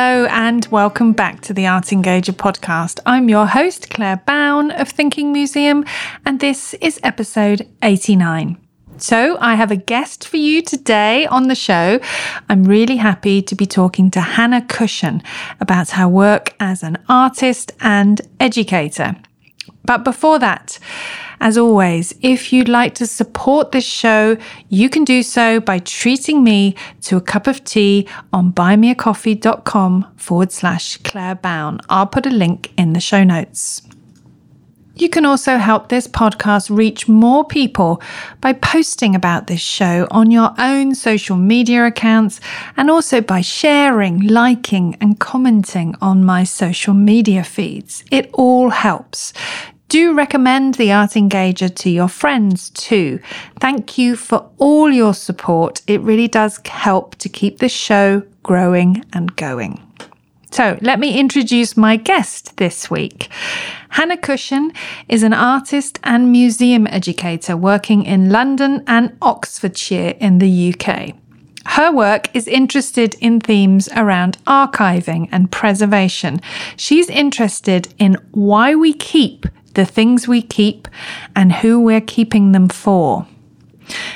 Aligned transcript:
Hello, 0.00 0.26
and 0.26 0.64
welcome 0.66 1.12
back 1.12 1.40
to 1.40 1.52
the 1.52 1.66
Art 1.66 1.86
Engager 1.86 2.32
podcast. 2.32 3.00
I'm 3.04 3.28
your 3.28 3.46
host, 3.46 3.90
Claire 3.90 4.18
Bown 4.18 4.70
of 4.70 4.88
Thinking 4.88 5.32
Museum, 5.32 5.84
and 6.24 6.38
this 6.38 6.72
is 6.74 7.00
episode 7.02 7.68
89. 7.82 8.56
So, 8.98 9.36
I 9.40 9.56
have 9.56 9.72
a 9.72 9.76
guest 9.76 10.28
for 10.28 10.36
you 10.36 10.62
today 10.62 11.26
on 11.26 11.48
the 11.48 11.56
show. 11.56 11.98
I'm 12.48 12.62
really 12.62 12.94
happy 12.94 13.42
to 13.42 13.56
be 13.56 13.66
talking 13.66 14.08
to 14.12 14.20
Hannah 14.20 14.64
Cushion 14.64 15.20
about 15.58 15.90
her 15.90 16.06
work 16.06 16.54
as 16.60 16.84
an 16.84 16.98
artist 17.08 17.72
and 17.80 18.20
educator. 18.38 19.16
But 19.84 20.04
before 20.04 20.38
that, 20.38 20.78
as 21.40 21.56
always, 21.56 22.14
if 22.20 22.52
you'd 22.52 22.68
like 22.68 22.94
to 22.96 23.06
support 23.06 23.72
this 23.72 23.84
show, 23.84 24.36
you 24.68 24.88
can 24.88 25.04
do 25.04 25.22
so 25.22 25.60
by 25.60 25.78
treating 25.78 26.42
me 26.42 26.74
to 27.02 27.16
a 27.16 27.20
cup 27.20 27.46
of 27.46 27.64
tea 27.64 28.08
on 28.32 28.52
buymeacoffee.com 28.52 30.06
forward 30.16 30.52
slash 30.52 30.96
Claire 30.98 31.36
Bown. 31.36 31.80
I'll 31.88 32.06
put 32.06 32.26
a 32.26 32.30
link 32.30 32.72
in 32.76 32.92
the 32.92 33.00
show 33.00 33.24
notes. 33.24 33.82
You 34.98 35.08
can 35.08 35.24
also 35.24 35.58
help 35.58 35.88
this 35.88 36.08
podcast 36.08 36.76
reach 36.76 37.06
more 37.06 37.44
people 37.44 38.02
by 38.40 38.52
posting 38.52 39.14
about 39.14 39.46
this 39.46 39.60
show 39.60 40.08
on 40.10 40.32
your 40.32 40.52
own 40.58 40.96
social 40.96 41.36
media 41.36 41.86
accounts 41.86 42.40
and 42.76 42.90
also 42.90 43.20
by 43.20 43.40
sharing, 43.40 44.26
liking, 44.26 44.96
and 45.00 45.20
commenting 45.20 45.94
on 46.00 46.24
my 46.24 46.42
social 46.42 46.94
media 46.94 47.44
feeds. 47.44 48.02
It 48.10 48.28
all 48.32 48.70
helps. 48.70 49.32
Do 49.88 50.12
recommend 50.12 50.74
the 50.74 50.92
Art 50.92 51.12
Engager 51.12 51.74
to 51.76 51.88
your 51.88 52.08
friends 52.08 52.68
too. 52.68 53.20
Thank 53.58 53.96
you 53.96 54.16
for 54.16 54.50
all 54.58 54.90
your 54.90 55.14
support. 55.14 55.80
It 55.86 56.02
really 56.02 56.28
does 56.28 56.60
help 56.66 57.14
to 57.16 57.30
keep 57.30 57.58
the 57.58 57.70
show 57.70 58.22
growing 58.42 59.02
and 59.14 59.34
going. 59.36 59.80
So, 60.50 60.78
let 60.82 61.00
me 61.00 61.18
introduce 61.18 61.74
my 61.74 61.96
guest 61.96 62.58
this 62.58 62.90
week. 62.90 63.30
Hannah 63.88 64.18
Cushion 64.18 64.72
is 65.08 65.22
an 65.22 65.32
artist 65.32 65.98
and 66.04 66.30
museum 66.30 66.86
educator 66.86 67.56
working 67.56 68.04
in 68.04 68.30
London 68.30 68.84
and 68.86 69.16
Oxfordshire 69.22 70.16
in 70.20 70.38
the 70.38 70.74
UK. 70.74 71.14
Her 71.64 71.90
work 71.92 72.34
is 72.34 72.46
interested 72.46 73.14
in 73.20 73.40
themes 73.40 73.88
around 73.96 74.36
archiving 74.44 75.28
and 75.32 75.50
preservation. 75.50 76.40
She's 76.76 77.08
interested 77.08 77.94
in 77.98 78.18
why 78.32 78.74
we 78.74 78.92
keep 78.92 79.46
the 79.74 79.84
things 79.84 80.28
we 80.28 80.42
keep, 80.42 80.88
and 81.34 81.52
who 81.52 81.80
we're 81.80 82.00
keeping 82.00 82.52
them 82.52 82.68
for. 82.68 83.26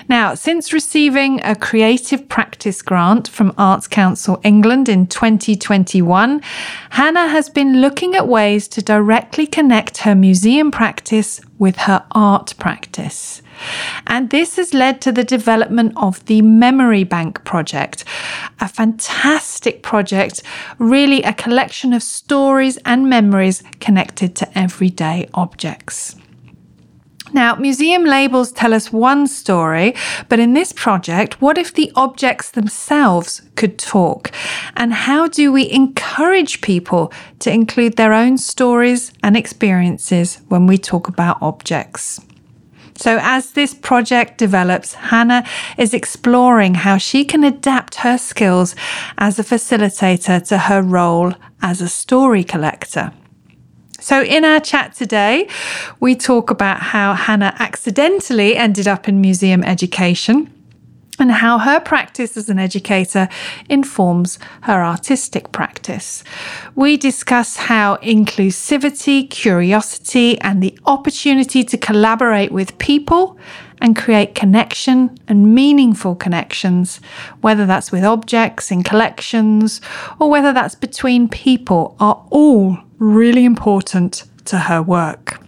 Now, 0.09 0.35
since 0.35 0.73
receiving 0.73 1.41
a 1.45 1.55
creative 1.55 2.29
practice 2.29 2.83
grant 2.83 3.29
from 3.29 3.55
Arts 3.57 3.89
Council 3.89 4.41
England 4.45 4.89
in 4.89 5.07
2021, 5.07 6.43
Hannah 6.91 7.29
has 7.29 7.49
been 7.49 7.81
looking 7.81 8.15
at 8.15 8.29
ways 8.29 8.69
to 8.69 8.83
directly 8.83 9.47
connect 9.47 9.99
her 9.99 10.15
museum 10.15 10.71
practice 10.71 11.41
with 11.59 11.77
her 11.77 12.05
art 12.13 12.55
practice. 12.59 13.43
And 14.07 14.31
this 14.31 14.57
has 14.57 14.75
led 14.75 15.01
to 15.03 15.13
the 15.13 15.25
development 15.25 15.93
of 15.97 16.25
the 16.27 16.43
Memory 16.43 17.05
Bank 17.05 17.45
project, 17.45 18.05
a 18.61 18.69
fantastic 18.69 19.83
project, 19.83 20.43
really 20.79 21.23
a 21.23 21.33
collection 21.33 21.93
of 21.93 22.03
stories 22.03 22.79
and 22.85 23.09
memories 23.09 23.63
connected 23.81 24.35
to 24.37 24.59
everyday 24.59 25.29
objects. 25.35 26.17
Now, 27.35 27.55
museum 27.55 28.05
labels 28.05 28.53
tell 28.53 28.75
us 28.75 28.93
one 28.93 29.27
story, 29.27 29.95
but 30.29 30.39
in 30.39 30.53
this 30.53 30.73
project, 30.73 31.41
what 31.41 31.57
if 31.57 31.73
the 31.73 31.91
objects 31.97 32.51
themselves 32.51 33.41
could 33.57 33.79
talk? 33.79 34.31
And 34.77 34.93
how 34.93 35.29
do 35.29 35.51
we 35.51 35.71
encourage 35.71 36.61
people 36.61 37.11
to 37.39 37.51
include 37.51 37.97
their 37.97 38.13
own 38.13 38.37
stories 38.37 39.13
and 39.23 39.35
experiences 39.35 40.43
when 40.49 40.67
we 40.67 40.77
talk 40.77 41.09
about 41.09 41.41
objects? 41.41 42.21
So, 42.95 43.19
as 43.23 43.53
this 43.53 43.75
project 43.75 44.39
develops, 44.39 44.95
Hannah 44.95 45.45
is 45.79 45.95
exploring 45.95 46.75
how 46.75 46.99
she 46.99 47.25
can 47.25 47.43
adapt 47.43 47.97
her 47.97 48.19
skills 48.19 48.75
as 49.19 49.39
a 49.39 49.45
facilitator 49.45 50.47
to 50.49 50.59
her 50.59 50.83
role 50.83 51.35
as 51.63 51.81
a 51.81 51.89
story 51.89 52.45
collector. 52.45 53.13
So, 53.99 54.23
in 54.23 54.45
our 54.45 54.61
chat 54.61 54.95
today, 54.95 55.49
we 56.01 56.15
talk 56.15 56.51
about 56.51 56.81
how 56.81 57.15
Hannah 57.15 57.55
accidentally 57.59 58.57
ended 58.57 58.87
up 58.87 59.09
in 59.09 59.21
museum 59.21 59.63
education 59.65 60.51
and 61.19 61.31
how 61.31 61.59
her 61.59 61.79
practice 61.79 62.37
as 62.37 62.49
an 62.49 62.59
educator 62.59 63.29
informs 63.69 64.39
her 64.63 64.83
artistic 64.83 65.53
practice. 65.53 66.25
We 66.75 66.97
discuss 66.97 67.57
how 67.57 67.97
inclusivity, 67.97 69.29
curiosity, 69.29 70.41
and 70.41 70.63
the 70.63 70.79
opportunity 70.87 71.65
to 71.65 71.77
collaborate 71.77 72.51
with 72.51 72.79
people 72.79 73.39
and 73.81 73.97
create 73.97 74.35
connection 74.35 75.19
and 75.29 75.55
meaningful 75.55 76.15
connections, 76.15 77.01
whether 77.41 77.67
that's 77.67 77.93
with 77.93 78.05
objects 78.05 78.71
in 78.71 78.83
collections 78.83 79.81
or 80.19 80.31
whether 80.31 80.53
that's 80.53 80.77
between 80.77 81.29
people, 81.29 81.97
are 81.99 82.25
all 82.31 82.79
really 82.99 83.45
important 83.45 84.25
to 84.45 84.57
her 84.57 84.81
work. 84.81 85.42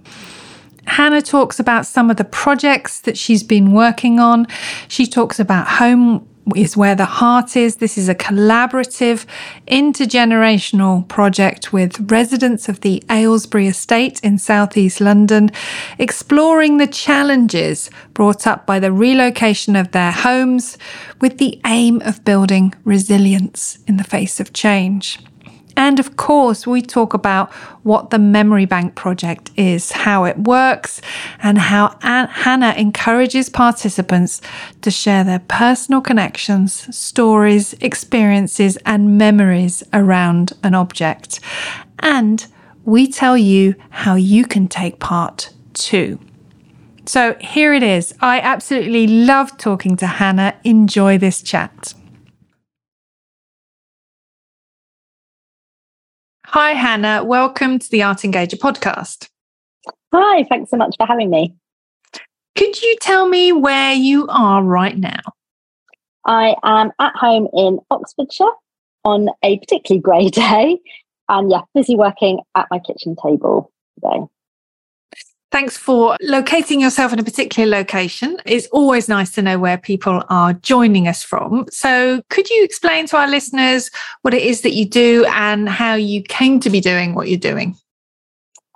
Hannah 0.86 1.22
talks 1.22 1.58
about 1.58 1.86
some 1.86 2.10
of 2.10 2.16
the 2.16 2.24
projects 2.24 3.00
that 3.00 3.18
she's 3.18 3.42
been 3.42 3.72
working 3.72 4.18
on. 4.18 4.46
She 4.88 5.06
talks 5.06 5.40
about 5.40 5.66
home 5.66 6.28
is 6.54 6.76
where 6.76 6.94
the 6.94 7.04
heart 7.04 7.56
is. 7.56 7.76
This 7.76 7.96
is 7.96 8.08
a 8.08 8.14
collaborative, 8.14 9.24
intergenerational 9.66 11.08
project 11.08 11.72
with 11.72 12.10
residents 12.10 12.68
of 12.68 12.80
the 12.80 13.02
Aylesbury 13.10 13.66
Estate 13.66 14.20
in 14.22 14.38
southeast 14.38 15.00
London, 15.00 15.50
exploring 15.98 16.76
the 16.76 16.86
challenges 16.86 17.90
brought 18.12 18.46
up 18.46 18.66
by 18.66 18.78
the 18.78 18.92
relocation 18.92 19.74
of 19.74 19.92
their 19.92 20.12
homes 20.12 20.76
with 21.20 21.38
the 21.38 21.60
aim 21.66 22.02
of 22.02 22.24
building 22.24 22.74
resilience 22.84 23.78
in 23.86 23.96
the 23.96 24.04
face 24.04 24.38
of 24.38 24.52
change. 24.52 25.18
And 25.76 25.98
of 25.98 26.16
course, 26.16 26.66
we 26.66 26.82
talk 26.82 27.14
about 27.14 27.52
what 27.82 28.10
the 28.10 28.18
Memory 28.18 28.64
Bank 28.64 28.94
project 28.94 29.50
is, 29.56 29.92
how 29.92 30.24
it 30.24 30.38
works, 30.38 31.00
and 31.42 31.58
how 31.58 31.96
Hannah 32.00 32.74
encourages 32.76 33.48
participants 33.48 34.40
to 34.82 34.90
share 34.90 35.24
their 35.24 35.40
personal 35.40 36.00
connections, 36.00 36.96
stories, 36.96 37.74
experiences, 37.80 38.76
and 38.86 39.18
memories 39.18 39.82
around 39.92 40.52
an 40.62 40.74
object. 40.74 41.40
And 41.98 42.46
we 42.84 43.06
tell 43.06 43.36
you 43.36 43.74
how 43.90 44.14
you 44.14 44.44
can 44.44 44.68
take 44.68 45.00
part 45.00 45.50
too. 45.72 46.18
So 47.06 47.36
here 47.40 47.74
it 47.74 47.82
is. 47.82 48.14
I 48.20 48.40
absolutely 48.40 49.06
love 49.06 49.58
talking 49.58 49.96
to 49.96 50.06
Hannah. 50.06 50.54
Enjoy 50.64 51.19
this 51.19 51.43
chat. 51.43 51.94
Hi, 56.54 56.74
Hannah. 56.74 57.24
Welcome 57.24 57.80
to 57.80 57.90
the 57.90 58.04
Art 58.04 58.18
Engager 58.18 58.54
podcast. 58.54 59.28
Hi, 60.14 60.44
thanks 60.44 60.70
so 60.70 60.76
much 60.76 60.94
for 60.96 61.04
having 61.04 61.28
me. 61.28 61.52
Could 62.54 62.80
you 62.80 62.96
tell 63.00 63.28
me 63.28 63.50
where 63.50 63.92
you 63.92 64.28
are 64.28 64.62
right 64.62 64.96
now? 64.96 65.18
I 66.24 66.54
am 66.62 66.92
at 67.00 67.12
home 67.16 67.48
in 67.54 67.80
Oxfordshire 67.90 68.52
on 69.04 69.30
a 69.42 69.58
particularly 69.58 70.00
grey 70.00 70.28
day 70.28 70.78
and 71.28 71.50
yeah, 71.50 71.62
busy 71.74 71.96
working 71.96 72.38
at 72.54 72.68
my 72.70 72.78
kitchen 72.78 73.16
table 73.20 73.72
today. 73.96 74.24
Thanks 75.54 75.76
for 75.76 76.16
locating 76.20 76.80
yourself 76.80 77.12
in 77.12 77.20
a 77.20 77.22
particular 77.22 77.70
location. 77.70 78.38
It's 78.44 78.66
always 78.72 79.08
nice 79.08 79.30
to 79.36 79.40
know 79.40 79.56
where 79.56 79.78
people 79.78 80.20
are 80.28 80.52
joining 80.54 81.06
us 81.06 81.22
from. 81.22 81.66
So, 81.70 82.22
could 82.28 82.50
you 82.50 82.64
explain 82.64 83.06
to 83.06 83.18
our 83.18 83.28
listeners 83.28 83.88
what 84.22 84.34
it 84.34 84.42
is 84.42 84.62
that 84.62 84.72
you 84.72 84.84
do 84.84 85.24
and 85.28 85.68
how 85.68 85.94
you 85.94 86.24
came 86.24 86.58
to 86.58 86.70
be 86.70 86.80
doing 86.80 87.14
what 87.14 87.28
you're 87.28 87.38
doing? 87.38 87.76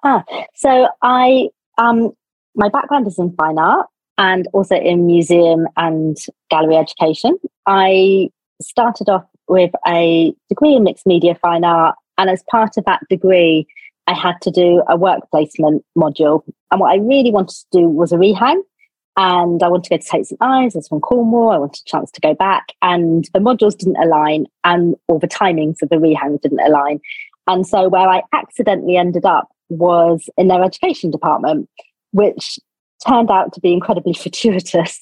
Ah, 0.04 0.22
so 0.54 0.86
I 1.02 1.48
um 1.78 2.12
my 2.54 2.68
background 2.68 3.08
is 3.08 3.18
in 3.18 3.32
fine 3.32 3.58
art 3.58 3.88
and 4.16 4.46
also 4.52 4.76
in 4.76 5.04
museum 5.04 5.66
and 5.76 6.16
gallery 6.48 6.76
education. 6.76 7.40
I 7.66 8.30
started 8.62 9.08
off 9.08 9.26
with 9.48 9.72
a 9.84 10.32
degree 10.48 10.76
in 10.76 10.84
mixed 10.84 11.08
media 11.08 11.34
fine 11.34 11.64
art 11.64 11.96
and 12.18 12.30
as 12.30 12.44
part 12.48 12.76
of 12.76 12.84
that 12.84 13.00
degree 13.10 13.66
I 14.08 14.14
had 14.14 14.40
to 14.40 14.50
do 14.50 14.82
a 14.88 14.96
work 14.96 15.20
placement 15.30 15.84
module. 15.96 16.42
And 16.72 16.80
what 16.80 16.90
I 16.90 16.96
really 16.96 17.30
wanted 17.30 17.56
to 17.56 17.80
do 17.80 17.88
was 17.88 18.10
a 18.10 18.16
rehang. 18.16 18.62
and 19.18 19.62
I 19.62 19.68
wanted 19.68 19.84
to 19.84 19.90
go 19.90 19.96
to 19.98 20.08
Tate 20.08 20.26
St 20.26 20.40
Ives. 20.40 20.74
I 20.74 20.78
was 20.78 20.88
from 20.88 21.00
Cornwall. 21.00 21.50
I 21.50 21.58
wanted 21.58 21.82
a 21.84 21.90
chance 21.90 22.10
to 22.12 22.20
go 22.20 22.34
back, 22.34 22.72
and 22.80 23.28
the 23.34 23.40
modules 23.40 23.76
didn't 23.76 24.02
align, 24.02 24.46
and 24.64 24.94
all 25.08 25.18
the 25.18 25.28
timings 25.28 25.82
of 25.82 25.90
the 25.90 25.96
rehang 25.96 26.40
didn't 26.40 26.66
align. 26.66 27.00
And 27.46 27.66
so, 27.66 27.88
where 27.88 28.08
I 28.08 28.22
accidentally 28.32 28.96
ended 28.96 29.26
up 29.26 29.48
was 29.68 30.30
in 30.38 30.48
their 30.48 30.64
education 30.64 31.10
department, 31.10 31.68
which 32.12 32.58
turned 33.06 33.30
out 33.30 33.52
to 33.52 33.60
be 33.60 33.74
incredibly 33.74 34.14
fortuitous, 34.24 34.98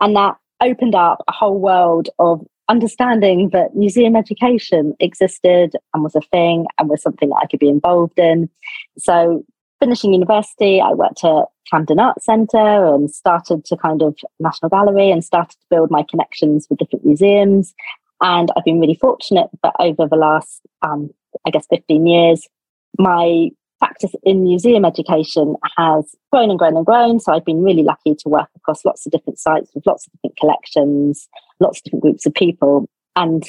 and 0.00 0.14
that 0.14 0.36
opened 0.60 0.94
up 0.94 1.24
a 1.26 1.32
whole 1.32 1.58
world 1.58 2.10
of 2.20 2.46
understanding 2.68 3.50
that 3.50 3.74
museum 3.74 4.16
education 4.16 4.94
existed 5.00 5.76
and 5.94 6.02
was 6.02 6.14
a 6.14 6.20
thing 6.32 6.66
and 6.78 6.88
was 6.88 7.02
something 7.02 7.28
that 7.28 7.40
I 7.42 7.46
could 7.46 7.60
be 7.60 7.68
involved 7.68 8.18
in. 8.18 8.48
So 8.98 9.44
finishing 9.80 10.12
university, 10.12 10.80
I 10.80 10.92
worked 10.92 11.24
at 11.24 11.44
Camden 11.70 12.00
Arts 12.00 12.24
Centre 12.24 12.94
and 12.94 13.10
started 13.10 13.64
to 13.66 13.76
kind 13.76 14.02
of 14.02 14.16
National 14.40 14.68
Gallery 14.68 15.10
and 15.10 15.24
started 15.24 15.52
to 15.52 15.66
build 15.70 15.90
my 15.90 16.04
connections 16.08 16.66
with 16.68 16.78
different 16.78 17.04
museums. 17.04 17.74
And 18.20 18.50
I've 18.56 18.64
been 18.64 18.80
really 18.80 18.94
fortunate 18.94 19.48
that 19.62 19.74
over 19.78 20.06
the 20.08 20.16
last, 20.16 20.62
um, 20.82 21.10
I 21.46 21.50
guess, 21.50 21.66
15 21.68 22.06
years, 22.06 22.48
my 22.98 23.50
practice 23.78 24.14
in 24.22 24.42
museum 24.42 24.86
education 24.86 25.54
has 25.76 26.14
grown 26.32 26.48
and 26.48 26.58
grown 26.58 26.76
and 26.76 26.86
grown. 26.86 27.20
So 27.20 27.32
I've 27.32 27.44
been 27.44 27.62
really 27.62 27.82
lucky 27.82 28.14
to 28.14 28.28
work 28.28 28.48
across 28.56 28.84
lots 28.84 29.04
of 29.04 29.12
different 29.12 29.38
sites 29.38 29.70
with 29.74 29.86
lots 29.86 30.06
of 30.06 30.12
different 30.14 30.36
collections, 30.38 31.28
lots 31.60 31.78
of 31.78 31.84
different 31.84 32.02
groups 32.02 32.26
of 32.26 32.34
people. 32.34 32.88
And 33.14 33.44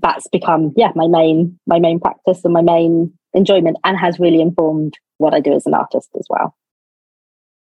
that's 0.00 0.26
become, 0.28 0.72
yeah, 0.76 0.92
my 0.94 1.08
main, 1.08 1.58
my 1.66 1.78
main 1.78 2.00
practice 2.00 2.44
and 2.44 2.54
my 2.54 2.62
main 2.62 3.12
enjoyment 3.34 3.76
and 3.84 3.98
has 3.98 4.18
really 4.18 4.40
informed 4.40 4.94
what 5.18 5.34
I 5.34 5.40
do 5.40 5.54
as 5.54 5.66
an 5.66 5.74
artist 5.74 6.08
as 6.18 6.26
well. 6.30 6.54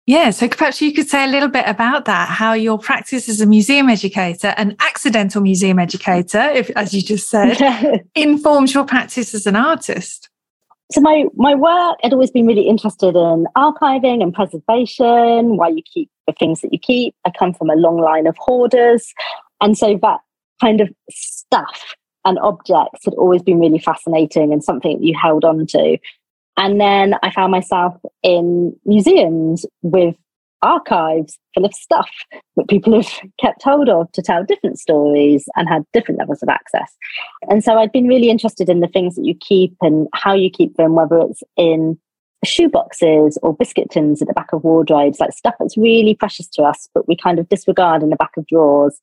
Yeah, 0.07 0.31
so 0.31 0.47
perhaps 0.49 0.81
you 0.81 0.93
could 0.93 1.09
say 1.09 1.25
a 1.25 1.29
little 1.29 1.49
bit 1.49 1.65
about 1.67 2.05
that, 2.05 2.29
how 2.29 2.53
your 2.53 2.79
practice 2.79 3.29
as 3.29 3.41
a 3.41 3.47
museum 3.47 3.89
educator, 3.89 4.55
an 4.57 4.77
accidental 4.79 5.43
museum 5.43 5.81
educator, 5.81 6.43
if 6.51 6.71
as 6.77 6.95
you 6.95 7.03
just 7.03 7.29
said, 7.29 8.05
informs 8.15 8.73
your 8.73 8.85
practice 8.85 9.35
as 9.35 9.47
an 9.47 9.57
artist. 9.57 10.29
So 10.93 11.01
my 11.01 11.25
my 11.35 11.55
work 11.55 11.99
had 12.03 12.13
always 12.13 12.31
been 12.31 12.47
really 12.47 12.69
interested 12.69 13.17
in 13.17 13.47
archiving 13.57 14.23
and 14.23 14.33
preservation, 14.33 15.57
why 15.57 15.69
you 15.69 15.83
keep 15.83 16.11
the 16.27 16.33
things 16.33 16.61
that 16.61 16.73
you 16.73 16.79
keep. 16.79 17.15
I 17.25 17.31
come 17.37 17.55
from 17.55 17.71
a 17.71 17.77
long 17.77 18.01
line 18.01 18.27
of 18.27 18.37
hoarders. 18.39 19.13
And 19.61 19.77
so 19.77 19.99
that 20.03 20.21
kind 20.61 20.81
of 20.81 20.89
stuff 21.11 21.95
and 22.25 22.39
objects 22.41 23.05
had 23.05 23.15
always 23.15 23.43
been 23.43 23.59
really 23.59 23.79
fascinating 23.79 24.53
and 24.53 24.63
something 24.63 24.99
that 24.99 25.05
you 25.05 25.17
held 25.21 25.45
on 25.45 25.67
to. 25.69 25.99
And 26.57 26.81
then 26.81 27.15
I 27.23 27.31
found 27.31 27.53
myself 27.53 27.95
in 28.23 28.75
museums 28.85 29.67
with 29.83 30.17
archives 30.67 31.39
full 31.55 31.65
of 31.65 31.73
stuff 31.73 32.11
that 32.57 32.69
people 32.69 32.95
have 33.01 33.11
kept 33.41 33.63
hold 33.63 33.89
of 33.89 34.11
to 34.13 34.23
tell 34.23 34.45
different 34.45 34.79
stories 34.79 35.45
and 35.57 35.69
had 35.69 35.85
different 35.93 36.19
levels 36.19 36.43
of 36.43 36.49
access. 36.49 36.93
And 37.49 37.63
so 37.63 37.79
I'd 37.79 37.93
been 37.93 38.09
really 38.09 38.31
interested 38.31 38.69
in 38.69 38.81
the 38.81 38.89
things 38.89 39.15
that 39.15 39.25
you 39.25 39.35
keep 39.35 39.75
and 39.81 40.09
how 40.15 40.35
you 40.35 40.51
keep 40.51 40.77
them, 40.77 40.95
whether 40.95 41.19
it's 41.19 41.43
in 41.57 41.99
shoe 42.45 42.69
boxes 42.69 43.39
or 43.43 43.57
biscuit 43.57 43.91
tins 43.91 44.21
at 44.21 44.29
the 44.29 44.35
back 44.35 44.53
of 44.53 44.65
wardrobes, 44.65 45.21
like 45.21 45.33
stuff 45.33 45.55
that's 45.59 45.77
really 45.77 46.15
precious 46.15 46.49
to 46.49 46.63
us, 46.63 46.89
but 46.95 47.09
we 47.09 47.17
kind 47.17 47.39
of 47.39 47.49
disregard 47.49 48.03
in 48.03 48.11
the 48.11 48.17
back 48.17 48.37
of 48.37 48.47
drawers. 48.47 48.99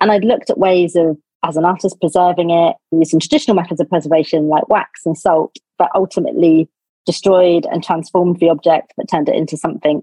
And 0.00 0.10
I'd 0.12 0.24
looked 0.24 0.50
at 0.50 0.58
ways 0.58 0.96
of, 0.96 1.16
as 1.44 1.56
an 1.56 1.64
artist, 1.64 2.00
preserving 2.00 2.50
it 2.50 2.76
using 2.90 3.20
traditional 3.20 3.54
methods 3.54 3.80
of 3.80 3.88
preservation 3.88 4.48
like 4.48 4.68
wax 4.68 5.00
and 5.04 5.16
salt, 5.16 5.56
but 5.78 5.90
ultimately 5.94 6.68
destroyed 7.06 7.66
and 7.70 7.84
transformed 7.84 8.40
the 8.40 8.48
object 8.48 8.92
but 8.96 9.08
turned 9.10 9.28
it 9.28 9.34
into 9.34 9.56
something 9.56 10.02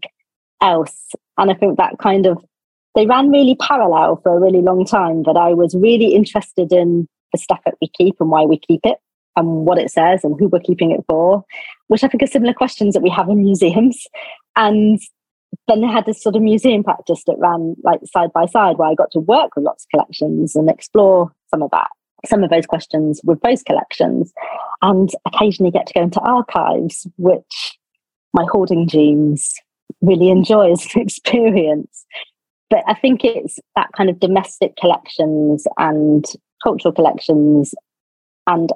else. 0.61 1.13
And 1.37 1.51
I 1.51 1.53
think 1.53 1.77
that 1.77 1.97
kind 1.99 2.25
of 2.25 2.43
they 2.93 3.05
ran 3.05 3.29
really 3.29 3.55
parallel 3.55 4.19
for 4.21 4.35
a 4.35 4.39
really 4.39 4.61
long 4.61 4.85
time. 4.85 5.23
That 5.23 5.37
I 5.37 5.53
was 5.53 5.75
really 5.75 6.13
interested 6.13 6.71
in 6.71 7.07
the 7.31 7.37
stuff 7.37 7.59
that 7.65 7.75
we 7.81 7.89
keep 7.97 8.15
and 8.19 8.29
why 8.29 8.43
we 8.43 8.59
keep 8.59 8.81
it 8.83 8.97
and 9.37 9.65
what 9.65 9.77
it 9.77 9.89
says 9.89 10.23
and 10.23 10.35
who 10.37 10.47
we're 10.47 10.59
keeping 10.59 10.91
it 10.91 10.99
for, 11.07 11.43
which 11.87 12.03
I 12.03 12.07
think 12.07 12.21
are 12.23 12.27
similar 12.27 12.53
questions 12.53 12.93
that 12.93 13.03
we 13.03 13.09
have 13.09 13.29
in 13.29 13.41
museums. 13.41 14.05
And 14.57 14.99
then 15.67 15.81
they 15.81 15.87
had 15.87 16.05
this 16.05 16.21
sort 16.21 16.35
of 16.35 16.41
museum 16.41 16.83
practice 16.83 17.23
that 17.27 17.37
ran 17.37 17.75
like 17.83 18.01
side 18.05 18.33
by 18.33 18.45
side 18.45 18.77
where 18.77 18.89
I 18.89 18.95
got 18.95 19.11
to 19.11 19.19
work 19.19 19.55
with 19.55 19.65
lots 19.65 19.85
of 19.85 19.89
collections 19.89 20.55
and 20.55 20.69
explore 20.69 21.31
some 21.49 21.61
of 21.61 21.71
that 21.71 21.87
some 22.25 22.43
of 22.43 22.49
those 22.49 22.65
questions 22.65 23.21
with 23.23 23.41
those 23.41 23.63
collections 23.63 24.31
and 24.81 25.09
occasionally 25.25 25.71
get 25.71 25.87
to 25.87 25.93
go 25.93 26.01
into 26.01 26.19
archives, 26.19 27.07
which 27.17 27.77
my 28.33 28.45
hoarding 28.51 28.87
genes 28.87 29.55
really 30.01 30.29
enjoy 30.29 30.71
as 30.71 30.85
an 30.95 31.01
experience. 31.01 32.05
But 32.69 32.83
I 32.87 32.93
think 32.93 33.23
it's 33.23 33.59
that 33.75 33.89
kind 33.95 34.09
of 34.09 34.19
domestic 34.19 34.77
collections 34.77 35.65
and 35.77 36.25
cultural 36.63 36.93
collections 36.93 37.73
and 38.47 38.71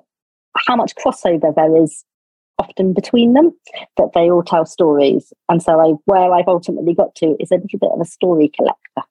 how 0.68 0.76
much 0.76 0.94
crossover 0.96 1.54
there 1.56 1.82
is 1.82 2.04
often 2.58 2.94
between 2.94 3.34
them 3.34 3.52
that 3.98 4.12
they 4.14 4.30
all 4.30 4.44
tell 4.44 4.66
stories. 4.66 5.34
And 5.50 5.62
so 5.62 5.80
I 5.80 5.94
where 6.06 6.34
I've 6.34 6.48
ultimately 6.48 6.94
got 6.94 7.16
to 7.16 7.36
is 7.40 7.52
a 7.52 7.56
little 7.56 7.80
bit 7.80 7.92
of 7.94 8.02
a 8.02 8.06
story 8.06 8.52
collector. 8.56 9.10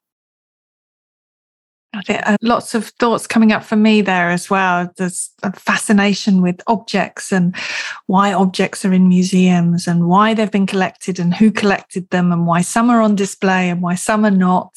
Uh, 2.09 2.37
lots 2.41 2.75
of 2.75 2.87
thoughts 2.99 3.27
coming 3.27 3.51
up 3.51 3.63
for 3.63 3.75
me 3.75 4.01
there 4.01 4.29
as 4.29 4.49
well. 4.49 4.91
There's 4.97 5.31
a 5.43 5.51
fascination 5.53 6.41
with 6.41 6.61
objects 6.67 7.31
and 7.31 7.55
why 8.07 8.33
objects 8.33 8.83
are 8.85 8.93
in 8.93 9.07
museums 9.07 9.87
and 9.87 10.07
why 10.07 10.33
they've 10.33 10.51
been 10.51 10.65
collected 10.65 11.19
and 11.19 11.33
who 11.33 11.51
collected 11.51 12.09
them 12.09 12.31
and 12.31 12.47
why 12.47 12.61
some 12.61 12.89
are 12.89 13.01
on 13.01 13.15
display 13.15 13.69
and 13.69 13.81
why 13.81 13.95
some 13.95 14.25
are 14.25 14.31
not. 14.31 14.73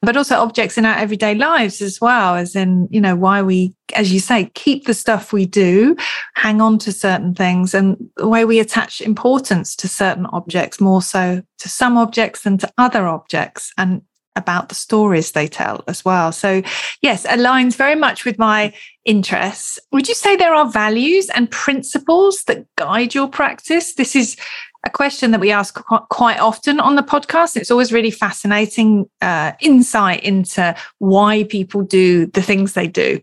But 0.00 0.16
also 0.16 0.36
objects 0.36 0.78
in 0.78 0.84
our 0.84 0.96
everyday 0.96 1.34
lives 1.34 1.80
as 1.82 2.00
well, 2.00 2.34
as 2.36 2.56
in, 2.56 2.88
you 2.90 3.00
know, 3.00 3.16
why 3.16 3.42
we, 3.42 3.74
as 3.94 4.12
you 4.12 4.20
say, 4.20 4.50
keep 4.54 4.86
the 4.86 4.94
stuff 4.94 5.32
we 5.32 5.46
do, 5.46 5.96
hang 6.34 6.60
on 6.60 6.78
to 6.78 6.92
certain 6.92 7.34
things 7.34 7.74
and 7.74 7.96
the 8.16 8.28
way 8.28 8.44
we 8.44 8.60
attach 8.60 9.00
importance 9.00 9.76
to 9.76 9.88
certain 9.88 10.26
objects, 10.26 10.80
more 10.80 11.02
so 11.02 11.42
to 11.58 11.68
some 11.68 11.96
objects 11.96 12.42
than 12.42 12.58
to 12.58 12.72
other 12.78 13.06
objects. 13.06 13.72
And 13.78 14.02
about 14.36 14.68
the 14.68 14.74
stories 14.74 15.32
they 15.32 15.46
tell 15.46 15.84
as 15.86 16.04
well. 16.04 16.32
So, 16.32 16.62
yes, 17.02 17.26
aligns 17.26 17.76
very 17.76 17.94
much 17.94 18.24
with 18.24 18.38
my 18.38 18.72
interests. 19.04 19.78
Would 19.92 20.08
you 20.08 20.14
say 20.14 20.36
there 20.36 20.54
are 20.54 20.70
values 20.70 21.28
and 21.30 21.50
principles 21.50 22.44
that 22.44 22.66
guide 22.76 23.14
your 23.14 23.28
practice? 23.28 23.94
This 23.94 24.16
is 24.16 24.36
a 24.84 24.90
question 24.90 25.30
that 25.30 25.40
we 25.40 25.52
ask 25.52 25.74
quite 26.10 26.40
often 26.40 26.80
on 26.80 26.96
the 26.96 27.02
podcast. 27.02 27.56
It's 27.56 27.70
always 27.70 27.92
really 27.92 28.10
fascinating 28.10 29.08
uh, 29.20 29.52
insight 29.60 30.24
into 30.24 30.74
why 30.98 31.44
people 31.44 31.82
do 31.82 32.26
the 32.26 32.42
things 32.42 32.72
they 32.72 32.88
do. 32.88 33.20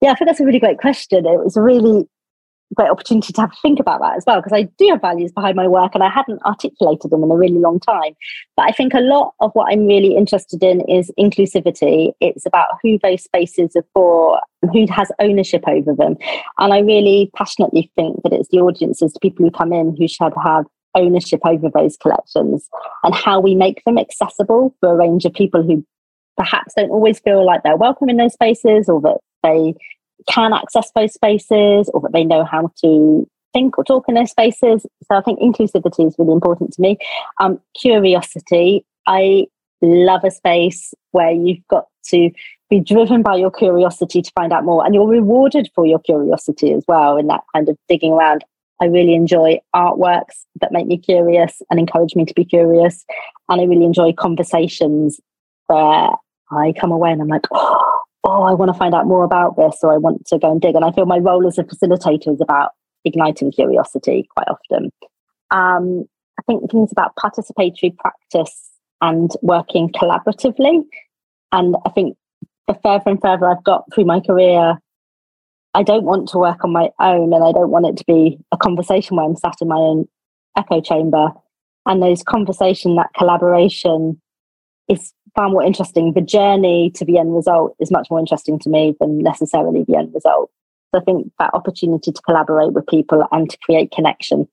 Yeah, 0.00 0.12
I 0.12 0.14
think 0.14 0.28
that's 0.28 0.40
a 0.40 0.44
really 0.44 0.58
great 0.58 0.78
question. 0.78 1.26
It 1.26 1.44
was 1.44 1.56
really 1.56 2.08
great 2.74 2.90
opportunity 2.90 3.32
to 3.32 3.40
have 3.40 3.50
to 3.50 3.58
think 3.62 3.80
about 3.80 4.00
that 4.00 4.16
as 4.16 4.24
well 4.26 4.40
because 4.40 4.52
I 4.52 4.62
do 4.78 4.88
have 4.90 5.00
values 5.00 5.32
behind 5.32 5.56
my 5.56 5.66
work 5.66 5.94
and 5.94 6.04
I 6.04 6.08
hadn't 6.08 6.42
articulated 6.44 7.10
them 7.10 7.22
in 7.22 7.30
a 7.30 7.36
really 7.36 7.58
long 7.58 7.80
time. 7.80 8.14
But 8.56 8.66
I 8.66 8.72
think 8.72 8.94
a 8.94 9.00
lot 9.00 9.34
of 9.40 9.50
what 9.54 9.72
I'm 9.72 9.86
really 9.86 10.16
interested 10.16 10.62
in 10.62 10.80
is 10.82 11.10
inclusivity. 11.18 12.12
It's 12.20 12.46
about 12.46 12.68
who 12.82 12.98
those 13.02 13.24
spaces 13.24 13.74
are 13.76 13.84
for, 13.92 14.40
who 14.72 14.86
has 14.90 15.10
ownership 15.18 15.64
over 15.66 15.94
them. 15.94 16.16
And 16.58 16.72
I 16.72 16.78
really 16.80 17.30
passionately 17.34 17.90
think 17.96 18.22
that 18.22 18.32
it's 18.32 18.48
the 18.50 18.58
audiences, 18.58 19.12
the 19.12 19.20
people 19.20 19.44
who 19.44 19.50
come 19.50 19.72
in 19.72 19.96
who 19.96 20.06
should 20.06 20.32
have 20.44 20.64
ownership 20.94 21.40
over 21.44 21.70
those 21.72 21.96
collections 21.96 22.68
and 23.04 23.14
how 23.14 23.40
we 23.40 23.54
make 23.54 23.82
them 23.84 23.98
accessible 23.98 24.74
for 24.80 24.92
a 24.92 24.96
range 24.96 25.24
of 25.24 25.32
people 25.32 25.62
who 25.62 25.84
perhaps 26.36 26.74
don't 26.74 26.90
always 26.90 27.20
feel 27.20 27.44
like 27.44 27.62
they're 27.62 27.76
welcome 27.76 28.08
in 28.08 28.16
those 28.16 28.32
spaces 28.32 28.88
or 28.88 29.00
that 29.00 29.18
they 29.42 29.74
can 30.28 30.52
access 30.52 30.90
those 30.94 31.14
spaces 31.14 31.90
or 31.92 32.00
that 32.00 32.12
they 32.12 32.24
know 32.24 32.44
how 32.44 32.70
to 32.82 33.26
think 33.52 33.78
or 33.78 33.84
talk 33.84 34.04
in 34.08 34.14
those 34.14 34.30
spaces. 34.30 34.86
So 35.04 35.16
I 35.16 35.22
think 35.22 35.40
inclusivity 35.40 36.06
is 36.06 36.16
really 36.18 36.32
important 36.32 36.72
to 36.72 36.80
me. 36.80 36.98
Um, 37.40 37.60
curiosity. 37.80 38.84
I 39.06 39.46
love 39.82 40.24
a 40.24 40.30
space 40.30 40.94
where 41.12 41.32
you've 41.32 41.66
got 41.68 41.86
to 42.06 42.30
be 42.68 42.80
driven 42.80 43.22
by 43.22 43.36
your 43.36 43.50
curiosity 43.50 44.22
to 44.22 44.32
find 44.34 44.52
out 44.52 44.64
more 44.64 44.84
and 44.84 44.94
you're 44.94 45.08
rewarded 45.08 45.68
for 45.74 45.86
your 45.86 45.98
curiosity 45.98 46.72
as 46.72 46.84
well 46.86 47.16
in 47.16 47.26
that 47.26 47.42
kind 47.54 47.68
of 47.68 47.76
digging 47.88 48.12
around. 48.12 48.44
I 48.80 48.86
really 48.86 49.14
enjoy 49.14 49.60
artworks 49.74 50.44
that 50.60 50.72
make 50.72 50.86
me 50.86 50.96
curious 50.96 51.60
and 51.70 51.78
encourage 51.78 52.14
me 52.14 52.24
to 52.24 52.34
be 52.34 52.44
curious. 52.44 53.04
And 53.48 53.60
I 53.60 53.64
really 53.64 53.84
enjoy 53.84 54.12
conversations 54.12 55.20
where 55.66 56.10
I 56.50 56.72
come 56.78 56.90
away 56.90 57.10
and 57.12 57.20
I'm 57.20 57.28
like, 57.28 57.46
oh, 57.52 57.99
oh, 58.30 58.42
I 58.44 58.52
want 58.52 58.72
to 58.72 58.78
find 58.78 58.94
out 58.94 59.06
more 59.06 59.24
about 59.24 59.56
this 59.56 59.78
or 59.82 59.92
I 59.92 59.98
want 59.98 60.26
to 60.26 60.38
go 60.38 60.50
and 60.50 60.60
dig. 60.60 60.74
And 60.74 60.84
I 60.84 60.92
feel 60.92 61.06
my 61.06 61.18
role 61.18 61.46
as 61.46 61.58
a 61.58 61.64
facilitator 61.64 62.32
is 62.32 62.40
about 62.40 62.72
igniting 63.04 63.50
curiosity 63.50 64.28
quite 64.34 64.48
often. 64.48 64.90
Um, 65.50 66.04
I 66.38 66.42
think 66.46 66.70
things 66.70 66.92
about 66.92 67.16
participatory 67.16 67.96
practice 67.96 68.70
and 69.00 69.30
working 69.42 69.90
collaboratively. 69.90 70.84
And 71.52 71.76
I 71.84 71.90
think 71.90 72.16
the 72.68 72.78
further 72.82 73.10
and 73.10 73.20
further 73.20 73.50
I've 73.50 73.64
got 73.64 73.84
through 73.92 74.04
my 74.04 74.20
career, 74.20 74.78
I 75.74 75.82
don't 75.82 76.04
want 76.04 76.28
to 76.28 76.38
work 76.38 76.64
on 76.64 76.72
my 76.72 76.90
own 77.00 77.32
and 77.32 77.44
I 77.44 77.52
don't 77.52 77.70
want 77.70 77.86
it 77.86 77.96
to 77.98 78.04
be 78.06 78.38
a 78.52 78.56
conversation 78.56 79.16
where 79.16 79.26
I'm 79.26 79.36
sat 79.36 79.56
in 79.60 79.68
my 79.68 79.76
own 79.76 80.06
echo 80.56 80.80
chamber. 80.80 81.28
And 81.86 82.02
those 82.02 82.22
conversation, 82.22 82.96
that 82.96 83.10
collaboration 83.16 84.20
is 84.88 85.12
far 85.34 85.48
more 85.48 85.62
interesting. 85.62 86.12
The 86.12 86.20
journey 86.20 86.90
to 86.94 87.04
the 87.04 87.18
end 87.18 87.34
result 87.34 87.74
is 87.80 87.90
much 87.90 88.08
more 88.10 88.20
interesting 88.20 88.58
to 88.60 88.70
me 88.70 88.94
than 89.00 89.18
necessarily 89.18 89.84
the 89.84 89.96
end 89.96 90.12
result. 90.14 90.50
So 90.94 91.00
I 91.00 91.04
think 91.04 91.30
that 91.38 91.54
opportunity 91.54 92.12
to 92.12 92.22
collaborate 92.22 92.72
with 92.72 92.86
people 92.86 93.24
and 93.30 93.48
to 93.48 93.58
create 93.58 93.92
connection 93.92 94.48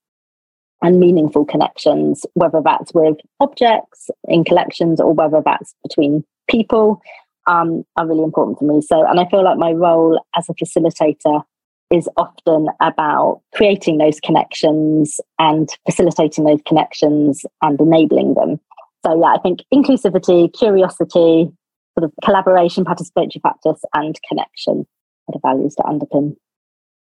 and 0.81 1.00
meaningful 1.00 1.46
connections, 1.46 2.25
whether 2.36 2.62
that's 2.63 2.93
with 2.93 3.17
objects 3.39 4.10
in 4.27 4.43
collections 4.43 5.01
or 5.01 5.13
whether 5.13 5.41
that's 5.43 5.74
between 5.84 6.24
people, 6.50 7.01
um, 7.48 7.84
are 7.96 8.07
really 8.07 8.24
important 8.24 8.60
to 8.60 8.65
me. 8.65 8.81
So, 8.81 9.05
and 9.05 9.19
I 9.19 9.27
feel 9.29 9.43
like 9.43 9.57
my 9.57 9.72
role 9.72 10.19
as 10.36 10.48
a 10.50 10.53
facilitator 10.53 11.41
is 11.89 12.10
often 12.17 12.67
about 12.81 13.41
creating 13.55 13.98
those 13.98 14.19
connections 14.19 15.19
and 15.39 15.69
facilitating 15.86 16.43
those 16.43 16.62
connections 16.67 17.46
and 17.62 17.79
enabling 17.79 18.34
them. 18.34 18.60
So, 19.07 19.19
yeah, 19.19 19.33
I 19.33 19.37
think 19.39 19.61
inclusivity, 19.73 20.51
curiosity, 20.53 21.49
sort 21.97 22.03
of 22.03 22.11
collaboration, 22.23 22.83
participatory 22.83 23.41
practice, 23.41 23.81
and 23.93 24.19
connection 24.27 24.85
are 25.27 25.33
the 25.33 25.39
values 25.41 25.75
that 25.75 25.85
underpin 25.85 26.35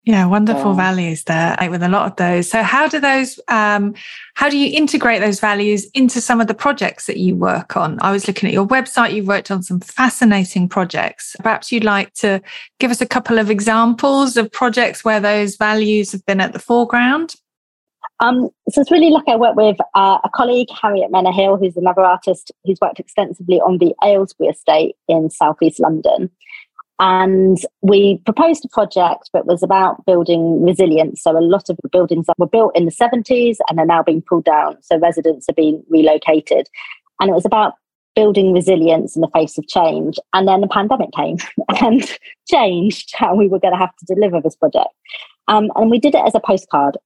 yeah, 0.05 0.27
wonderful 0.27 0.75
values 0.75 1.23
there 1.23 1.57
with 1.67 1.81
a 1.81 1.89
lot 1.89 2.05
of 2.05 2.15
those. 2.17 2.47
So 2.47 2.61
how 2.61 2.87
do 2.87 2.99
those 2.99 3.39
um, 3.47 3.95
how 4.35 4.49
do 4.49 4.57
you 4.57 4.77
integrate 4.77 5.19
those 5.19 5.39
values 5.39 5.89
into 5.95 6.21
some 6.21 6.39
of 6.39 6.45
the 6.45 6.53
projects 6.53 7.07
that 7.07 7.17
you 7.17 7.35
work 7.35 7.75
on? 7.75 7.97
I 8.01 8.11
was 8.11 8.27
looking 8.27 8.47
at 8.47 8.53
your 8.53 8.67
website, 8.67 9.13
you've 9.13 9.27
worked 9.27 9.49
on 9.49 9.63
some 9.63 9.79
fascinating 9.79 10.69
projects. 10.69 11.35
Perhaps 11.41 11.71
you'd 11.71 11.83
like 11.83 12.13
to 12.15 12.39
give 12.79 12.91
us 12.91 13.01
a 13.01 13.07
couple 13.07 13.39
of 13.39 13.49
examples 13.49 14.37
of 14.37 14.51
projects 14.51 15.03
where 15.03 15.19
those 15.19 15.55
values 15.55 16.11
have 16.11 16.23
been 16.27 16.39
at 16.39 16.53
the 16.53 16.59
foreground. 16.59 17.33
Um, 18.19 18.49
so 18.69 18.81
it's 18.81 18.91
really 18.91 19.09
lucky 19.09 19.31
I 19.31 19.35
work 19.35 19.55
with 19.55 19.77
uh, 19.93 20.19
a 20.23 20.29
colleague, 20.29 20.69
Harriet 20.81 21.11
Menor-Hill, 21.11 21.57
who's 21.57 21.75
another 21.75 22.01
artist 22.01 22.51
who's 22.63 22.79
worked 22.81 22.99
extensively 22.99 23.59
on 23.59 23.77
the 23.77 23.93
Aylesbury 24.03 24.49
estate 24.49 24.95
in 25.07 25.29
southeast 25.29 25.79
London. 25.79 26.29
And 26.97 27.57
we 27.81 28.21
proposed 28.25 28.63
a 28.63 28.69
project 28.69 29.29
that 29.33 29.45
was 29.45 29.61
about 29.61 30.05
building 30.05 30.63
resilience. 30.63 31.21
So 31.21 31.37
a 31.37 31.41
lot 31.41 31.69
of 31.69 31.77
the 31.83 31.89
buildings 31.89 32.25
that 32.27 32.39
were 32.39 32.47
built 32.47 32.71
in 32.75 32.85
the 32.85 32.91
70s 32.91 33.57
and 33.69 33.79
are 33.79 33.85
now 33.85 34.01
being 34.01 34.21
pulled 34.21 34.45
down. 34.45 34.77
So 34.81 34.97
residents 34.97 35.49
are 35.49 35.53
being 35.53 35.83
relocated. 35.89 36.69
And 37.19 37.29
it 37.29 37.33
was 37.33 37.45
about 37.45 37.73
building 38.15 38.53
resilience 38.53 39.17
in 39.17 39.21
the 39.21 39.29
face 39.33 39.57
of 39.57 39.67
change. 39.67 40.17
And 40.33 40.47
then 40.47 40.61
the 40.61 40.67
pandemic 40.67 41.11
came 41.11 41.35
and 41.81 42.17
changed 42.49 43.11
how 43.13 43.35
we 43.35 43.49
were 43.49 43.59
going 43.59 43.73
to 43.73 43.79
have 43.79 43.95
to 43.97 44.15
deliver 44.15 44.39
this 44.39 44.55
project. 44.55 44.89
Um, 45.49 45.71
and 45.75 45.91
we 45.91 45.99
did 45.99 46.15
it 46.15 46.23
as 46.25 46.33
a 46.33 46.39
postcard 46.39 46.97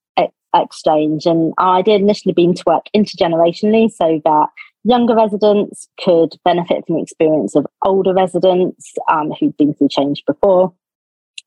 exchange. 0.56 1.26
And 1.26 1.54
our 1.58 1.78
idea 1.78 1.96
initially 1.96 2.34
been 2.34 2.54
to 2.56 2.64
work 2.66 2.86
intergenerationally 2.96 3.92
so 3.92 4.22
that 4.26 4.48
younger 4.84 5.16
residents 5.16 5.88
could 6.04 6.36
benefit 6.46 6.86
from 6.86 6.96
the 6.96 7.02
experience 7.02 7.56
of 7.56 7.66
older 7.86 8.14
residents 8.14 8.94
um, 9.12 9.32
who'd 9.40 9.58
been 9.58 9.74
through 9.74 9.90
change 9.90 10.24
before, 10.26 10.74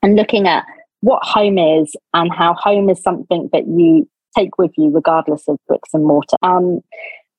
and 0.02 0.16
looking 0.16 0.46
at 0.46 0.64
what 1.00 1.24
home 1.24 1.58
is 1.58 1.94
and 2.14 2.32
how 2.32 2.54
home 2.54 2.88
is 2.88 3.02
something 3.02 3.48
that 3.52 3.66
you 3.66 4.08
take 4.36 4.56
with 4.58 4.70
you 4.76 4.90
regardless 4.90 5.42
of 5.48 5.58
bricks 5.66 5.90
and 5.92 6.04
mortar. 6.04 6.36
Um, 6.42 6.80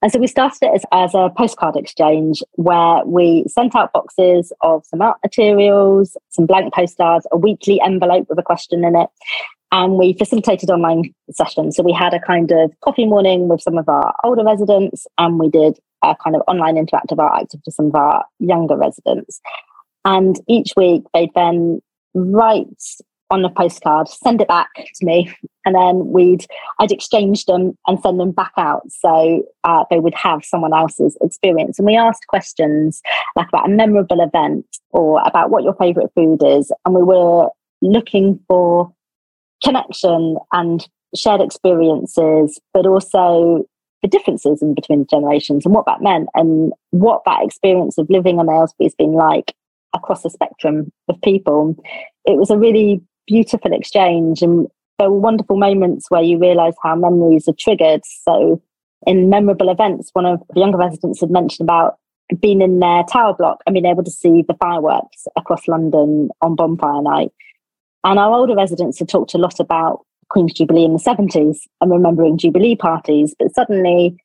and 0.01 0.11
so 0.11 0.19
we 0.19 0.27
started 0.27 0.63
it 0.63 0.71
as, 0.75 0.83
as 0.91 1.13
a 1.13 1.31
postcard 1.37 1.77
exchange 1.77 2.43
where 2.55 3.05
we 3.05 3.45
sent 3.47 3.73
out 3.73 3.93
boxes 3.93 4.51
of 4.59 4.85
some 4.85 5.01
art 5.01 5.17
materials, 5.23 6.17
some 6.29 6.45
blank 6.45 6.73
postcards, 6.73 7.25
a 7.31 7.37
weekly 7.37 7.79
envelope 7.79 8.27
with 8.27 8.37
a 8.37 8.43
question 8.43 8.83
in 8.83 8.97
it, 8.97 9.07
and 9.73 9.95
we 9.95 10.13
facilitated 10.13 10.69
online 10.69 11.13
sessions. 11.31 11.75
So 11.75 11.83
we 11.83 11.91
had 11.91 12.13
a 12.13 12.19
kind 12.19 12.51
of 12.51 12.71
coffee 12.81 13.07
morning 13.07 13.47
with 13.47 13.59
some 13.59 13.77
of 13.77 13.89
our 13.89 14.13
older 14.23 14.45
residents, 14.45 15.07
and 15.17 15.39
we 15.39 15.49
did 15.49 15.79
a 16.03 16.15
kind 16.23 16.35
of 16.35 16.43
online 16.47 16.75
interactive 16.75 17.17
art 17.17 17.41
activity 17.41 17.63
for 17.65 17.71
some 17.71 17.87
of 17.87 17.95
our 17.95 18.23
younger 18.39 18.77
residents. 18.77 19.41
And 20.05 20.39
each 20.47 20.73
week 20.77 21.03
they'd 21.13 21.33
then 21.33 21.81
write 22.13 22.83
on 23.31 23.43
a 23.43 23.49
postcard, 23.49 24.07
send 24.07 24.41
it 24.41 24.47
back 24.47 24.69
to 24.75 25.05
me, 25.05 25.33
and 25.65 25.73
then 25.73 26.11
we'd 26.11 26.45
I'd 26.79 26.91
exchange 26.91 27.45
them 27.45 27.75
and 27.87 27.99
send 27.99 28.19
them 28.19 28.31
back 28.31 28.51
out 28.57 28.83
so 28.91 29.41
uh, 29.63 29.85
they 29.89 29.99
would 29.99 30.13
have 30.13 30.45
someone 30.45 30.73
else's 30.73 31.17
experience. 31.19 31.79
And 31.79 31.87
we 31.87 31.95
asked 31.95 32.27
questions 32.27 33.01
like 33.35 33.47
about 33.47 33.65
a 33.65 33.71
memorable 33.71 34.21
event 34.21 34.67
or 34.91 35.19
about 35.25 35.49
what 35.49 35.63
your 35.63 35.73
favourite 35.73 36.11
food 36.13 36.43
is, 36.45 36.71
and 36.85 36.93
we 36.93 37.01
were 37.01 37.49
looking 37.81 38.39
for 38.47 38.93
connection 39.63 40.37
and 40.51 40.87
shared 41.15 41.41
experiences, 41.41 42.59
but 42.73 42.85
also 42.85 43.65
the 44.01 44.07
differences 44.07 44.61
in 44.61 44.73
between 44.73 45.07
generations 45.09 45.65
and 45.65 45.73
what 45.73 45.85
that 45.85 46.01
meant 46.01 46.27
and 46.35 46.73
what 46.91 47.21
that 47.25 47.43
experience 47.43 47.97
of 47.97 48.09
living 48.09 48.37
on 48.37 48.49
Aylesbury 48.49 48.85
has 48.85 48.95
been 48.95 49.13
like 49.13 49.53
across 49.93 50.23
the 50.23 50.29
spectrum 50.29 50.91
of 51.07 51.21
people. 51.21 51.75
It 52.25 52.37
was 52.37 52.49
a 52.49 52.57
really 52.57 53.01
beautiful 53.27 53.71
exchange 53.71 54.41
and 54.41 54.67
there 54.99 55.09
were 55.09 55.19
wonderful 55.19 55.57
moments 55.57 56.09
where 56.09 56.21
you 56.21 56.37
realize 56.37 56.73
how 56.83 56.95
memories 56.95 57.47
are 57.47 57.55
triggered. 57.57 58.01
So 58.05 58.61
in 59.07 59.29
memorable 59.29 59.69
events, 59.69 60.09
one 60.13 60.25
of 60.25 60.41
the 60.53 60.59
younger 60.59 60.77
residents 60.77 61.21
had 61.21 61.31
mentioned 61.31 61.67
about 61.67 61.97
being 62.39 62.61
in 62.61 62.79
their 62.79 63.03
tower 63.03 63.33
block 63.33 63.61
and 63.65 63.73
being 63.73 63.85
able 63.85 64.03
to 64.03 64.11
see 64.11 64.43
the 64.47 64.55
fireworks 64.61 65.27
across 65.37 65.67
London 65.67 66.29
on 66.41 66.55
bonfire 66.55 67.01
night. 67.01 67.31
And 68.03 68.19
our 68.19 68.33
older 68.33 68.55
residents 68.55 68.99
had 68.99 69.09
talked 69.09 69.33
a 69.33 69.37
lot 69.37 69.59
about 69.59 70.05
Queen's 70.29 70.53
Jubilee 70.53 70.85
in 70.85 70.93
the 70.93 70.99
70s 70.99 71.59
and 71.79 71.91
remembering 71.91 72.37
Jubilee 72.37 72.75
parties. 72.75 73.35
But 73.37 73.53
suddenly, 73.53 74.17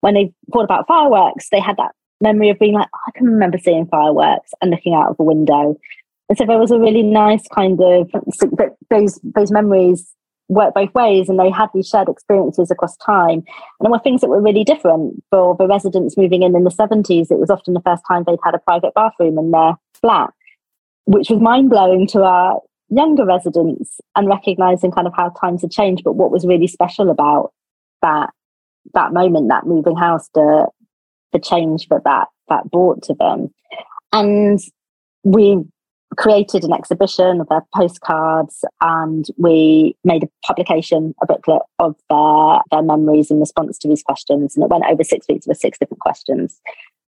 when 0.00 0.14
they 0.14 0.32
thought 0.52 0.64
about 0.64 0.86
fireworks, 0.86 1.48
they 1.50 1.60
had 1.60 1.76
that 1.76 1.92
memory 2.20 2.50
of 2.50 2.58
being 2.58 2.74
like, 2.74 2.88
oh, 2.94 3.00
I 3.08 3.18
can 3.18 3.26
remember 3.26 3.58
seeing 3.58 3.86
fireworks 3.86 4.50
and 4.60 4.70
looking 4.70 4.94
out 4.94 5.10
of 5.10 5.16
the 5.16 5.22
window. 5.22 5.76
And 6.28 6.38
so 6.38 6.46
there 6.46 6.58
was 6.58 6.70
a 6.70 6.78
really 6.78 7.02
nice 7.02 7.46
kind 7.54 7.80
of 7.80 8.10
those 8.88 9.20
those 9.34 9.50
memories 9.50 10.14
work 10.48 10.74
both 10.74 10.92
ways 10.94 11.28
and 11.28 11.38
they 11.38 11.50
had 11.50 11.68
these 11.72 11.88
shared 11.88 12.08
experiences 12.08 12.70
across 12.70 12.96
time. 12.96 13.38
And 13.38 13.44
there 13.80 13.90
were 13.90 14.00
things 14.00 14.20
that 14.20 14.28
were 14.28 14.42
really 14.42 14.64
different 14.64 15.22
for 15.30 15.56
the 15.56 15.66
residents 15.66 16.16
moving 16.16 16.42
in 16.42 16.56
in 16.56 16.64
the 16.64 16.70
70s. 16.70 17.30
It 17.30 17.38
was 17.38 17.50
often 17.50 17.74
the 17.74 17.82
first 17.82 18.02
time 18.06 18.24
they'd 18.26 18.38
had 18.44 18.54
a 18.54 18.58
private 18.58 18.92
bathroom 18.94 19.38
in 19.38 19.52
their 19.52 19.74
flat, 20.00 20.30
which 21.04 21.30
was 21.30 21.40
mind 21.40 21.70
blowing 21.70 22.06
to 22.08 22.22
our 22.22 22.60
younger 22.90 23.24
residents 23.24 24.00
and 24.16 24.28
recognizing 24.28 24.90
kind 24.90 25.06
of 25.06 25.14
how 25.16 25.30
times 25.30 25.62
had 25.62 25.70
changed, 25.70 26.04
but 26.04 26.16
what 26.16 26.30
was 26.30 26.46
really 26.46 26.66
special 26.66 27.10
about 27.10 27.52
that 28.02 28.30
that 28.94 29.12
moment, 29.12 29.48
that 29.48 29.66
moving 29.66 29.96
house, 29.96 30.28
the 30.34 30.66
the 31.32 31.38
change 31.38 31.86
that 31.88 32.04
that 32.04 32.28
that 32.48 32.70
brought 32.70 33.02
to 33.04 33.14
them. 33.14 33.48
And 34.12 34.58
we 35.22 35.64
created 36.16 36.64
an 36.64 36.72
exhibition 36.72 37.40
of 37.40 37.48
their 37.48 37.64
postcards 37.74 38.64
and 38.80 39.26
we 39.36 39.94
made 40.02 40.24
a 40.24 40.28
publication, 40.44 41.14
a 41.22 41.26
booklet 41.26 41.62
of 41.78 41.94
their, 42.08 42.58
their 42.72 42.82
memories 42.82 43.30
in 43.30 43.38
response 43.38 43.78
to 43.78 43.88
these 43.88 44.02
questions. 44.02 44.56
And 44.56 44.64
it 44.64 44.70
went 44.70 44.84
over 44.90 45.04
six 45.04 45.26
weeks 45.28 45.46
with 45.46 45.58
six 45.58 45.78
different 45.78 46.00
questions. 46.00 46.60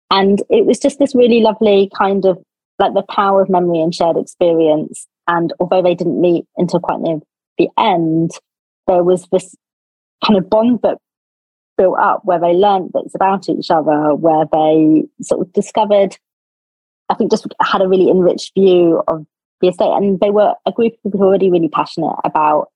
And 0.10 0.42
it 0.50 0.66
was 0.66 0.78
just 0.78 1.00
this 1.00 1.16
really 1.16 1.40
lovely 1.40 1.90
kind 1.98 2.26
of 2.26 2.38
like 2.80 2.94
the 2.94 3.04
power 3.04 3.42
of 3.42 3.50
memory 3.50 3.80
and 3.80 3.96
shared 3.96 4.18
experience 4.18 5.08
and 5.28 5.54
although 5.60 5.82
they 5.82 5.96
didn't 5.96 6.20
meet 6.20 6.46
until 6.58 6.80
quite 6.80 7.00
near 7.00 7.20
the 7.58 7.70
end, 7.78 8.32
there 8.88 9.04
was 9.04 9.28
this 9.32 9.56
kind 10.26 10.38
of 10.38 10.50
bond 10.50 10.80
that 10.84 10.98
built 11.78 11.98
up 12.00 12.22
where 12.24 12.40
they 12.40 12.54
learned 12.54 12.92
bits 12.94 13.16
about 13.16 13.50
each 13.50 13.72
other, 13.72 14.14
where 14.16 14.46
they 14.52 15.04
sort 15.22 15.42
of 15.42 15.54
discovered, 15.54 16.18
I 17.10 17.16
think, 17.16 17.32
just 17.32 17.48
had 17.62 17.82
a 17.82 17.88
really 17.88 18.10
enriched 18.10 18.54
view 18.54 19.02
of 19.08 19.26
the 19.62 19.70
estate. 19.70 19.92
And 19.92 20.20
they 20.20 20.32
were 20.32 20.54
a 20.66 20.72
group 20.72 20.94
of 20.94 21.04
people 21.04 21.12
who 21.12 21.18
were 21.20 21.28
already 21.28 21.50
really 21.50 21.70
passionate 21.70 22.16
about 22.24 22.70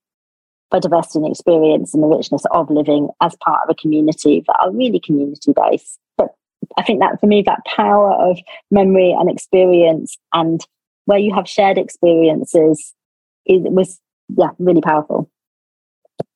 biodiversity 0.72 1.16
and 1.16 1.26
experience 1.28 1.94
and 1.94 2.02
the 2.02 2.08
richness 2.08 2.42
of 2.50 2.70
living 2.70 3.08
as 3.20 3.36
part 3.36 3.62
of 3.62 3.70
a 3.70 3.80
community 3.80 4.42
that 4.46 4.56
are 4.60 4.72
really 4.72 5.00
community 5.00 5.52
based. 5.52 5.98
But 6.16 6.28
I 6.76 6.82
think 6.82 7.00
that 7.00 7.20
for 7.20 7.26
me, 7.26 7.42
that 7.42 7.64
power 7.64 8.12
of 8.12 8.38
memory 8.70 9.14
and 9.16 9.30
experience 9.30 10.16
and 10.32 10.60
where 11.06 11.18
you 11.18 11.34
have 11.34 11.48
shared 11.48 11.78
experiences 11.78 12.94
it 13.44 13.62
was 13.72 14.00
yeah 14.36 14.50
really 14.58 14.80
powerful 14.80 15.30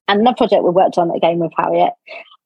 and 0.09 0.21
another 0.21 0.37
project 0.37 0.65
we 0.65 0.71
worked 0.71 0.99
on 0.99 1.11
again 1.11 1.39
with 1.39 1.53
harriet 1.57 1.93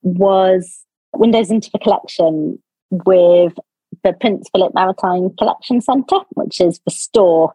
was 0.02 0.85
windows 1.14 1.50
into 1.50 1.71
the 1.71 1.78
collection 1.78 2.59
with 2.90 3.54
the 4.02 4.12
prince 4.21 4.49
philip 4.52 4.75
maritime 4.75 5.31
collection 5.38 5.81
centre 5.81 6.21
which 6.33 6.61
is 6.61 6.81
the 6.85 6.90
store 6.90 7.54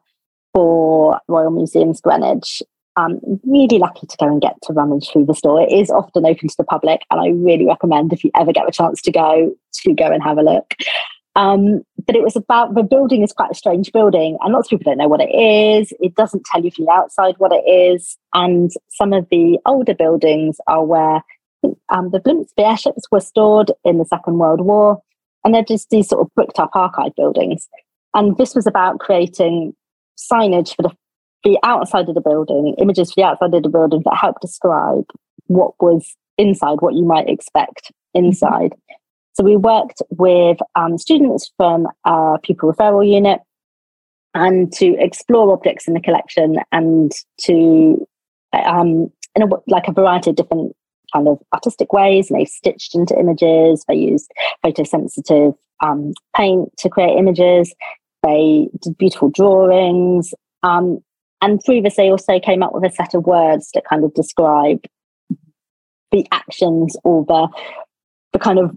for 0.54 1.20
royal 1.28 1.52
museums 1.52 2.02
greenwich 2.02 2.64
um, 3.00 3.20
really 3.46 3.78
lucky 3.78 4.08
to 4.08 4.18
go 4.18 4.28
and 4.28 4.42
get 4.42 4.56
to 4.64 4.74
rummage 4.74 5.10
through 5.10 5.26
the 5.26 5.34
store. 5.34 5.62
It 5.62 5.72
is 5.72 5.90
often 5.90 6.26
open 6.26 6.50
to 6.50 6.56
the 6.58 6.64
public, 6.64 7.02
and 7.10 7.22
I 7.22 7.30
really 7.30 7.66
recommend 7.66 8.12
if 8.12 8.24
you 8.24 8.32
ever 8.36 8.52
get 8.52 8.68
a 8.68 8.72
chance 8.72 9.02
to 9.04 9.12
go 9.12 9.56
to 9.74 9.94
go 9.94 10.06
and 10.06 10.24
have 10.24 10.38
a 10.38 10.44
look. 10.44 10.74
Um, 11.36 11.84
but 12.06 12.16
it 12.16 12.24
was 12.24 12.36
about 12.36 12.76
the 12.76 12.84
building 12.84 13.22
is 13.22 13.32
quite 13.32 13.52
a 13.52 13.56
strange 13.56 13.92
building, 13.92 14.38
and 14.42 14.54
lots 14.54 14.68
of 14.68 14.72
people 14.72 14.92
don't 14.92 14.98
know 14.98 15.08
what 15.08 15.22
it 15.22 15.34
is. 15.34 15.94
It 16.00 16.16
doesn't 16.16 16.46
tell 16.46 16.64
you 16.64 16.72
from 16.72 16.86
the 16.86 16.92
outside 16.92 17.36
what 17.38 17.52
it 17.54 17.70
is. 17.70 18.18
And 18.34 18.72
some 18.90 19.14
of 19.14 19.28
the 19.30 19.58
older 19.66 19.94
buildings 19.94 20.58
are 20.68 20.84
where 20.84 21.24
um, 21.90 22.10
the 22.12 22.20
Blimps, 22.20 22.50
the 22.58 22.66
airships, 22.66 23.04
were 23.12 23.20
stored 23.20 23.72
in 23.84 24.00
the 24.00 24.06
Second 24.06 24.38
World 24.38 24.62
War. 24.62 25.02
and 25.44 25.54
they're 25.54 25.64
just 25.64 25.90
these 25.90 26.10
sort 26.10 26.22
of 26.22 26.34
bricked 26.36 26.60
up 26.60 26.72
archive 26.74 27.16
buildings. 27.16 27.68
And 28.14 28.38
this 28.38 28.56
was 28.56 28.68
about 28.68 29.00
creating 29.00 29.74
signage 30.18 30.76
for 30.76 30.84
the, 30.84 30.92
the 31.44 31.60
outside 31.64 32.10
of 32.10 32.16
the 32.16 32.22
building, 32.22 32.76
images 32.80 33.12
for 33.12 33.22
the 33.22 33.28
outside 33.28 33.54
of 33.54 33.64
the 33.64 33.70
building 33.70 34.02
that 34.06 34.18
help 34.18 34.40
describe 34.42 35.06
what 35.48 35.74
was 35.80 36.16
inside, 36.38 36.82
what 36.82 36.96
you 36.96 37.06
might 37.06 37.30
expect 37.30 37.92
inside. 38.14 38.72
Mm-hmm. 38.72 38.96
So 39.34 39.44
we 39.44 39.56
worked 39.56 40.02
with 40.10 40.58
um, 40.76 40.98
students 40.98 41.52
from 41.58 41.88
our 42.06 42.40
pupil 42.40 42.74
referral 42.74 43.08
unit 43.08 43.40
and 44.34 44.72
to 44.74 44.96
explore 45.00 45.54
objects 45.54 45.88
in 45.88 45.94
the 45.94 46.02
collection 46.02 46.58
and 46.72 47.12
to 47.42 48.06
um, 48.54 49.12
in 49.36 49.44
a, 49.44 49.48
like 49.68 49.88
a 49.88 49.94
variety 49.94 50.32
of 50.32 50.36
different 50.36 50.76
kind 51.14 51.28
of 51.28 51.40
artistic 51.54 51.94
ways 51.94 52.30
and 52.30 52.40
they 52.40 52.46
stitched 52.46 52.96
into 52.96 53.18
images. 53.18 53.84
They 53.88 53.96
used 53.96 54.32
photosensitive 54.66 55.56
um, 55.82 56.14
paint 56.36 56.70
to 56.80 56.90
create 56.90 57.18
images. 57.18 57.74
They 58.24 58.68
did 58.82 58.98
beautiful 58.98 59.30
drawings 59.30 60.34
um, 60.64 61.00
and 61.42 61.64
through 61.64 61.82
this 61.82 61.96
they 61.96 62.10
also 62.10 62.40
came 62.40 62.64
up 62.64 62.74
with 62.74 62.84
a 62.84 62.94
set 62.94 63.14
of 63.14 63.26
words 63.26 63.72
that 63.74 63.86
kind 63.86 64.04
of 64.04 64.14
describe 64.14 64.84
the 66.12 66.28
actions 66.32 66.98
or 67.04 67.24
the 67.26 67.48
the 68.34 68.40
kind 68.40 68.60
of 68.60 68.76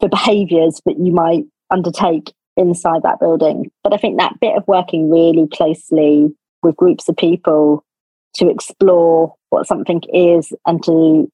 the 0.00 0.08
behaviors 0.08 0.80
that 0.86 0.98
you 0.98 1.12
might 1.12 1.44
undertake 1.70 2.32
inside 2.56 3.02
that 3.02 3.20
building 3.20 3.70
but 3.82 3.92
i 3.92 3.96
think 3.96 4.18
that 4.18 4.38
bit 4.40 4.56
of 4.56 4.66
working 4.66 5.10
really 5.10 5.46
closely 5.48 6.34
with 6.62 6.76
groups 6.76 7.08
of 7.08 7.16
people 7.16 7.84
to 8.34 8.48
explore 8.48 9.34
what 9.50 9.66
something 9.66 10.00
is 10.12 10.52
and 10.66 10.82
to 10.82 11.30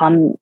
um, 0.00 0.34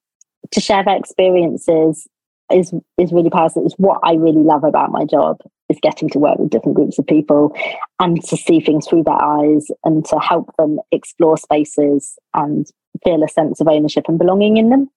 to 0.52 0.60
share 0.60 0.84
their 0.84 0.96
experiences 0.96 2.06
is 2.52 2.72
is 2.98 3.12
really 3.12 3.30
powerful. 3.30 3.64
It's 3.66 3.74
what 3.74 4.00
I 4.02 4.14
really 4.14 4.42
love 4.42 4.64
about 4.64 4.92
my 4.92 5.04
job 5.04 5.38
is 5.68 5.78
getting 5.82 6.08
to 6.10 6.18
work 6.18 6.38
with 6.38 6.50
different 6.50 6.76
groups 6.76 6.98
of 6.98 7.06
people 7.06 7.56
and 7.98 8.22
to 8.22 8.36
see 8.36 8.60
things 8.60 8.86
through 8.86 9.02
their 9.02 9.20
eyes 9.20 9.66
and 9.84 10.04
to 10.06 10.18
help 10.18 10.54
them 10.58 10.78
explore 10.92 11.36
spaces 11.36 12.16
and 12.34 12.66
feel 13.02 13.24
a 13.24 13.28
sense 13.28 13.60
of 13.60 13.66
ownership 13.66 14.04
and 14.06 14.18
belonging 14.18 14.58
in 14.58 14.70
them. 14.70 14.88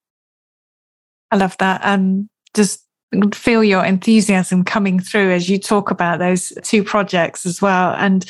I 1.31 1.37
love 1.37 1.55
that. 1.59 1.81
And 1.83 2.29
just 2.55 2.85
feel 3.33 3.63
your 3.63 3.83
enthusiasm 3.83 4.63
coming 4.63 4.99
through 4.99 5.31
as 5.31 5.49
you 5.49 5.57
talk 5.57 5.91
about 5.91 6.19
those 6.19 6.53
two 6.63 6.83
projects 6.83 7.45
as 7.45 7.61
well. 7.61 7.93
And 7.97 8.25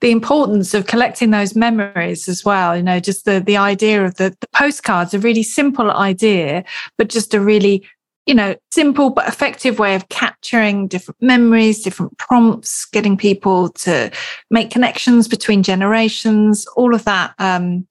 the 0.00 0.10
importance 0.10 0.74
of 0.74 0.86
collecting 0.86 1.30
those 1.30 1.56
memories 1.56 2.28
as 2.28 2.44
well. 2.44 2.76
You 2.76 2.82
know, 2.82 3.00
just 3.00 3.24
the 3.24 3.40
the 3.40 3.56
idea 3.56 4.04
of 4.04 4.16
the, 4.16 4.36
the 4.40 4.48
postcards, 4.48 5.14
a 5.14 5.18
really 5.18 5.42
simple 5.42 5.90
idea, 5.90 6.64
but 6.98 7.08
just 7.08 7.34
a 7.34 7.40
really 7.40 7.86
you 8.26 8.34
know, 8.34 8.56
simple 8.72 9.10
but 9.10 9.28
effective 9.28 9.78
way 9.78 9.94
of 9.94 10.08
capturing 10.08 10.88
different 10.88 11.22
memories, 11.22 11.82
different 11.82 12.18
prompts, 12.18 12.84
getting 12.86 13.16
people 13.16 13.68
to 13.70 14.10
make 14.50 14.70
connections 14.70 15.28
between 15.28 15.62
generations, 15.62 16.66
all 16.76 16.92
of 16.92 17.04
that. 17.04 17.34
Um, 17.38 17.86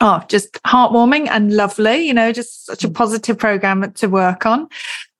oh, 0.00 0.22
just 0.28 0.52
heartwarming 0.64 1.28
and 1.28 1.52
lovely, 1.52 2.06
you 2.06 2.14
know, 2.14 2.32
just 2.32 2.66
such 2.66 2.84
a 2.84 2.88
mm. 2.88 2.94
positive 2.94 3.38
program 3.38 3.92
to 3.92 4.08
work 4.08 4.46
on. 4.46 4.68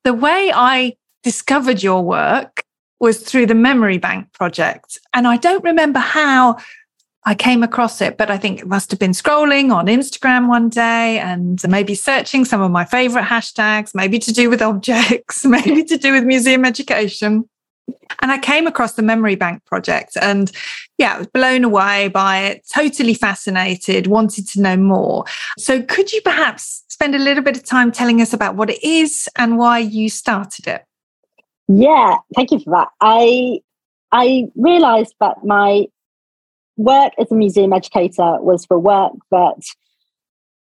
The 0.05 0.15
way 0.15 0.53
I 0.55 0.97
discovered 1.23 1.83
your 1.83 2.03
work 2.03 2.65
was 3.01 3.21
through 3.21 3.47
the 3.47 3.55
Memory 3.55 3.99
Bank 3.99 4.33
project. 4.33 4.99
And 5.13 5.27
I 5.27 5.37
don't 5.37 5.65
remember 5.65 5.99
how 5.99 6.59
I 7.27 7.35
came 7.35 7.63
across 7.63 8.01
it, 8.01 8.19
but 8.19 8.31
I 8.31 8.37
think 8.37 8.61
it 8.61 8.67
must 8.67 8.91
have 8.91 9.01
been 9.01 9.13
scrolling 9.13 9.75
on 9.75 9.87
Instagram 9.87 10.47
one 10.49 10.69
day 10.69 11.19
and 11.19 11.61
maybe 11.67 11.95
searching 11.95 12.45
some 12.45 12.61
of 12.61 12.71
my 12.71 12.85
favorite 12.85 13.25
hashtags, 13.25 13.95
maybe 13.95 14.19
to 14.19 14.33
do 14.33 14.51
with 14.51 14.61
objects, 14.71 15.45
maybe 15.45 15.85
to 15.85 15.97
do 15.97 16.13
with 16.13 16.25
museum 16.25 16.65
education. 16.65 17.49
And 18.21 18.33
I 18.33 18.39
came 18.39 18.67
across 18.67 18.95
the 18.95 19.03
Memory 19.03 19.35
Bank 19.35 19.65
project 19.67 20.17
and 20.21 20.51
yeah, 20.97 21.15
I 21.15 21.19
was 21.19 21.27
blown 21.27 21.65
away 21.65 22.09
by 22.09 22.39
it, 22.39 22.67
totally 22.73 23.15
fascinated, 23.15 24.07
wanted 24.07 24.49
to 24.49 24.61
know 24.63 24.77
more. 24.77 25.25
So 25.59 25.83
could 25.83 26.13
you 26.13 26.23
perhaps 26.23 26.85
spend 26.89 27.15
a 27.15 27.19
little 27.19 27.43
bit 27.43 27.57
of 27.57 27.65
time 27.65 27.93
telling 27.93 28.21
us 28.23 28.33
about 28.33 28.57
what 28.57 28.71
it 28.71 28.83
is 28.83 29.29
and 29.37 29.59
why 29.59 29.81
you 29.81 30.09
started 30.09 30.67
it? 30.67 30.85
Yeah, 31.69 32.17
thank 32.35 32.51
you 32.51 32.61
for 32.61 32.71
that. 32.71 32.89
I 33.01 33.61
I 34.13 34.47
realised 34.55 35.15
that 35.21 35.45
my 35.45 35.87
work 36.77 37.13
as 37.19 37.31
a 37.31 37.35
museum 37.35 37.73
educator 37.73 38.41
was 38.41 38.65
for 38.65 38.79
work 38.79 39.13
that 39.31 39.61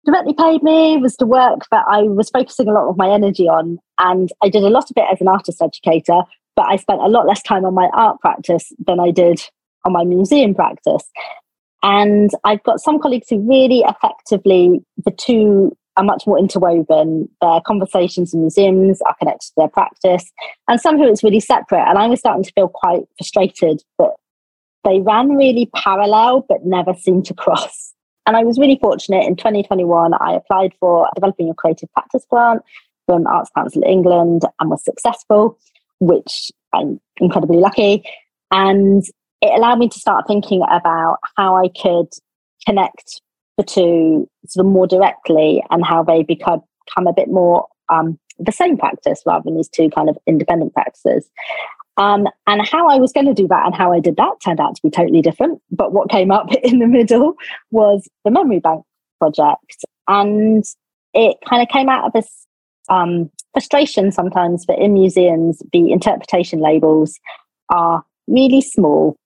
directly 0.05 0.33
paid 0.33 0.63
me, 0.63 0.97
was 0.97 1.15
the 1.17 1.25
work 1.25 1.61
that 1.71 1.85
I 1.87 2.03
was 2.03 2.29
focusing 2.29 2.67
a 2.67 2.71
lot 2.71 2.89
of 2.89 2.97
my 2.97 3.09
energy 3.09 3.47
on. 3.47 3.79
And 3.99 4.31
I 4.43 4.49
did 4.49 4.63
a 4.63 4.69
lot 4.69 4.89
of 4.89 4.97
it 4.97 5.05
as 5.11 5.21
an 5.21 5.27
artist 5.27 5.61
educator, 5.61 6.21
but 6.55 6.65
I 6.67 6.75
spent 6.77 7.01
a 7.01 7.07
lot 7.07 7.27
less 7.27 7.41
time 7.41 7.65
on 7.65 7.73
my 7.73 7.89
art 7.93 8.19
practice 8.19 8.71
than 8.85 8.99
I 8.99 9.11
did 9.11 9.41
on 9.85 9.93
my 9.93 10.03
museum 10.03 10.53
practice. 10.53 11.03
And 11.83 12.29
I've 12.43 12.63
got 12.63 12.79
some 12.79 12.99
colleagues 12.99 13.27
who 13.29 13.39
really 13.39 13.83
effectively, 13.87 14.83
the 15.03 15.11
two 15.11 15.75
are 15.97 16.03
much 16.03 16.23
more 16.27 16.37
interwoven. 16.37 17.27
Their 17.41 17.59
conversations 17.65 18.33
in 18.33 18.41
museums 18.41 19.01
are 19.01 19.15
connected 19.15 19.47
to 19.47 19.53
their 19.57 19.67
practice, 19.67 20.31
and 20.67 20.79
some 20.79 20.97
who 20.97 21.07
it's 21.07 21.23
really 21.23 21.39
separate. 21.39 21.87
And 21.87 21.97
I 21.97 22.07
was 22.07 22.19
starting 22.19 22.43
to 22.43 22.51
feel 22.53 22.69
quite 22.69 23.03
frustrated 23.17 23.83
that 23.97 24.11
they 24.83 24.99
ran 24.99 25.29
really 25.29 25.69
parallel 25.75 26.45
but 26.47 26.65
never 26.65 26.93
seemed 26.93 27.25
to 27.25 27.33
cross. 27.33 27.93
And 28.25 28.37
I 28.37 28.43
was 28.43 28.59
really 28.59 28.77
fortunate 28.81 29.25
in 29.25 29.35
2021, 29.35 30.13
I 30.13 30.33
applied 30.33 30.73
for 30.79 31.09
developing 31.15 31.49
a 31.49 31.53
creative 31.53 31.91
practice 31.93 32.25
grant 32.29 32.61
from 33.07 33.25
Arts 33.25 33.49
Council 33.55 33.83
England 33.85 34.43
and 34.59 34.69
was 34.69 34.83
successful, 34.83 35.57
which 36.01 36.51
I'm 36.73 36.99
incredibly 37.17 37.57
lucky. 37.57 38.03
And 38.49 39.03
it 39.41 39.57
allowed 39.57 39.79
me 39.79 39.87
to 39.87 39.99
start 39.99 40.25
thinking 40.27 40.63
about 40.69 41.17
how 41.37 41.55
I 41.55 41.69
could 41.69 42.07
connect 42.65 43.21
the 43.57 43.63
two 43.63 44.27
sort 44.47 44.65
of 44.65 44.71
more 44.71 44.87
directly 44.87 45.63
and 45.69 45.85
how 45.85 46.03
they 46.03 46.23
become, 46.23 46.61
become 46.85 47.07
a 47.07 47.13
bit 47.13 47.29
more 47.29 47.67
um, 47.89 48.19
the 48.39 48.51
same 48.51 48.77
practice 48.77 49.21
rather 49.25 49.43
than 49.45 49.55
these 49.55 49.69
two 49.69 49.89
kind 49.89 50.09
of 50.09 50.17
independent 50.25 50.73
practices. 50.73 51.29
Um, 51.97 52.27
and 52.47 52.65
how 52.65 52.89
I 52.89 52.97
was 52.97 53.11
going 53.11 53.27
to 53.27 53.33
do 53.33 53.47
that 53.49 53.65
and 53.65 53.75
how 53.75 53.93
I 53.93 53.99
did 53.99 54.15
that 54.15 54.35
turned 54.43 54.59
out 54.59 54.75
to 54.75 54.81
be 54.81 54.89
totally 54.89 55.21
different. 55.21 55.61
But 55.69 55.93
what 55.93 56.09
came 56.09 56.31
up 56.31 56.51
in 56.63 56.79
the 56.79 56.87
middle 56.87 57.35
was 57.69 58.09
the 58.25 58.31
Memory 58.31 58.59
Bank 58.59 58.83
project. 59.19 59.85
And 60.07 60.63
it 61.13 61.37
kind 61.47 61.61
of 61.61 61.69
came 61.69 61.89
out 61.89 62.05
of 62.05 62.13
this 62.13 62.47
um, 62.91 63.31
frustration 63.53 64.11
sometimes 64.11 64.65
that 64.67 64.77
in 64.77 64.93
museums, 64.93 65.63
the 65.71 65.91
interpretation 65.91 66.59
labels 66.59 67.19
are 67.69 68.03
really 68.27 68.61
small 68.61 69.17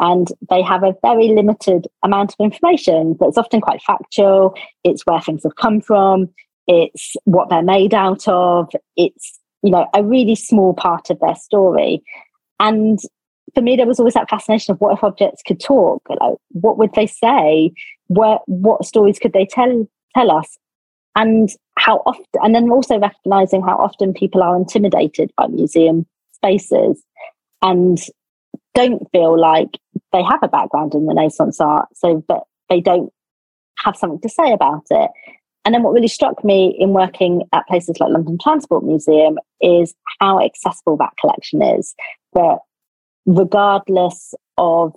and 0.00 0.28
they 0.48 0.62
have 0.62 0.84
a 0.84 0.94
very 1.02 1.28
limited 1.28 1.88
amount 2.04 2.32
of 2.32 2.44
information 2.44 3.16
that's 3.18 3.36
often 3.36 3.60
quite 3.60 3.82
factual. 3.82 4.54
It's 4.84 5.02
where 5.04 5.20
things 5.20 5.42
have 5.42 5.56
come 5.56 5.80
from, 5.80 6.28
it's 6.68 7.14
what 7.24 7.48
they're 7.50 7.62
made 7.62 7.92
out 7.94 8.26
of, 8.28 8.70
it's 8.96 9.38
you 9.62 9.72
know 9.72 9.88
a 9.92 10.04
really 10.04 10.36
small 10.36 10.72
part 10.72 11.10
of 11.10 11.18
their 11.18 11.34
story. 11.34 12.02
And 12.60 12.98
for 13.54 13.62
me, 13.62 13.76
there 13.76 13.86
was 13.86 13.98
always 13.98 14.14
that 14.14 14.30
fascination 14.30 14.72
of 14.72 14.80
what 14.80 14.96
if 14.96 15.02
objects 15.02 15.42
could 15.44 15.60
talk? 15.60 16.02
Like, 16.08 16.36
what 16.50 16.78
would 16.78 16.94
they 16.94 17.06
say? 17.06 17.72
What 18.06 18.42
what 18.46 18.84
stories 18.84 19.18
could 19.18 19.32
they 19.32 19.46
tell 19.46 19.88
tell 20.14 20.30
us? 20.30 20.56
And 21.20 21.50
how 21.76 21.96
often, 22.06 22.24
and 22.34 22.54
then 22.54 22.70
also 22.70 22.96
recognizing 22.98 23.60
how 23.60 23.76
often 23.76 24.14
people 24.14 24.40
are 24.40 24.56
intimidated 24.56 25.32
by 25.36 25.48
museum 25.48 26.06
spaces 26.32 27.02
and 27.60 27.98
don't 28.74 29.02
feel 29.10 29.38
like 29.38 29.78
they 30.12 30.22
have 30.22 30.38
a 30.44 30.48
background 30.48 30.94
in 30.94 31.08
Renaissance 31.08 31.60
art, 31.60 31.88
so 31.92 32.24
that 32.28 32.42
they 32.68 32.80
don't 32.80 33.12
have 33.84 33.96
something 33.96 34.20
to 34.20 34.28
say 34.28 34.52
about 34.52 34.84
it. 34.90 35.10
And 35.64 35.74
then 35.74 35.82
what 35.82 35.92
really 35.92 36.06
struck 36.08 36.44
me 36.44 36.76
in 36.78 36.90
working 36.90 37.42
at 37.52 37.66
places 37.66 37.98
like 37.98 38.10
London 38.10 38.38
Transport 38.40 38.84
Museum 38.84 39.38
is 39.60 39.94
how 40.20 40.40
accessible 40.40 40.96
that 40.98 41.14
collection 41.20 41.62
is. 41.62 41.96
That 42.34 42.58
regardless 43.26 44.34
of 44.56 44.94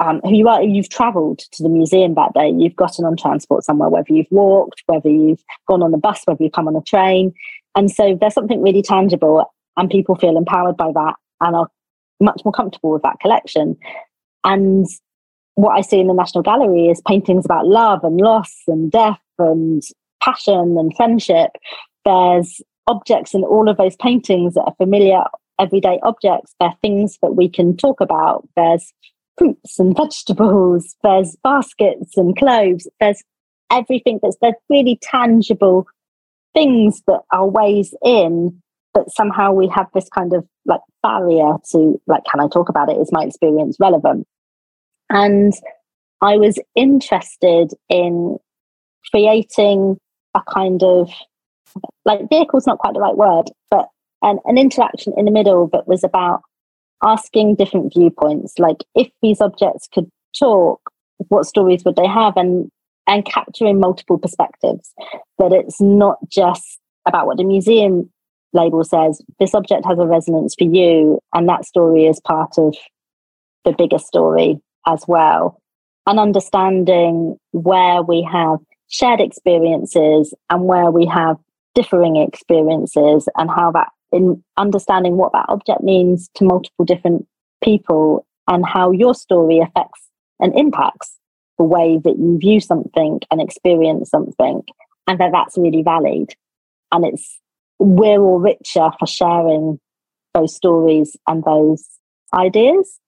um, 0.00 0.20
who 0.22 0.34
you 0.34 0.48
are, 0.48 0.62
you've 0.62 0.88
travelled 0.88 1.40
to 1.52 1.62
the 1.62 1.68
museum 1.68 2.14
that 2.14 2.32
day, 2.34 2.52
you've 2.56 2.76
gotten 2.76 3.04
on 3.04 3.16
transport 3.16 3.64
somewhere, 3.64 3.88
whether 3.88 4.12
you've 4.12 4.30
walked, 4.30 4.82
whether 4.86 5.08
you've 5.08 5.42
gone 5.66 5.82
on 5.82 5.90
the 5.90 5.98
bus, 5.98 6.22
whether 6.24 6.42
you've 6.42 6.52
come 6.52 6.68
on 6.68 6.76
a 6.76 6.82
train. 6.82 7.32
And 7.74 7.90
so 7.90 8.16
there's 8.20 8.34
something 8.34 8.62
really 8.62 8.82
tangible, 8.82 9.44
and 9.76 9.90
people 9.90 10.14
feel 10.14 10.36
empowered 10.36 10.76
by 10.76 10.92
that 10.92 11.14
and 11.40 11.56
are 11.56 11.68
much 12.20 12.42
more 12.44 12.52
comfortable 12.52 12.90
with 12.90 13.02
that 13.02 13.20
collection. 13.20 13.76
And 14.44 14.86
what 15.54 15.76
I 15.76 15.80
see 15.80 15.98
in 15.98 16.06
the 16.06 16.14
National 16.14 16.42
Gallery 16.42 16.86
is 16.86 17.02
paintings 17.06 17.44
about 17.44 17.66
love 17.66 18.04
and 18.04 18.20
loss 18.20 18.54
and 18.68 18.90
death 18.90 19.20
and 19.38 19.82
passion 20.22 20.76
and 20.78 20.94
friendship. 20.96 21.50
There's 22.04 22.60
objects 22.86 23.34
in 23.34 23.44
all 23.44 23.68
of 23.68 23.76
those 23.76 23.96
paintings 23.96 24.54
that 24.54 24.62
are 24.62 24.74
familiar, 24.76 25.22
everyday 25.60 25.98
objects. 26.02 26.54
They're 26.60 26.74
things 26.82 27.18
that 27.22 27.34
we 27.36 27.48
can 27.48 27.76
talk 27.76 28.00
about. 28.00 28.48
There's 28.56 28.92
fruits 29.38 29.78
and 29.78 29.96
vegetables. 29.96 30.96
There's 31.02 31.36
baskets 31.42 32.16
and 32.16 32.36
clothes. 32.36 32.88
There's 33.00 33.22
everything 33.70 34.18
that's 34.22 34.36
there's 34.40 34.54
really 34.68 34.98
tangible 35.02 35.86
things 36.54 37.02
that 37.06 37.20
are 37.32 37.46
ways 37.46 37.94
in 38.02 38.60
but 38.98 39.14
somehow 39.14 39.52
we 39.52 39.68
have 39.68 39.86
this 39.94 40.08
kind 40.08 40.32
of 40.32 40.44
like 40.64 40.80
barrier 41.04 41.52
to 41.70 42.00
like, 42.08 42.22
can 42.30 42.40
I 42.40 42.48
talk 42.48 42.68
about 42.68 42.90
it? 42.90 42.98
Is 42.98 43.12
my 43.12 43.22
experience 43.22 43.76
relevant? 43.78 44.26
And 45.10 45.52
I 46.20 46.36
was 46.36 46.58
interested 46.74 47.70
in 47.88 48.38
creating 49.10 49.98
a 50.34 50.40
kind 50.52 50.82
of 50.82 51.10
like 52.04 52.28
vehicle's 52.28 52.66
not 52.66 52.78
quite 52.78 52.94
the 52.94 53.00
right 53.00 53.16
word, 53.16 53.50
but 53.70 53.86
an, 54.22 54.40
an 54.46 54.58
interaction 54.58 55.12
in 55.16 55.26
the 55.26 55.30
middle 55.30 55.68
that 55.72 55.86
was 55.86 56.02
about 56.02 56.42
asking 57.02 57.56
different 57.56 57.92
viewpoints. 57.94 58.58
Like 58.58 58.84
if 58.94 59.08
these 59.22 59.40
objects 59.40 59.88
could 59.92 60.10
talk, 60.38 60.80
what 61.28 61.46
stories 61.46 61.84
would 61.84 61.96
they 61.96 62.06
have? 62.06 62.36
And 62.36 62.70
and 63.06 63.24
capturing 63.24 63.80
multiple 63.80 64.18
perspectives. 64.18 64.92
That 65.38 65.52
it's 65.52 65.80
not 65.80 66.18
just 66.28 66.78
about 67.06 67.26
what 67.26 67.38
the 67.38 67.44
museum 67.44 68.10
label 68.52 68.84
says. 68.84 69.22
This 69.40 69.54
object 69.54 69.84
has 69.86 69.98
a 69.98 70.06
resonance 70.06 70.54
for 70.56 70.64
you, 70.64 71.20
and 71.34 71.48
that 71.48 71.64
story 71.64 72.06
is 72.06 72.20
part 72.20 72.58
of 72.58 72.76
the 73.64 73.72
bigger 73.72 73.98
story 73.98 74.60
as 74.86 75.04
well. 75.08 75.60
And 76.06 76.18
understanding 76.18 77.36
where 77.52 78.02
we 78.02 78.26
have 78.30 78.58
shared 78.88 79.20
experiences 79.20 80.32
and 80.48 80.64
where 80.64 80.90
we 80.90 81.04
have 81.06 81.36
differing 81.74 82.16
experiences 82.16 83.28
and 83.36 83.50
how 83.50 83.70
that 83.72 83.88
in 84.12 84.42
understanding 84.56 85.16
what 85.16 85.32
that 85.32 85.46
object 85.48 85.82
means 85.82 86.28
to 86.34 86.44
multiple 86.44 86.84
different 86.84 87.26
people 87.62 88.26
and 88.46 88.64
how 88.66 88.90
your 88.90 89.14
story 89.14 89.58
affects 89.58 90.08
and 90.40 90.58
impacts 90.58 91.18
the 91.58 91.64
way 91.64 91.98
that 92.04 92.16
you 92.18 92.38
view 92.38 92.60
something 92.60 93.20
and 93.30 93.40
experience 93.40 94.10
something 94.10 94.62
and 95.06 95.20
that 95.20 95.32
that's 95.32 95.58
really 95.58 95.82
valid. 95.82 96.34
And 96.92 97.04
it's 97.04 97.40
we're 97.78 98.20
all 98.20 98.40
richer 98.40 98.90
for 98.98 99.06
sharing 99.06 99.78
those 100.34 100.54
stories 100.54 101.16
and 101.26 101.44
those 101.44 101.86
ideas. 102.34 102.98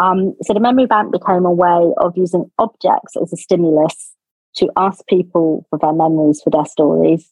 Um, 0.00 0.34
so 0.42 0.54
the 0.54 0.60
memory 0.60 0.86
bank 0.86 1.12
became 1.12 1.44
a 1.44 1.52
way 1.52 1.92
of 1.98 2.16
using 2.16 2.50
objects 2.58 3.16
as 3.20 3.32
a 3.32 3.36
stimulus 3.36 4.12
to 4.56 4.70
ask 4.76 5.06
people 5.06 5.66
for 5.70 5.78
their 5.78 5.92
memories 5.92 6.40
for 6.42 6.50
their 6.50 6.64
stories 6.64 7.30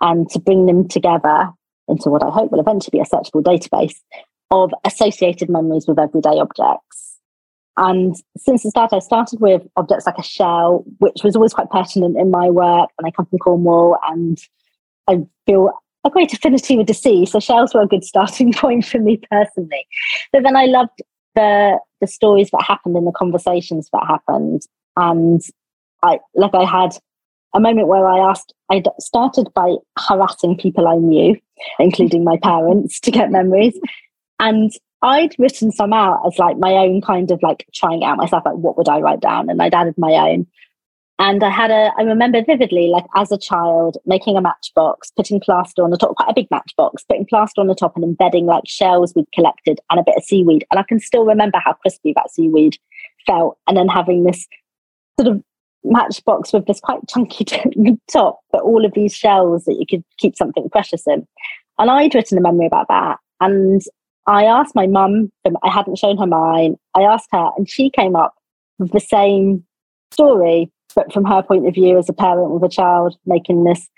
and 0.00 0.28
to 0.30 0.38
bring 0.38 0.66
them 0.66 0.88
together 0.88 1.50
into 1.90 2.08
what 2.08 2.22
I 2.22 2.30
hope 2.30 2.50
will 2.50 2.60
eventually 2.60 2.98
be 2.98 3.00
a 3.00 3.04
searchable 3.04 3.42
database 3.42 3.96
of 4.50 4.72
associated 4.84 5.48
memories 5.48 5.86
with 5.86 5.98
everyday 5.98 6.38
objects. 6.38 7.18
And 7.76 8.14
since 8.36 8.62
the 8.62 8.70
start, 8.70 8.92
I 8.92 8.98
started 8.98 9.40
with 9.40 9.62
objects 9.76 10.06
like 10.06 10.18
a 10.18 10.22
shell, 10.22 10.84
which 10.98 11.22
was 11.22 11.36
always 11.36 11.54
quite 11.54 11.70
pertinent 11.70 12.16
in 12.18 12.30
my 12.30 12.50
work. 12.50 12.90
And 12.98 13.06
I 13.06 13.10
come 13.10 13.26
from 13.26 13.38
Cornwall 13.38 13.96
and 14.08 14.38
I 15.08 15.20
feel 15.46 15.70
a 16.04 16.10
great 16.10 16.32
affinity 16.32 16.76
with 16.76 16.86
the 16.86 16.94
sea. 16.94 17.26
So 17.26 17.40
shells 17.40 17.74
were 17.74 17.82
a 17.82 17.86
good 17.86 18.04
starting 18.04 18.52
point 18.54 18.84
for 18.84 18.98
me 18.98 19.20
personally. 19.30 19.86
But 20.32 20.42
then 20.42 20.56
I 20.56 20.66
loved 20.66 21.02
the 21.34 21.78
the 22.00 22.06
stories 22.06 22.50
that 22.50 22.62
happened 22.62 22.96
in 22.96 23.04
the 23.04 23.12
conversations 23.12 23.88
that 23.92 24.06
happened. 24.06 24.62
And 24.96 25.40
I 26.02 26.18
like 26.34 26.54
I 26.54 26.64
had 26.64 26.98
a 27.54 27.60
moment 27.60 27.88
where 27.88 28.06
I 28.06 28.30
asked, 28.30 28.54
I 28.70 28.82
started 28.98 29.48
by 29.54 29.74
harassing 29.98 30.56
people 30.56 30.86
I 30.86 30.96
knew, 30.96 31.36
including 31.78 32.24
my 32.24 32.38
parents, 32.42 33.00
to 33.00 33.10
get 33.10 33.30
memories. 33.30 33.78
And 34.38 34.70
I'd 35.02 35.34
written 35.38 35.72
some 35.72 35.92
out 35.92 36.22
as 36.26 36.38
like 36.38 36.58
my 36.58 36.72
own 36.72 37.00
kind 37.00 37.30
of 37.30 37.42
like 37.42 37.66
trying 37.74 38.04
out 38.04 38.18
myself, 38.18 38.42
like 38.44 38.54
what 38.54 38.76
would 38.76 38.88
I 38.88 39.00
write 39.00 39.20
down? 39.20 39.48
And 39.48 39.62
I'd 39.62 39.74
added 39.74 39.94
my 39.96 40.12
own. 40.12 40.46
And 41.18 41.44
I 41.44 41.50
had 41.50 41.70
a, 41.70 41.92
I 41.98 42.02
remember 42.02 42.42
vividly, 42.42 42.86
like 42.86 43.04
as 43.14 43.30
a 43.30 43.36
child, 43.36 43.98
making 44.06 44.38
a 44.38 44.40
matchbox, 44.40 45.10
putting 45.10 45.38
plaster 45.38 45.84
on 45.84 45.90
the 45.90 45.98
top, 45.98 46.16
quite 46.16 46.30
a 46.30 46.34
big 46.34 46.50
matchbox, 46.50 47.04
putting 47.04 47.26
plaster 47.26 47.60
on 47.60 47.66
the 47.66 47.74
top 47.74 47.94
and 47.94 48.04
embedding 48.04 48.46
like 48.46 48.64
shells 48.66 49.12
we'd 49.14 49.30
collected 49.34 49.80
and 49.90 50.00
a 50.00 50.02
bit 50.02 50.16
of 50.16 50.24
seaweed. 50.24 50.64
And 50.70 50.80
I 50.80 50.82
can 50.82 50.98
still 50.98 51.26
remember 51.26 51.58
how 51.62 51.74
crispy 51.74 52.14
that 52.16 52.30
seaweed 52.30 52.78
felt. 53.26 53.58
And 53.66 53.76
then 53.76 53.86
having 53.88 54.24
this 54.24 54.46
sort 55.18 55.36
of 55.36 55.42
matchbox 55.84 56.52
with 56.52 56.66
this 56.66 56.80
quite 56.80 57.00
chunky 57.08 57.44
top, 58.12 58.40
but 58.52 58.62
all 58.62 58.84
of 58.84 58.92
these 58.94 59.14
shells 59.14 59.64
that 59.64 59.76
you 59.78 59.86
could 59.88 60.04
keep 60.18 60.36
something 60.36 60.68
precious 60.70 61.06
in. 61.06 61.26
And 61.78 61.90
I'd 61.90 62.14
written 62.14 62.38
a 62.38 62.42
memory 62.42 62.66
about 62.66 62.88
that. 62.88 63.18
And 63.40 63.80
I 64.26 64.44
asked 64.44 64.74
my 64.74 64.86
mum, 64.86 65.30
I 65.62 65.70
hadn't 65.70 65.98
shown 65.98 66.18
her 66.18 66.26
mine. 66.26 66.76
I 66.94 67.02
asked 67.02 67.28
her, 67.32 67.50
and 67.56 67.68
she 67.68 67.90
came 67.90 68.14
up 68.14 68.34
with 68.78 68.92
the 68.92 69.00
same 69.00 69.64
story 70.12 70.70
but 70.94 71.12
from 71.12 71.24
her 71.24 71.42
point 71.42 71.66
of 71.66 71.74
view 71.74 71.98
as 71.98 72.08
a 72.08 72.12
parent 72.12 72.50
with 72.50 72.62
a 72.64 72.68
child 72.68 73.16
making 73.26 73.64
this 73.64 73.88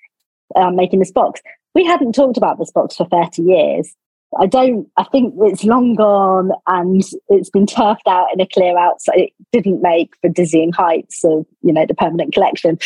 um, 0.57 0.77
making 0.77 0.99
this 0.99 1.11
box 1.11 1.41
we 1.75 1.85
hadn't 1.85 2.15
talked 2.15 2.37
about 2.37 2.59
this 2.59 2.71
box 2.71 2.97
for 2.97 3.07
30 3.07 3.43
years 3.43 3.95
i 4.41 4.47
don't 4.47 4.89
i 4.97 5.05
think 5.05 5.35
it's 5.41 5.65
long 5.65 5.95
gone 5.95 6.51
and 6.67 7.03
it's 7.29 7.51
been 7.51 7.67
turfed 7.67 8.07
out 8.07 8.27
in 8.33 8.41
a 8.41 8.47
clear 8.47 8.77
out 8.79 9.01
so 9.01 9.13
it 9.15 9.31
didn't 9.53 9.83
make 9.83 10.15
the 10.23 10.29
dizzying 10.29 10.73
heights 10.73 11.25
of 11.25 11.47
you 11.63 11.73
know 11.73 11.87
the 11.87 11.95
permanent 11.95 12.33
collection 12.33 12.79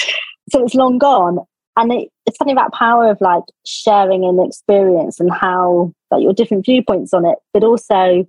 so 0.50 0.64
it's 0.64 0.74
long 0.74 0.98
gone 0.98 1.38
and 1.78 1.92
it, 1.92 2.08
it's 2.24 2.38
something 2.38 2.56
about 2.56 2.72
power 2.72 3.10
of 3.10 3.20
like 3.20 3.44
sharing 3.66 4.24
an 4.24 4.44
experience 4.44 5.20
and 5.20 5.30
how 5.32 5.92
like 6.10 6.22
your 6.22 6.32
different 6.32 6.64
viewpoints 6.64 7.12
on 7.12 7.26
it 7.26 7.38
but 7.52 7.64
also 7.64 8.26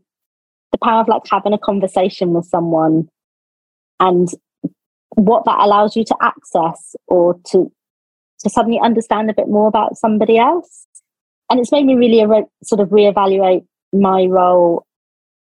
the 0.72 0.78
power 0.84 1.02
of 1.02 1.08
like 1.08 1.24
having 1.30 1.54
a 1.54 1.58
conversation 1.58 2.34
with 2.34 2.46
someone 2.46 3.08
and 4.00 4.30
what 5.16 5.46
that 5.46 5.60
allows 5.60 5.96
you 5.96 6.04
to 6.04 6.16
access 6.22 6.96
or 7.08 7.40
to 7.46 7.72
to 8.40 8.50
suddenly 8.50 8.80
understand 8.80 9.30
a 9.30 9.34
bit 9.34 9.48
more 9.48 9.68
about 9.68 9.98
somebody 9.98 10.38
else. 10.38 10.87
And 11.50 11.60
it's 11.60 11.72
made 11.72 11.86
me 11.86 11.96
really 11.96 12.26
re- 12.26 12.46
sort 12.64 12.82
of 12.82 12.90
reevaluate 12.90 13.66
my 13.94 14.26
role 14.26 14.86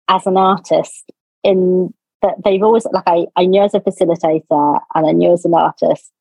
as 0.07 0.25
an 0.25 0.37
artist 0.37 1.11
in 1.43 1.93
that 2.21 2.35
they've 2.43 2.63
always 2.63 2.85
like 2.91 3.03
I, 3.05 3.25
I 3.35 3.45
knew 3.45 3.61
as 3.61 3.73
a 3.73 3.79
facilitator 3.79 4.79
and 4.95 5.07
I 5.07 5.11
knew 5.11 5.33
as 5.33 5.45
an 5.45 5.53
artist. 5.53 6.11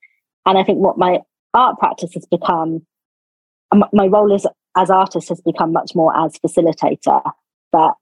And 0.44 0.58
I 0.58 0.64
think 0.64 0.78
what 0.78 0.98
my 0.98 1.20
art 1.54 1.78
practice 1.78 2.12
has 2.14 2.26
become, 2.26 2.84
my 3.92 4.06
role 4.06 4.32
as 4.34 4.46
as 4.76 4.90
artist 4.90 5.28
has 5.30 5.40
become 5.40 5.72
much 5.72 5.92
more 5.94 6.16
as 6.16 6.38
facilitator, 6.38 7.22
but 7.72 7.94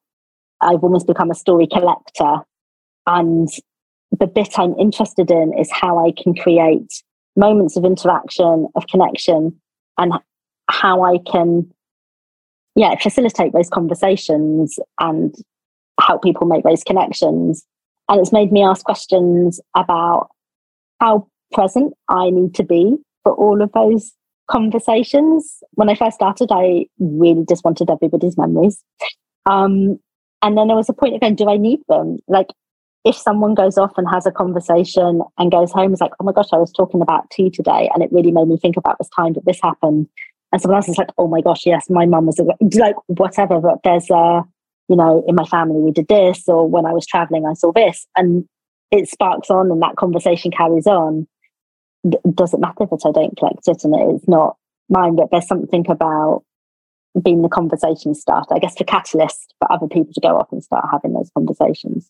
I've 0.61 0.83
almost 0.83 1.07
become 1.07 1.31
a 1.31 1.35
story 1.35 1.69
collector 1.71 2.43
and 3.07 3.49
the 4.19 4.27
bit 4.27 4.59
I'm 4.59 4.75
interested 4.79 5.31
in 5.31 5.57
is 5.59 5.71
how 5.71 6.05
I 6.05 6.13
can 6.13 6.35
create 6.35 7.03
moments 7.37 7.77
of 7.77 7.85
interaction, 7.85 8.69
of 8.75 8.87
connection, 8.87 9.61
and 9.99 10.13
how 10.71 11.03
I 11.03 11.19
can, 11.19 11.71
yeah, 12.75 12.95
facilitate 12.97 13.53
those 13.53 13.71
conversations 13.71 14.79
and 15.01 15.35
help 16.01 16.23
people 16.23 16.47
make 16.47 16.65
those 16.65 16.83
connections. 16.83 17.65
And 18.09 18.21
it's 18.21 18.33
made 18.33 18.53
me 18.53 18.63
ask 18.63 18.85
questions 18.85 19.61
about 19.77 20.29
how 21.01 21.27
present 21.53 21.95
I 22.09 22.31
need 22.31 22.55
to 22.57 22.63
be 22.63 22.97
for 23.23 23.33
all 23.35 23.63
of 23.63 23.73
those 23.73 24.13
conversations. 24.51 25.63
When 25.73 25.89
I 25.89 25.95
first 25.95 26.17
started, 26.17 26.51
I 26.53 26.87
really 26.99 27.45
just 27.49 27.65
wanted 27.65 27.91
everybody's 27.91 28.37
memories. 28.37 28.83
Um, 29.47 29.99
and 30.43 30.59
then 30.59 30.69
there 30.69 30.77
was 30.77 30.89
a 30.89 30.93
point 30.93 31.21
going, 31.21 31.37
do 31.37 31.49
I 31.49 31.57
need 31.57 31.81
them? 31.89 32.19
Like, 32.29 32.49
if 33.05 33.17
someone 33.17 33.55
goes 33.55 33.77
off 33.77 33.93
and 33.97 34.09
has 34.09 34.27
a 34.27 34.33
conversation 34.33 35.23
and 35.39 35.53
goes 35.53 35.71
home, 35.73 35.93
is 35.93 36.01
like, 36.01 36.13
oh 36.21 36.25
my 36.25 36.33
gosh, 36.33 36.49
I 36.53 36.57
was 36.57 36.73
talking 36.73 37.03
about 37.03 37.31
tea 37.31 37.51
today, 37.51 37.91
and 37.93 38.03
it 38.03 38.11
really 38.13 38.33
made 38.33 38.49
me 38.49 38.59
think 38.59 38.77
about 38.77 38.97
this 38.99 39.11
time 39.15 39.35
that 39.35 39.45
this 39.45 39.61
happened. 39.63 40.09
And 40.55 40.63
someone 40.63 40.77
else 40.77 40.89
is 40.89 40.97
like, 40.97 41.09
oh 41.19 41.27
my 41.27 41.41
gosh, 41.41 41.67
yes, 41.67 41.91
my 41.91 42.07
mum 42.07 42.27
was 42.27 42.39
like, 42.39 42.95
whatever. 43.09 43.59
But 43.59 43.81
there's 43.83 44.09
a, 44.09 44.45
you 44.89 44.95
know, 44.95 45.25
in 45.27 45.35
my 45.35 45.45
family 45.47 45.81
we 45.81 45.91
did 45.91 46.07
this, 46.07 46.45
or 46.47 46.69
when 46.69 46.87
I 46.87 46.93
was 46.93 47.05
traveling, 47.07 47.45
I 47.45 47.55
saw 47.55 47.73
this, 47.73 48.07
and 48.17 48.45
it 48.93 49.09
sparks 49.09 49.51
on, 49.51 49.73
and 49.73 49.83
that 49.83 49.97
conversation 49.97 50.53
carries 50.53 50.87
on. 50.87 51.27
doesn't 52.35 52.61
matter 52.61 52.87
that 52.89 53.03
I 53.05 53.11
don't 53.11 53.37
collect 53.37 53.67
it 53.67 53.83
and 53.83 54.15
it's 54.15 54.29
not 54.29 54.57
mine? 54.89 55.17
But 55.17 55.33
there's 55.33 55.49
something 55.49 55.87
about 55.89 56.45
being 57.21 57.43
the 57.43 57.49
conversation 57.49 58.15
starter, 58.15 58.55
I 58.55 58.61
guess, 58.61 58.77
the 58.77 58.85
catalyst 58.85 59.55
for 59.59 59.73
other 59.73 59.89
people 59.89 60.13
to 60.15 60.21
go 60.21 60.39
off 60.39 60.53
and 60.53 60.63
start 60.63 60.85
having 60.89 61.15
those 61.15 61.33
conversations. 61.35 62.09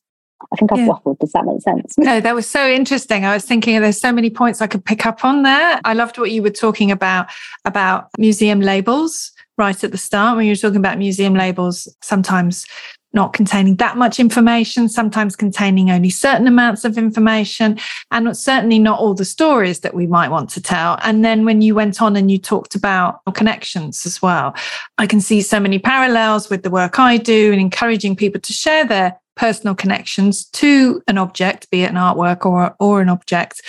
I 0.53 0.57
think 0.57 0.73
I've 0.73 0.79
yeah. 0.79 0.89
waffled. 0.89 1.19
Does 1.19 1.33
that 1.33 1.45
make 1.45 1.63
sense? 1.63 1.97
No, 1.99 2.21
that 2.21 2.35
was 2.35 2.49
so 2.49 2.67
interesting. 2.69 3.25
I 3.25 3.35
was 3.35 3.45
thinking 3.45 3.81
there's 3.81 4.01
so 4.01 4.13
many 4.13 4.31
points 4.31 4.61
I 4.61 4.67
could 4.67 4.85
pick 4.85 5.07
up 5.07 5.25
on 5.25 5.43
there. 5.43 5.81
I 5.85 5.95
loved 5.95 6.19
what 6.19 6.31
you 6.31 6.43
were 6.43 6.51
talking 6.51 6.91
about 6.91 7.29
about 7.65 8.09
museum 8.19 8.61
labels 8.61 9.33
right 9.57 9.85
at 9.85 9.93
the 9.93 9.99
start 9.99 10.37
when 10.37 10.47
you 10.47 10.53
were 10.53 10.57
talking 10.57 10.79
about 10.79 10.99
museum 10.99 11.35
labels 11.35 11.89
sometimes 12.03 12.67
not 13.15 13.33
containing 13.33 13.77
that 13.77 13.97
much 13.97 14.19
information, 14.19 14.89
sometimes 14.89 15.37
containing 15.37 15.91
only 15.91 16.11
certain 16.11 16.47
amounts 16.47 16.85
of 16.85 16.99
information, 16.99 17.79
and 18.11 18.37
certainly 18.37 18.79
not 18.79 18.99
all 18.99 19.15
the 19.15 19.25
stories 19.25 19.81
that 19.81 19.95
we 19.95 20.07
might 20.07 20.31
want 20.31 20.51
to 20.51 20.61
tell. 20.61 20.99
And 21.03 21.25
then 21.25 21.45
when 21.45 21.63
you 21.63 21.75
went 21.75 22.03
on 22.03 22.17
and 22.17 22.31
you 22.31 22.39
talked 22.39 22.75
about 22.75 23.21
connections 23.33 24.05
as 24.05 24.21
well, 24.21 24.55
I 24.99 25.07
can 25.07 25.21
see 25.21 25.41
so 25.41 25.61
many 25.61 25.79
parallels 25.79 26.51
with 26.51 26.65
the 26.65 26.71
work 26.71 26.99
I 26.99 27.17
do 27.17 27.53
and 27.53 27.61
encouraging 27.61 28.17
people 28.17 28.41
to 28.41 28.53
share 28.53 28.85
their 28.85 29.17
personal 29.37 29.75
connections 29.75 30.47
to 30.47 31.03
an 31.09 31.19
object, 31.19 31.71
be 31.71 31.83
it 31.83 31.91
an 31.91 31.97
artwork 31.97 32.47
or, 32.47 32.75
or 32.79 33.01
an 33.01 33.09
object, 33.09 33.61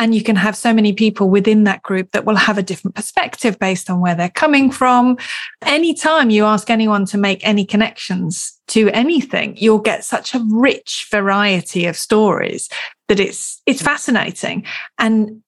And 0.00 0.14
you 0.14 0.22
can 0.22 0.36
have 0.36 0.56
so 0.56 0.72
many 0.72 0.94
people 0.94 1.28
within 1.28 1.64
that 1.64 1.82
group 1.82 2.12
that 2.12 2.24
will 2.24 2.36
have 2.36 2.56
a 2.56 2.62
different 2.62 2.94
perspective 2.94 3.58
based 3.58 3.90
on 3.90 4.00
where 4.00 4.14
they're 4.14 4.30
coming 4.30 4.70
from. 4.70 5.18
Anytime 5.60 6.30
you 6.30 6.46
ask 6.46 6.70
anyone 6.70 7.04
to 7.06 7.18
make 7.18 7.46
any 7.46 7.66
connections 7.66 8.58
to 8.68 8.88
anything, 8.90 9.58
you'll 9.58 9.78
get 9.78 10.02
such 10.02 10.34
a 10.34 10.42
rich 10.48 11.06
variety 11.10 11.84
of 11.84 11.98
stories 11.98 12.70
that 13.08 13.20
it's, 13.20 13.60
it's 13.66 13.82
fascinating. 13.82 14.64
And 14.98 15.42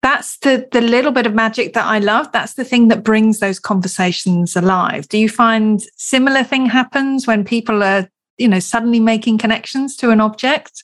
that's 0.00 0.38
the 0.38 0.68
the 0.70 0.80
little 0.80 1.10
bit 1.10 1.26
of 1.26 1.34
magic 1.34 1.72
that 1.72 1.84
I 1.84 1.98
love. 1.98 2.30
That's 2.30 2.54
the 2.54 2.64
thing 2.64 2.86
that 2.86 3.02
brings 3.02 3.40
those 3.40 3.58
conversations 3.58 4.54
alive. 4.54 5.08
Do 5.08 5.18
you 5.18 5.28
find 5.28 5.82
similar 5.96 6.44
thing 6.44 6.66
happens 6.66 7.26
when 7.26 7.44
people 7.44 7.82
are, 7.82 8.08
you 8.38 8.48
know, 8.48 8.58
suddenly 8.58 9.00
making 9.00 9.38
connections 9.38 9.96
to 9.96 10.10
an 10.10 10.20
object? 10.20 10.82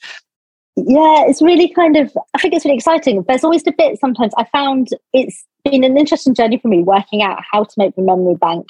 Yeah, 0.76 1.24
it's 1.26 1.40
really 1.40 1.72
kind 1.72 1.96
of 1.96 2.12
I 2.34 2.38
think 2.38 2.54
it's 2.54 2.64
really 2.64 2.76
exciting. 2.76 3.24
There's 3.28 3.44
always 3.44 3.62
a 3.66 3.72
bit 3.72 3.98
sometimes 4.00 4.32
I 4.36 4.44
found 4.52 4.88
it's 5.12 5.44
been 5.64 5.84
an 5.84 5.96
interesting 5.96 6.34
journey 6.34 6.58
for 6.58 6.68
me 6.68 6.82
working 6.82 7.22
out 7.22 7.38
how 7.50 7.64
to 7.64 7.74
make 7.76 7.94
the 7.94 8.02
memory 8.02 8.34
bank 8.34 8.66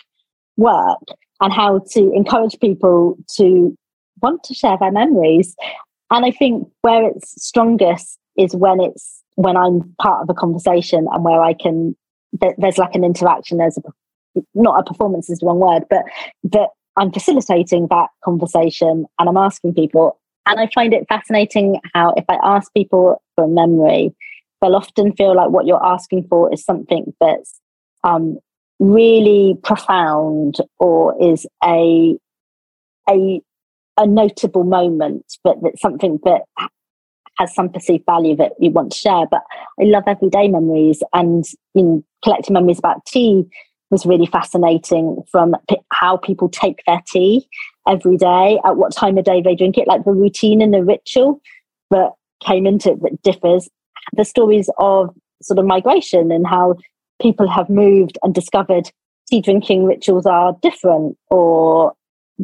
work 0.57 1.01
and 1.41 1.53
how 1.53 1.81
to 1.91 2.13
encourage 2.13 2.59
people 2.61 3.17
to 3.37 3.77
want 4.23 4.45
to 4.45 4.55
share 4.55 4.77
their 4.79 4.93
memories. 4.93 5.57
And 6.11 6.25
I 6.25 6.31
think 6.31 6.69
where 6.83 7.09
it's 7.09 7.43
strongest 7.43 8.19
is 8.37 8.55
when 8.55 8.81
it's 8.81 9.23
when 9.37 9.57
I'm 9.57 9.95
part 10.01 10.23
of 10.23 10.31
a 10.31 10.35
conversation 10.35 11.09
and 11.13 11.25
where 11.25 11.43
I 11.43 11.55
can, 11.55 11.97
there's 12.59 12.79
like 12.79 12.95
an 12.95 13.05
interaction, 13.05 13.59
there's 13.59 13.79
a, 13.79 14.41
not 14.55 14.79
a 14.79 14.85
performance 14.85 15.29
is 15.29 15.41
the 15.41 15.47
wrong 15.47 15.59
word, 15.59 15.85
but 15.91 16.05
that 16.45 16.69
I'm 16.97 17.13
facilitating 17.13 17.89
that 17.91 18.09
conversation 18.25 19.07
and 19.19 19.29
I'm 19.29 19.37
asking 19.37 19.75
people. 19.75 20.21
And 20.47 20.61
I 20.61 20.69
find 20.75 20.93
it 20.93 21.07
fascinating 21.09 21.81
how 21.95 22.13
if 22.17 22.25
I 22.29 22.39
ask 22.45 22.73
people 22.75 23.23
for 23.35 23.45
a 23.45 23.49
memory, 23.49 24.15
they'll 24.61 24.77
often 24.77 25.13
feel 25.15 25.35
like 25.35 25.51
what 25.51 25.67
you're 25.67 25.85
asking 25.85 26.27
for 26.29 26.53
is 26.53 26.65
something 26.65 27.15
that's 27.21 27.61
um, 28.05 28.39
really 28.79 29.57
profound 29.63 30.57
or 30.79 31.15
is 31.23 31.47
a 31.65 32.17
a 33.09 33.41
a 33.97 34.07
notable 34.07 34.65
moment, 34.65 35.25
but 35.45 35.57
that's 35.63 35.81
something 35.81 36.19
that 36.25 36.43
has 37.39 37.55
some 37.55 37.69
perceived 37.69 38.05
value 38.07 38.37
that 38.37 38.53
you 38.59 38.71
want 38.71 38.93
to 38.93 38.99
share. 38.99 39.27
But 39.31 39.43
I 39.81 39.85
love 39.85 40.05
everyday 40.07 40.49
memories 40.49 41.03
and 41.13 41.45
you 41.75 41.83
know, 41.83 42.05
collecting 42.23 42.55
memories 42.55 42.79
about 42.79 43.05
tea 43.07 43.45
was 43.95 44.05
really 44.05 44.27
fascinating 44.27 45.23
from 45.31 45.55
p- 45.71 45.79
how 45.93 46.17
people 46.17 46.49
take 46.49 46.83
their 46.85 47.01
tea 47.07 47.49
every 47.89 48.17
day, 48.17 48.59
at 48.65 48.77
what 48.77 48.93
time 48.93 49.17
of 49.17 49.25
day 49.25 49.41
they 49.41 49.55
drink 49.55 49.79
it, 49.79 49.87
like 49.87 50.05
the 50.05 50.11
routine 50.11 50.61
and 50.61 50.75
the 50.75 50.83
ritual 50.83 51.41
that 51.93 52.11
came 52.45 52.67
into 52.67 52.91
it 52.91 53.03
that 53.03 53.23
differs. 53.23 53.69
The 54.15 54.25
stories 54.25 54.69
of 54.79 55.15
sort 55.43 55.61
of 55.61 55.65
migration 55.65 56.33
and 56.33 56.45
how 56.45 56.75
people 57.23 57.49
have 57.49 57.71
moved 57.71 58.19
and 58.25 58.35
discovered 58.35 58.91
tea 59.29 59.41
drinking 59.41 59.85
rituals 59.85 60.27
are 60.27 60.57
different 60.61 61.17
or 61.31 61.93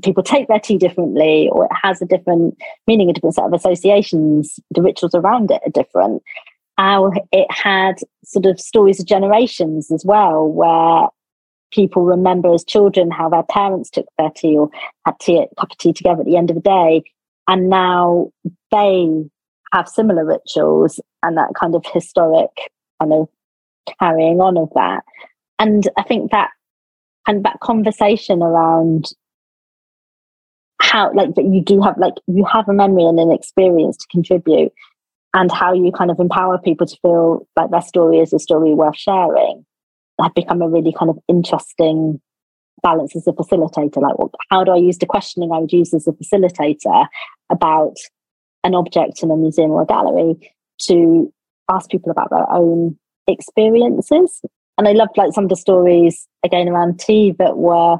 people 0.04 0.22
take 0.22 0.46
their 0.46 0.60
tea 0.60 0.78
differently 0.78 1.48
or 1.50 1.64
it 1.64 1.72
has 1.82 2.00
a 2.00 2.06
different 2.06 2.56
meaning, 2.86 3.10
a 3.10 3.12
different 3.12 3.34
set 3.34 3.44
of 3.44 3.52
associations. 3.52 4.60
The 4.70 4.82
rituals 4.82 5.16
around 5.16 5.50
it 5.50 5.60
are 5.66 5.70
different. 5.70 6.22
How 6.78 7.10
it 7.32 7.50
had 7.50 7.96
sort 8.24 8.46
of 8.46 8.60
stories 8.60 9.00
of 9.00 9.06
generations 9.06 9.90
as 9.90 10.04
well, 10.04 10.46
where 10.46 11.08
people 11.70 12.02
remember 12.04 12.52
as 12.52 12.64
children 12.64 13.10
how 13.10 13.28
their 13.28 13.42
parents 13.44 13.90
took 13.90 14.06
their 14.18 14.30
tea 14.30 14.56
or 14.56 14.70
had 15.06 15.18
tea, 15.20 15.38
a 15.38 15.60
cup 15.60 15.70
of 15.70 15.78
tea 15.78 15.92
together 15.92 16.20
at 16.20 16.26
the 16.26 16.36
end 16.36 16.50
of 16.50 16.56
the 16.56 16.62
day. 16.62 17.02
And 17.48 17.68
now 17.68 18.30
they 18.70 19.08
have 19.72 19.88
similar 19.88 20.24
rituals 20.24 21.00
and 21.22 21.36
that 21.36 21.50
kind 21.58 21.74
of 21.74 21.84
historic 21.92 22.50
kind 23.00 23.12
of 23.12 23.28
carrying 23.98 24.40
on 24.40 24.56
of 24.56 24.70
that. 24.74 25.02
And 25.58 25.88
I 25.96 26.02
think 26.02 26.30
that 26.32 26.50
and 27.26 27.44
that 27.44 27.60
conversation 27.60 28.42
around 28.42 29.10
how 30.80 31.12
like 31.14 31.34
that 31.34 31.44
you 31.44 31.62
do 31.62 31.80
have 31.80 31.96
like 31.98 32.14
you 32.26 32.44
have 32.44 32.68
a 32.68 32.72
memory 32.72 33.04
and 33.04 33.20
an 33.20 33.30
experience 33.30 33.96
to 33.98 34.06
contribute 34.10 34.72
and 35.34 35.52
how 35.52 35.72
you 35.72 35.92
kind 35.92 36.10
of 36.10 36.18
empower 36.18 36.58
people 36.58 36.86
to 36.86 36.96
feel 37.02 37.46
like 37.56 37.70
their 37.70 37.82
story 37.82 38.18
is 38.18 38.32
a 38.32 38.38
story 38.38 38.74
worth 38.74 38.96
sharing 38.96 39.64
have 40.22 40.34
become 40.34 40.62
a 40.62 40.68
really 40.68 40.92
kind 40.96 41.10
of 41.10 41.18
interesting 41.28 42.20
balance 42.82 43.14
as 43.14 43.26
a 43.26 43.32
facilitator 43.32 44.00
like 44.00 44.18
well, 44.18 44.30
how 44.50 44.64
do 44.64 44.70
i 44.72 44.76
use 44.76 44.98
the 44.98 45.06
questioning 45.06 45.52
i 45.52 45.58
would 45.58 45.72
use 45.72 45.92
as 45.92 46.06
a 46.06 46.12
facilitator 46.12 47.06
about 47.50 47.96
an 48.64 48.74
object 48.74 49.22
in 49.22 49.30
a 49.30 49.36
museum 49.36 49.70
or 49.70 49.82
a 49.82 49.86
gallery 49.86 50.34
to 50.78 51.32
ask 51.70 51.90
people 51.90 52.10
about 52.10 52.30
their 52.30 52.50
own 52.50 52.96
experiences 53.26 54.40
and 54.78 54.88
i 54.88 54.92
loved 54.92 55.16
like 55.16 55.32
some 55.32 55.44
of 55.44 55.50
the 55.50 55.56
stories 55.56 56.26
again 56.44 56.68
around 56.68 56.98
tea 56.98 57.34
that 57.38 57.58
were 57.58 57.98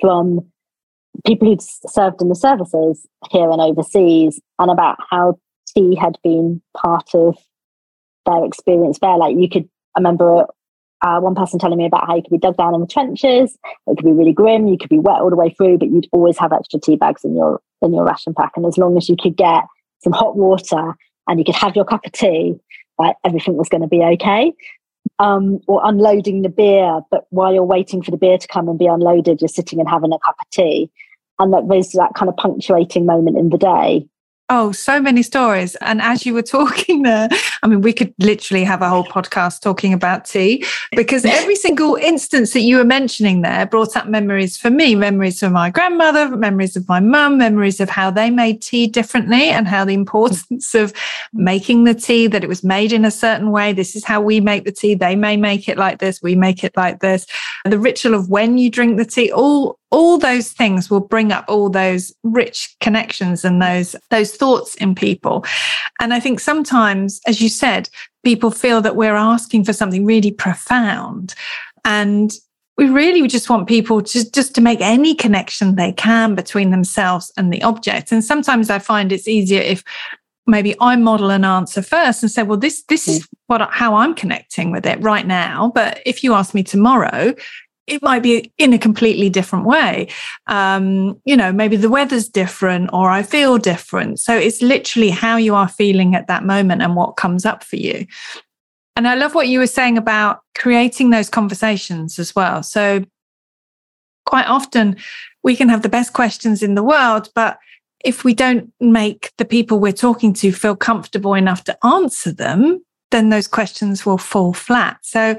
from 0.00 0.40
people 1.26 1.48
who'd 1.48 1.62
served 1.62 2.20
in 2.20 2.28
the 2.28 2.34
services 2.34 3.06
here 3.30 3.50
and 3.50 3.60
overseas 3.60 4.40
and 4.58 4.70
about 4.70 4.96
how 5.10 5.38
tea 5.66 5.94
had 5.94 6.18
been 6.22 6.60
part 6.76 7.10
of 7.14 7.36
their 8.26 8.44
experience 8.44 8.98
there. 9.00 9.16
Like 9.16 9.36
you 9.36 9.48
could, 9.48 9.68
I 9.96 10.00
remember 10.00 10.46
uh, 11.02 11.20
one 11.20 11.34
person 11.34 11.58
telling 11.58 11.78
me 11.78 11.86
about 11.86 12.06
how 12.06 12.16
you 12.16 12.22
could 12.22 12.30
be 12.30 12.38
dug 12.38 12.56
down 12.56 12.74
in 12.74 12.80
the 12.80 12.86
trenches. 12.86 13.58
It 13.86 13.96
could 13.96 14.04
be 14.04 14.12
really 14.12 14.32
grim. 14.32 14.68
You 14.68 14.78
could 14.78 14.88
be 14.88 14.98
wet 14.98 15.20
all 15.20 15.30
the 15.30 15.36
way 15.36 15.50
through, 15.50 15.78
but 15.78 15.88
you'd 15.88 16.08
always 16.12 16.38
have 16.38 16.52
extra 16.52 16.78
tea 16.80 16.96
bags 16.96 17.24
in 17.24 17.36
your 17.36 17.60
in 17.82 17.92
your 17.92 18.04
ration 18.04 18.34
pack. 18.34 18.52
And 18.56 18.64
as 18.66 18.78
long 18.78 18.96
as 18.96 19.08
you 19.08 19.16
could 19.20 19.36
get 19.36 19.64
some 20.02 20.12
hot 20.12 20.36
water 20.36 20.94
and 21.28 21.38
you 21.38 21.44
could 21.44 21.56
have 21.56 21.74
your 21.74 21.84
cup 21.84 22.06
of 22.06 22.12
tea, 22.12 22.54
like 22.98 23.16
everything 23.24 23.56
was 23.56 23.68
going 23.68 23.82
to 23.82 23.88
be 23.88 24.02
okay 24.02 24.52
um, 25.18 25.60
or 25.66 25.80
unloading 25.84 26.42
the 26.42 26.48
beer, 26.48 27.00
but 27.10 27.26
while 27.30 27.52
you're 27.52 27.64
waiting 27.64 28.02
for 28.02 28.10
the 28.10 28.16
beer 28.16 28.38
to 28.38 28.48
come 28.48 28.68
and 28.68 28.78
be 28.78 28.86
unloaded, 28.86 29.40
you're 29.40 29.48
sitting 29.48 29.80
and 29.80 29.88
having 29.88 30.12
a 30.12 30.18
cup 30.18 30.36
of 30.40 30.50
tea. 30.50 30.90
And 31.38 31.52
that 31.52 31.68
there's 31.68 31.90
that 31.92 32.14
kind 32.14 32.28
of 32.28 32.36
punctuating 32.36 33.06
moment 33.06 33.38
in 33.38 33.48
the 33.48 33.58
day 33.58 34.06
Oh, 34.54 34.70
so 34.70 35.00
many 35.00 35.22
stories. 35.22 35.76
And 35.76 36.02
as 36.02 36.26
you 36.26 36.34
were 36.34 36.42
talking 36.58 37.04
there, 37.04 37.30
I 37.62 37.66
mean, 37.66 37.80
we 37.80 37.94
could 37.94 38.12
literally 38.18 38.64
have 38.64 38.82
a 38.82 38.88
whole 38.90 39.06
podcast 39.06 39.62
talking 39.62 39.94
about 39.94 40.26
tea 40.26 40.62
because 40.94 41.24
every 41.24 41.56
single 41.56 41.94
instance 41.94 42.52
that 42.52 42.60
you 42.60 42.76
were 42.76 42.84
mentioning 42.84 43.40
there 43.40 43.64
brought 43.64 43.96
up 43.96 44.08
memories 44.08 44.58
for 44.58 44.68
me 44.68 44.94
memories 44.94 45.42
of 45.42 45.52
my 45.52 45.70
grandmother, 45.70 46.36
memories 46.36 46.76
of 46.76 46.86
my 46.86 47.00
mum, 47.00 47.38
memories 47.38 47.80
of 47.80 47.88
how 47.88 48.10
they 48.10 48.28
made 48.28 48.60
tea 48.60 48.86
differently 48.86 49.48
and 49.48 49.66
how 49.66 49.86
the 49.86 49.94
importance 49.94 50.74
of 50.74 50.92
making 51.32 51.84
the 51.84 51.94
tea, 51.94 52.26
that 52.26 52.44
it 52.44 52.48
was 52.48 52.62
made 52.62 52.92
in 52.92 53.06
a 53.06 53.10
certain 53.10 53.52
way. 53.52 53.72
This 53.72 53.96
is 53.96 54.04
how 54.04 54.20
we 54.20 54.38
make 54.38 54.66
the 54.66 54.72
tea. 54.72 54.94
They 54.94 55.16
may 55.16 55.38
make 55.38 55.66
it 55.66 55.78
like 55.78 55.98
this. 55.98 56.20
We 56.20 56.34
make 56.34 56.62
it 56.62 56.76
like 56.76 57.00
this. 57.00 57.26
The 57.64 57.78
ritual 57.78 58.12
of 58.12 58.28
when 58.28 58.58
you 58.58 58.68
drink 58.68 58.98
the 58.98 59.06
tea, 59.06 59.32
all 59.32 59.78
all 59.92 60.18
those 60.18 60.50
things 60.50 60.90
will 60.90 61.00
bring 61.00 61.30
up 61.30 61.44
all 61.46 61.68
those 61.68 62.12
rich 62.24 62.74
connections 62.80 63.44
and 63.44 63.62
those 63.62 63.94
those 64.10 64.34
thoughts 64.34 64.74
in 64.76 64.94
people. 64.94 65.44
And 66.00 66.12
i 66.12 66.18
think 66.18 66.40
sometimes 66.40 67.20
as 67.26 67.40
you 67.40 67.48
said 67.48 67.88
people 68.24 68.50
feel 68.50 68.80
that 68.80 68.96
we're 68.96 69.14
asking 69.14 69.64
for 69.64 69.72
something 69.72 70.04
really 70.04 70.30
profound. 70.30 71.34
And 71.84 72.32
we 72.78 72.88
really 72.88 73.26
just 73.28 73.50
want 73.50 73.68
people 73.68 74.00
to 74.02 74.30
just 74.30 74.54
to 74.54 74.60
make 74.60 74.80
any 74.80 75.14
connection 75.14 75.74
they 75.74 75.92
can 75.92 76.34
between 76.34 76.70
themselves 76.70 77.30
and 77.36 77.52
the 77.52 77.62
object. 77.62 78.12
And 78.12 78.24
sometimes 78.24 78.70
i 78.70 78.78
find 78.78 79.12
it's 79.12 79.28
easier 79.28 79.60
if 79.60 79.84
maybe 80.46 80.74
I 80.80 80.96
model 80.96 81.30
an 81.30 81.44
answer 81.44 81.82
first 81.82 82.22
and 82.22 82.30
say, 82.30 82.42
well, 82.42 82.58
this 82.58 82.82
this 82.84 83.06
is 83.08 83.20
mm. 83.20 83.26
what 83.46 83.68
how 83.70 83.94
I'm 83.94 84.14
connecting 84.14 84.70
with 84.70 84.86
it 84.86 85.00
right 85.00 85.26
now. 85.26 85.70
But 85.74 86.00
if 86.06 86.24
you 86.24 86.34
ask 86.34 86.54
me 86.54 86.62
tomorrow, 86.62 87.34
it 87.86 88.02
might 88.02 88.22
be 88.22 88.52
in 88.58 88.72
a 88.72 88.78
completely 88.78 89.28
different 89.28 89.64
way. 89.64 90.08
Um, 90.46 91.20
you 91.24 91.36
know, 91.36 91.52
maybe 91.52 91.76
the 91.76 91.88
weather's 91.88 92.28
different 92.28 92.90
or 92.92 93.10
I 93.10 93.22
feel 93.22 93.58
different. 93.58 94.20
So 94.20 94.36
it's 94.36 94.62
literally 94.62 95.10
how 95.10 95.36
you 95.36 95.54
are 95.54 95.68
feeling 95.68 96.14
at 96.14 96.28
that 96.28 96.44
moment 96.44 96.82
and 96.82 96.94
what 96.94 97.16
comes 97.16 97.44
up 97.44 97.64
for 97.64 97.76
you. 97.76 98.06
And 98.94 99.08
I 99.08 99.14
love 99.14 99.34
what 99.34 99.48
you 99.48 99.58
were 99.58 99.66
saying 99.66 99.98
about 99.98 100.40
creating 100.56 101.10
those 101.10 101.28
conversations 101.28 102.18
as 102.18 102.36
well. 102.36 102.62
So 102.62 103.04
quite 104.26 104.46
often 104.46 104.96
we 105.42 105.56
can 105.56 105.68
have 105.68 105.82
the 105.82 105.88
best 105.88 106.12
questions 106.12 106.62
in 106.62 106.74
the 106.74 106.82
world, 106.82 107.30
but 107.34 107.58
if 108.04 108.24
we 108.24 108.34
don't 108.34 108.72
make 108.80 109.32
the 109.38 109.44
people 109.44 109.78
we're 109.78 109.92
talking 109.92 110.32
to 110.34 110.52
feel 110.52 110.76
comfortable 110.76 111.34
enough 111.34 111.64
to 111.64 111.86
answer 111.86 112.32
them, 112.32 112.84
then 113.10 113.28
those 113.28 113.46
questions 113.46 114.04
will 114.04 114.18
fall 114.18 114.52
flat. 114.52 114.98
So 115.02 115.36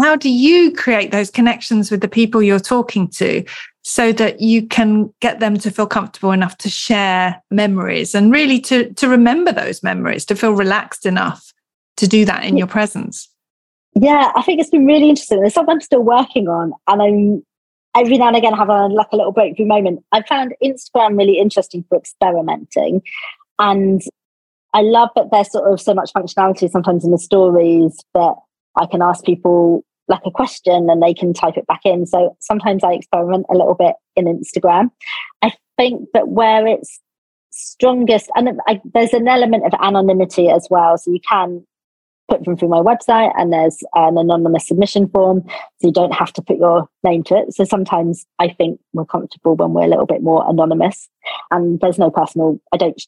how 0.00 0.16
do 0.16 0.30
you 0.30 0.72
create 0.72 1.10
those 1.10 1.30
connections 1.30 1.90
with 1.90 2.00
the 2.00 2.08
people 2.08 2.42
you're 2.42 2.60
talking 2.60 3.08
to 3.08 3.44
so 3.82 4.12
that 4.12 4.40
you 4.40 4.66
can 4.66 5.12
get 5.20 5.40
them 5.40 5.58
to 5.58 5.70
feel 5.70 5.86
comfortable 5.86 6.32
enough 6.32 6.58
to 6.58 6.68
share 6.68 7.42
memories 7.50 8.14
and 8.14 8.32
really 8.32 8.60
to, 8.60 8.92
to 8.94 9.08
remember 9.08 9.50
those 9.50 9.82
memories, 9.82 10.24
to 10.26 10.36
feel 10.36 10.52
relaxed 10.52 11.06
enough 11.06 11.52
to 11.96 12.06
do 12.06 12.24
that 12.24 12.44
in 12.44 12.56
your 12.56 12.66
presence? 12.66 13.28
Yeah, 13.94 14.30
I 14.36 14.42
think 14.42 14.60
it's 14.60 14.70
been 14.70 14.86
really 14.86 15.08
interesting. 15.08 15.44
It's 15.44 15.54
something 15.54 15.72
I'm 15.72 15.80
still 15.80 16.02
working 16.02 16.48
on. 16.48 16.72
And 16.86 17.02
I'm 17.02 17.42
every 17.96 18.18
now 18.18 18.28
and 18.28 18.36
again 18.36 18.52
have 18.52 18.68
a 18.68 18.86
like 18.86 19.08
a 19.12 19.16
little 19.16 19.32
breakthrough 19.32 19.66
moment. 19.66 20.04
I 20.12 20.22
found 20.22 20.54
Instagram 20.62 21.18
really 21.18 21.38
interesting 21.38 21.84
for 21.88 21.98
experimenting. 21.98 23.02
And 23.58 24.02
I 24.74 24.82
love 24.82 25.08
that 25.16 25.30
there's 25.32 25.50
sort 25.50 25.72
of 25.72 25.80
so 25.80 25.94
much 25.94 26.12
functionality 26.12 26.70
sometimes 26.70 27.04
in 27.04 27.10
the 27.10 27.18
stories 27.18 27.98
that 28.14 28.34
I 28.76 28.86
can 28.86 29.02
ask 29.02 29.24
people 29.24 29.84
like 30.08 30.22
a 30.24 30.30
question 30.30 30.88
and 30.90 31.02
they 31.02 31.14
can 31.14 31.34
type 31.34 31.56
it 31.56 31.66
back 31.66 31.80
in. 31.84 32.06
So 32.06 32.36
sometimes 32.40 32.82
I 32.82 32.92
experiment 32.92 33.46
a 33.50 33.56
little 33.56 33.74
bit 33.74 33.94
in 34.16 34.24
Instagram. 34.24 34.90
I 35.42 35.52
think 35.76 36.08
that 36.14 36.28
where 36.28 36.66
it's 36.66 37.00
strongest, 37.50 38.30
and 38.34 38.60
I, 38.66 38.80
there's 38.94 39.12
an 39.12 39.28
element 39.28 39.64
of 39.66 39.74
anonymity 39.80 40.48
as 40.48 40.66
well. 40.70 40.96
So 40.96 41.10
you 41.10 41.20
can 41.28 41.64
put 42.28 42.44
them 42.44 42.56
through 42.56 42.68
my 42.68 42.80
website 42.80 43.32
and 43.36 43.52
there's 43.52 43.78
an 43.94 44.18
anonymous 44.18 44.68
submission 44.68 45.08
form. 45.08 45.42
So 45.80 45.88
you 45.88 45.92
don't 45.92 46.12
have 46.12 46.32
to 46.34 46.42
put 46.42 46.58
your 46.58 46.88
name 47.02 47.22
to 47.24 47.36
it. 47.36 47.54
So 47.54 47.64
sometimes 47.64 48.26
I 48.38 48.50
think 48.50 48.78
we're 48.92 49.06
comfortable 49.06 49.56
when 49.56 49.72
we're 49.72 49.84
a 49.84 49.88
little 49.88 50.06
bit 50.06 50.22
more 50.22 50.44
anonymous 50.48 51.08
and 51.50 51.80
there's 51.80 51.98
no 51.98 52.10
personal, 52.10 52.60
I 52.72 52.76
don't 52.76 53.00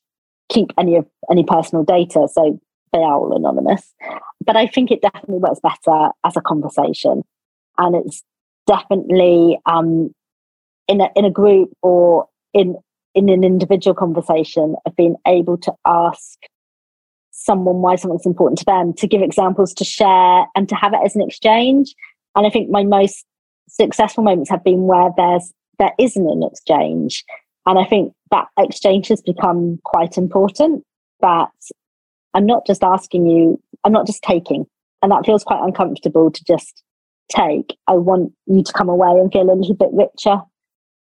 keep 0.49 0.71
any 0.79 0.97
of 0.97 1.07
any 1.31 1.45
personal 1.45 1.85
data. 1.85 2.29
So 2.33 2.59
they 2.93 2.99
are 2.99 3.15
all 3.15 3.37
anonymous. 3.37 3.95
But 4.45 4.57
I 4.57 4.67
think 4.67 4.91
it 4.91 5.03
definitely 5.03 5.39
works 5.39 5.61
better 5.61 6.11
as 6.25 6.37
a 6.37 6.41
conversation. 6.41 7.23
And 7.79 7.97
it's 7.97 8.23
definitely 8.67 9.59
um, 9.67 10.15
in 10.89 11.01
a 11.01 11.09
in 11.15 11.25
a 11.25 11.31
group 11.31 11.71
or 11.83 12.27
in 12.53 12.77
in 13.15 13.29
an 13.29 13.45
individual 13.45 13.95
conversation 13.95 14.77
of 14.87 14.97
being 14.97 15.17
able 15.27 15.57
to 15.59 15.73
ask 15.87 16.39
someone 17.33 17.77
why 17.77 17.97
something's 17.97 18.27
important 18.27 18.59
to 18.59 18.65
them, 18.65 18.93
to 18.93 19.07
give 19.07 19.23
examples, 19.23 19.73
to 19.75 19.85
share, 19.85 20.47
and 20.55 20.69
to 20.69 20.75
have 20.75 20.93
it 20.93 21.01
as 21.05 21.17
an 21.17 21.23
exchange. 21.23 21.95
And 22.37 22.47
I 22.47 22.51
think 22.51 22.71
my 22.71 22.85
most 22.85 23.25
successful 23.69 24.25
moments 24.25 24.51
have 24.51 24.65
been 24.65 24.83
where 24.83 25.11
there's 25.17 25.53
there 25.79 25.93
isn't 25.99 26.29
an 26.29 26.43
exchange. 26.43 27.25
And 27.67 27.79
I 27.79 27.85
think 27.85 28.13
that 28.31 28.49
exchange 28.59 29.09
has 29.09 29.23
become 29.23 29.81
quite 29.85 30.19
important. 30.19 30.85
That 31.21 31.51
I'm 32.35 32.47
not 32.47 32.67
just 32.67 32.83
asking 32.83 33.27
you, 33.27 33.61
I'm 33.85 33.93
not 33.93 34.07
just 34.07 34.23
taking. 34.23 34.67
And 35.03 35.11
that 35.11 35.25
feels 35.25 35.45
quite 35.45 35.63
uncomfortable 35.63 36.31
to 36.31 36.45
just 36.45 36.83
take. 37.31 37.77
I 37.87 37.95
want 37.95 38.33
you 38.47 38.63
to 38.63 38.73
come 38.73 38.89
away 38.89 39.19
and 39.19 39.33
feel 39.33 39.51
a 39.51 39.55
little 39.55 39.75
bit 39.75 39.91
richer 39.93 40.41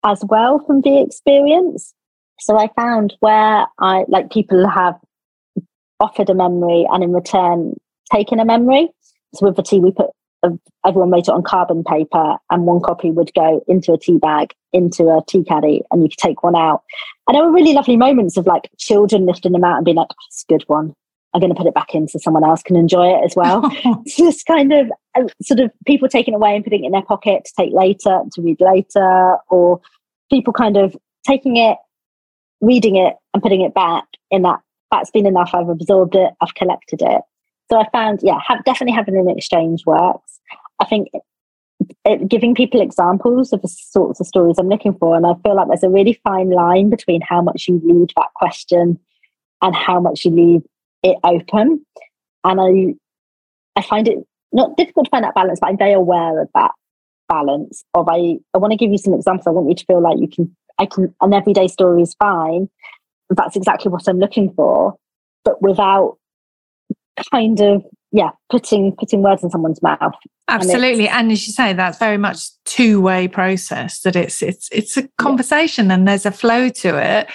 as 0.04 0.22
well 0.28 0.58
from 0.66 0.80
the 0.80 1.00
experience. 1.00 1.94
So 2.40 2.58
I 2.58 2.68
found 2.74 3.14
where 3.20 3.66
I 3.78 4.04
like 4.08 4.30
people 4.30 4.68
have 4.68 4.98
offered 6.00 6.30
a 6.30 6.35
memory 6.35 6.87
and 6.90 7.04
in 7.04 7.12
return 7.12 7.74
taken 8.12 8.40
a 8.40 8.44
memory. 8.44 8.88
So 9.35 9.46
with 9.46 9.56
the 9.56 9.62
tea, 9.62 9.78
we 9.78 9.92
put 9.92 10.11
uh, 10.42 10.50
everyone 10.85 11.11
wrote 11.11 11.28
it 11.28 11.32
on 11.32 11.42
carbon 11.42 11.85
paper 11.85 12.37
and 12.50 12.64
one 12.64 12.80
copy 12.80 13.11
would 13.11 13.32
go 13.35 13.62
into 13.68 13.92
a 13.92 13.98
tea 13.98 14.18
bag 14.18 14.52
into 14.72 15.04
a 15.04 15.20
tea 15.28 15.44
caddy 15.44 15.82
and 15.90 16.02
you 16.02 16.08
could 16.08 16.18
take 16.18 16.42
one 16.42 16.56
out 16.56 16.82
and 17.28 17.37
there 17.37 17.44
were 17.44 17.52
really 17.52 17.74
lovely 17.74 17.96
moments 17.96 18.37
of 18.37 18.44
like 18.46 18.68
children 18.76 19.24
lifting 19.24 19.52
them 19.52 19.62
out 19.62 19.76
and 19.76 19.85
being 19.85 19.96
like 19.96 20.08
oh, 20.11 20.24
it's 20.28 20.44
a 20.48 20.52
good 20.52 20.64
one 20.66 20.92
i'm 21.35 21.40
going 21.40 21.51
to 21.51 21.57
put 21.57 21.66
it 21.66 21.75
back 21.75 21.95
in 21.95 22.09
so 22.09 22.18
someone 22.18 22.45
else 22.45 22.62
can 22.62 22.77
enjoy 22.77 23.07
it 23.07 23.25
as 23.25 23.35
well 23.37 23.62
it's 24.05 24.16
just 24.16 24.47
kind 24.47 24.73
of 24.73 24.90
uh, 25.16 25.23
sort 25.42 25.61
of 25.61 25.71
people 25.87 26.09
taking 26.09 26.35
it 26.35 26.37
away 26.37 26.55
and 26.55 26.64
putting 26.64 26.85
it 26.85 26.87
in 26.87 26.92
their 26.92 27.03
pocket 27.03 27.45
to 27.45 27.53
take 27.59 27.73
later 27.73 28.21
to 28.33 28.42
read 28.42 28.61
later 28.61 29.37
or 29.51 29.81
people 30.31 30.53
kind 30.53 30.77
of 30.77 30.97
taking 31.27 31.57
it 31.57 31.77
reading 32.61 32.97
it 32.97 33.14
and 33.35 33.42
putting 33.42 33.61
it 33.61 33.75
back 33.75 34.05
in 34.31 34.42
that 34.42 34.61
that's 34.90 35.11
been 35.11 35.27
enough 35.27 35.51
i've 35.55 35.68
absorbed 35.68 36.14
it 36.14 36.33
i've 36.40 36.55
collected 36.55 37.03
it 37.03 37.23
so 37.73 37.81
I 37.81 37.88
found, 37.88 38.21
yeah, 38.23 38.38
have, 38.47 38.62
definitely 38.64 38.95
having 38.95 39.16
an 39.16 39.31
exchange 39.31 39.87
works. 39.87 40.40
I 40.79 40.85
think 40.85 41.09
it, 41.14 41.23
it, 42.05 42.29
giving 42.29 42.55
people 42.55 42.83
examples 42.83 43.51
of 43.51 43.62
the 43.62 43.68
sorts 43.68 44.21
of 44.21 44.27
stories 44.27 44.59
I'm 44.59 44.68
looking 44.68 44.92
for, 44.92 45.16
and 45.16 45.25
I 45.25 45.33
feel 45.42 45.57
like 45.57 45.68
there's 45.68 45.83
a 45.83 45.88
really 45.88 46.21
fine 46.23 46.51
line 46.51 46.90
between 46.90 47.23
how 47.23 47.40
much 47.40 47.68
you 47.68 47.81
leave 47.83 48.09
that 48.16 48.29
question 48.35 48.99
and 49.62 49.75
how 49.75 50.01
much 50.01 50.27
you 50.27 50.33
leave 50.33 50.62
it 51.02 51.18
open. 51.24 51.84
And 52.44 52.60
I, 52.60 53.78
I 53.78 53.82
find 53.82 54.08
it 54.08 54.18
not 54.52 54.76
difficult 54.76 55.06
to 55.06 55.10
find 55.10 55.24
that 55.24 55.34
balance, 55.34 55.60
but 55.60 55.68
I'm 55.68 55.78
very 55.78 55.92
aware 55.92 56.40
of 56.40 56.48
that 56.54 56.72
balance. 57.28 57.84
Of 57.94 58.08
I, 58.08 58.38
I 58.54 58.58
want 58.58 58.72
to 58.72 58.76
give 58.76 58.90
you 58.90 58.98
some 58.98 59.14
examples. 59.14 59.46
I 59.46 59.50
want 59.50 59.68
you 59.68 59.74
to 59.74 59.84
feel 59.86 60.00
like 60.00 60.18
you 60.18 60.28
can, 60.28 60.54
I 60.78 60.86
can, 60.86 61.14
an 61.20 61.32
everyday 61.32 61.68
story 61.68 62.02
is 62.02 62.14
fine. 62.18 62.68
That's 63.30 63.56
exactly 63.56 63.90
what 63.90 64.06
I'm 64.08 64.18
looking 64.18 64.52
for, 64.52 64.96
but 65.44 65.60
without 65.62 66.18
kind 67.32 67.60
of 67.60 67.84
yeah 68.12 68.30
putting 68.50 68.94
putting 68.96 69.22
words 69.22 69.42
in 69.42 69.50
someone's 69.50 69.82
mouth 69.82 70.14
absolutely 70.48 71.08
and, 71.08 71.24
and, 71.24 71.32
as 71.32 71.46
you 71.46 71.52
say 71.52 71.72
that's 71.72 71.98
very 71.98 72.18
much 72.18 72.48
two-way 72.64 73.26
process 73.26 74.00
that 74.00 74.16
it's 74.16 74.42
it's 74.42 74.68
it's 74.70 74.96
a 74.96 75.08
conversation 75.18 75.86
yeah. 75.86 75.94
and 75.94 76.06
there's 76.06 76.26
a 76.26 76.30
flow 76.30 76.68
to 76.68 76.96
it 76.96 77.28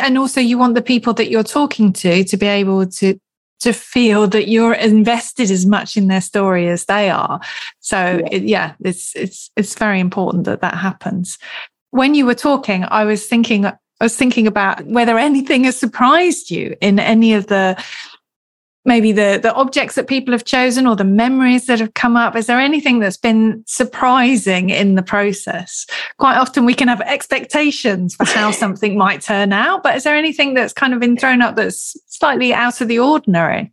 and 0.00 0.18
also 0.18 0.40
you 0.40 0.58
want 0.58 0.74
the 0.74 0.82
people 0.82 1.14
that 1.14 1.30
you're 1.30 1.42
talking 1.42 1.92
to 1.94 2.24
to 2.24 2.36
be 2.36 2.46
able 2.46 2.86
to 2.86 3.18
to 3.60 3.72
feel 3.72 4.26
that 4.26 4.48
you're 4.48 4.72
invested 4.72 5.50
as 5.50 5.66
much 5.66 5.96
in 5.96 6.08
their 6.08 6.22
story 6.22 6.68
as 6.68 6.86
they 6.86 7.10
are. 7.10 7.40
So 7.80 7.96
yeah, 7.96 8.28
it, 8.30 8.42
yeah 8.42 8.72
it's 8.80 9.14
it's 9.14 9.50
it's 9.56 9.74
very 9.74 10.00
important 10.00 10.44
that 10.44 10.62
that 10.62 10.74
happens. 10.74 11.38
When 11.90 12.14
you 12.14 12.24
were 12.24 12.36
talking 12.36 12.84
i 12.84 13.04
was 13.04 13.26
thinking 13.26 13.66
I 14.00 14.04
was 14.04 14.16
thinking 14.16 14.46
about 14.46 14.86
whether 14.86 15.18
anything 15.18 15.64
has 15.64 15.76
surprised 15.76 16.50
you 16.50 16.74
in 16.80 16.98
any 16.98 17.34
of 17.34 17.48
the 17.48 17.82
maybe 18.84 19.12
the 19.12 19.38
the 19.42 19.52
objects 19.54 19.94
that 19.94 20.06
people 20.06 20.32
have 20.32 20.44
chosen 20.44 20.86
or 20.86 20.96
the 20.96 21.04
memories 21.04 21.66
that 21.66 21.80
have 21.80 21.94
come 21.94 22.16
up 22.16 22.34
is 22.34 22.46
there 22.46 22.60
anything 22.60 22.98
that's 22.98 23.16
been 23.16 23.62
surprising 23.66 24.70
in 24.70 24.94
the 24.94 25.02
process 25.02 25.86
quite 26.18 26.36
often 26.36 26.64
we 26.64 26.74
can 26.74 26.88
have 26.88 27.00
expectations 27.02 28.14
for 28.14 28.26
how 28.26 28.50
something 28.62 28.96
might 28.96 29.20
turn 29.20 29.52
out 29.52 29.82
but 29.82 29.96
is 29.96 30.04
there 30.04 30.16
anything 30.16 30.54
that's 30.54 30.72
kind 30.72 30.94
of 30.94 31.00
been 31.00 31.16
thrown 31.16 31.42
up 31.42 31.56
that's 31.56 31.96
slightly 32.06 32.52
out 32.54 32.80
of 32.80 32.88
the 32.88 32.98
ordinary 32.98 33.72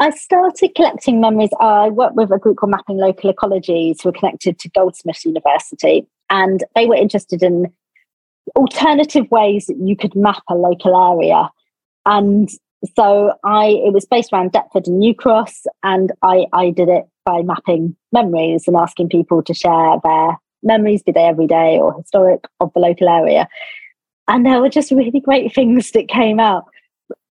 I 0.00 0.10
started 0.10 0.76
collecting 0.76 1.20
memories. 1.20 1.50
I 1.58 1.88
worked 1.88 2.14
with 2.14 2.30
a 2.30 2.38
group 2.38 2.58
called 2.58 2.70
Mapping 2.70 2.98
Local 2.98 3.32
Ecologies 3.32 4.00
who 4.00 4.10
are 4.10 4.12
connected 4.12 4.56
to 4.60 4.68
Goldsmiths 4.70 5.24
University, 5.24 6.06
and 6.30 6.62
they 6.76 6.86
were 6.86 6.94
interested 6.94 7.42
in 7.42 7.72
alternative 8.54 9.28
ways 9.30 9.66
that 9.66 9.76
you 9.78 9.96
could 9.96 10.14
map 10.14 10.42
a 10.48 10.54
local 10.54 10.96
area. 10.96 11.50
And 12.06 12.48
so 12.96 13.32
I 13.44 13.66
it 13.66 13.92
was 13.92 14.06
based 14.06 14.32
around 14.32 14.52
Deptford 14.52 14.86
and 14.86 14.98
New 14.98 15.14
Cross, 15.14 15.66
and 15.82 16.12
I 16.22 16.46
I 16.52 16.70
did 16.70 16.88
it 16.88 17.04
by 17.24 17.42
mapping 17.42 17.96
memories 18.12 18.64
and 18.66 18.76
asking 18.76 19.08
people 19.08 19.42
to 19.42 19.54
share 19.54 19.96
their 20.02 20.36
memories, 20.62 21.02
be 21.02 21.12
they 21.12 21.24
everyday 21.24 21.78
or 21.78 21.94
historic, 21.94 22.44
of 22.60 22.72
the 22.74 22.80
local 22.80 23.08
area. 23.08 23.48
And 24.28 24.44
there 24.44 24.60
were 24.60 24.68
just 24.68 24.90
really 24.90 25.20
great 25.20 25.54
things 25.54 25.90
that 25.92 26.08
came 26.08 26.38
out 26.38 26.64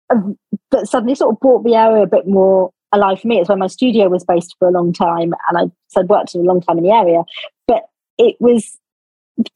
um, 0.09 0.37
that 0.71 0.87
suddenly 0.87 1.15
sort 1.15 1.33
of 1.33 1.39
brought 1.39 1.63
the 1.63 1.75
area 1.75 2.03
a 2.03 2.07
bit 2.07 2.27
more 2.27 2.71
alive 2.91 3.19
for 3.19 3.27
me. 3.27 3.39
It's 3.39 3.49
where 3.49 3.57
my 3.57 3.67
studio 3.67 4.07
was 4.07 4.23
based 4.23 4.55
for 4.59 4.67
a 4.67 4.71
long 4.71 4.93
time, 4.93 5.33
and 5.49 5.57
I 5.57 5.63
so 5.89 6.01
I'd 6.01 6.09
worked 6.09 6.35
a 6.35 6.39
long 6.39 6.61
time 6.61 6.77
in 6.77 6.83
the 6.85 6.91
area. 6.91 7.23
But 7.67 7.83
it 8.17 8.35
was 8.39 8.77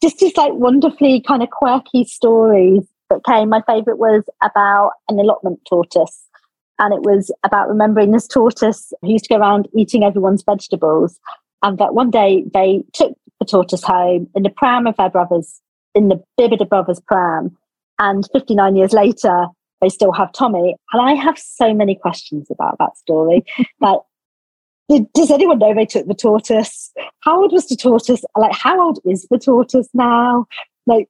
just 0.01 0.19
just 0.19 0.37
like 0.37 0.53
wonderfully 0.53 1.21
kind 1.21 1.43
of 1.43 1.49
quirky 1.49 2.03
stories 2.03 2.83
that 3.09 3.23
came. 3.25 3.49
My 3.49 3.61
favourite 3.67 3.99
was 3.99 4.23
about 4.43 4.91
an 5.09 5.19
allotment 5.19 5.59
tortoise. 5.67 6.23
And 6.79 6.93
it 6.93 7.01
was 7.01 7.31
about 7.43 7.69
remembering 7.69 8.11
this 8.11 8.27
tortoise 8.27 8.93
who 9.01 9.11
used 9.11 9.25
to 9.25 9.33
go 9.33 9.39
around 9.39 9.67
eating 9.75 10.03
everyone's 10.03 10.43
vegetables. 10.43 11.19
And 11.63 11.77
that 11.79 11.95
one 11.95 12.11
day 12.11 12.43
they 12.53 12.83
took 12.93 13.17
the 13.39 13.45
tortoise 13.45 13.83
home 13.83 14.29
in 14.35 14.43
the 14.43 14.49
pram 14.49 14.85
of 14.85 14.95
their 14.97 15.09
brothers, 15.09 15.59
in 15.95 16.09
the 16.09 16.23
bib 16.37 16.53
of 16.53 16.69
brothers' 16.69 17.01
pram. 17.07 17.57
And 17.99 18.27
59 18.31 18.75
years 18.75 18.93
later, 18.93 19.47
they 19.81 19.89
still 19.89 20.11
have 20.11 20.31
Tommy. 20.33 20.75
And 20.93 21.01
I 21.01 21.13
have 21.13 21.37
so 21.37 21.73
many 21.73 21.95
questions 21.95 22.47
about 22.51 22.77
that 22.77 22.95
story. 22.97 23.43
like, 23.81 23.99
did, 24.89 25.11
does 25.13 25.31
anyone 25.31 25.59
know 25.59 25.73
they 25.73 25.85
took 25.85 26.07
the 26.07 26.13
tortoise? 26.13 26.91
How 27.21 27.41
old 27.41 27.51
was 27.51 27.67
the 27.67 27.75
tortoise? 27.75 28.23
Like, 28.37 28.53
how 28.53 28.79
old 28.79 28.99
is 29.05 29.27
the 29.29 29.39
tortoise 29.39 29.89
now? 29.93 30.45
Like, 30.85 31.09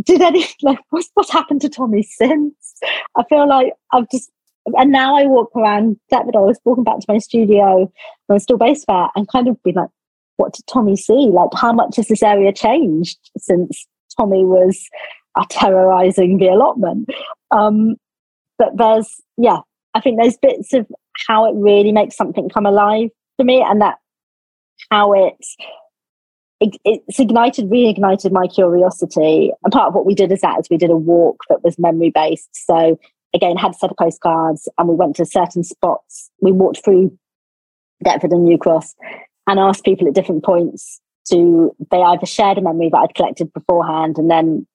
did 0.00 0.22
any 0.22 0.46
like 0.62 0.78
what's 0.90 1.10
what's 1.14 1.32
happened 1.32 1.60
to 1.62 1.68
Tommy 1.68 2.02
since? 2.02 2.74
I 3.16 3.24
feel 3.28 3.48
like 3.48 3.72
I've 3.92 4.08
just 4.10 4.30
and 4.66 4.92
now 4.92 5.16
I 5.16 5.26
walk 5.26 5.50
around 5.56 5.96
Deptford. 6.10 6.36
I 6.36 6.40
was 6.40 6.60
walking 6.64 6.84
back 6.84 7.00
to 7.00 7.06
my 7.08 7.18
studio 7.18 7.90
I 8.28 8.32
was 8.32 8.44
still 8.44 8.58
based 8.58 8.86
there 8.86 9.08
and 9.16 9.28
kind 9.28 9.48
of 9.48 9.62
be 9.62 9.72
like, 9.72 9.90
what 10.36 10.54
did 10.54 10.66
Tommy 10.66 10.96
see? 10.96 11.30
Like 11.32 11.50
how 11.54 11.72
much 11.72 11.96
has 11.96 12.08
this 12.08 12.22
area 12.22 12.52
changed 12.52 13.18
since 13.36 13.86
Tommy 14.16 14.44
was 14.44 14.88
uh, 15.36 15.44
terrorizing 15.50 16.38
the 16.38 16.48
allotment? 16.48 17.08
Um, 17.50 17.96
but 18.58 18.76
there's 18.76 19.20
yeah, 19.36 19.58
I 19.94 20.00
think 20.00 20.18
there's 20.20 20.38
bits 20.38 20.72
of 20.72 20.86
how 21.26 21.46
it 21.46 21.54
really 21.56 21.92
makes 21.92 22.16
something 22.16 22.48
come 22.48 22.66
alive 22.66 23.10
for 23.36 23.44
me 23.44 23.62
and 23.62 23.80
that 23.80 23.96
how 24.90 25.12
it 25.12 25.34
it, 26.62 26.76
it's 26.84 27.18
ignited, 27.18 27.68
reignited 27.70 28.30
my 28.30 28.46
curiosity. 28.46 29.50
And 29.64 29.72
part 29.72 29.88
of 29.88 29.94
what 29.94 30.06
we 30.06 30.14
did 30.14 30.30
is 30.30 30.40
that 30.42 30.60
is 30.60 30.68
we 30.70 30.76
did 30.76 30.90
a 30.90 30.96
walk 30.96 31.42
that 31.48 31.64
was 31.64 31.78
memory 31.78 32.10
based. 32.10 32.50
So 32.52 32.98
again, 33.34 33.56
had 33.56 33.72
a 33.72 33.74
set 33.74 33.90
of 33.90 33.96
postcards 33.96 34.68
and 34.78 34.88
we 34.88 34.94
went 34.94 35.16
to 35.16 35.26
certain 35.26 35.64
spots. 35.64 36.30
We 36.40 36.52
walked 36.52 36.84
through 36.84 37.16
Deptford 38.04 38.30
and 38.30 38.44
New 38.44 38.58
Cross 38.58 38.94
and 39.48 39.58
asked 39.58 39.84
people 39.84 40.06
at 40.06 40.14
different 40.14 40.44
points 40.44 41.00
to 41.30 41.74
they 41.90 42.02
either 42.02 42.26
shared 42.26 42.58
a 42.58 42.62
memory 42.62 42.90
that 42.90 42.98
I'd 42.98 43.14
collected 43.14 43.52
beforehand 43.52 44.18
and 44.18 44.30
then 44.30 44.66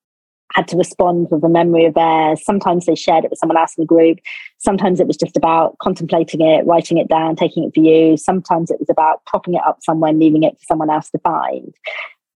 had 0.53 0.67
to 0.69 0.77
respond 0.77 1.27
with 1.29 1.43
a 1.43 1.49
memory 1.49 1.85
of 1.85 1.93
theirs. 1.93 2.43
Sometimes 2.43 2.85
they 2.85 2.95
shared 2.95 3.23
it 3.23 3.29
with 3.29 3.39
someone 3.39 3.57
else 3.57 3.75
in 3.77 3.81
the 3.81 3.87
group. 3.87 4.19
Sometimes 4.57 4.99
it 4.99 5.07
was 5.07 5.17
just 5.17 5.37
about 5.37 5.77
contemplating 5.79 6.41
it, 6.41 6.65
writing 6.65 6.97
it 6.97 7.07
down, 7.07 7.35
taking 7.35 7.63
it 7.63 7.73
for 7.73 7.81
you. 7.81 8.17
Sometimes 8.17 8.71
it 8.71 8.79
was 8.79 8.89
about 8.89 9.23
propping 9.25 9.55
it 9.55 9.61
up 9.65 9.79
somewhere 9.83 10.09
and 10.09 10.19
leaving 10.19 10.43
it 10.43 10.53
for 10.53 10.63
someone 10.67 10.89
else 10.89 11.09
to 11.09 11.19
find. 11.19 11.73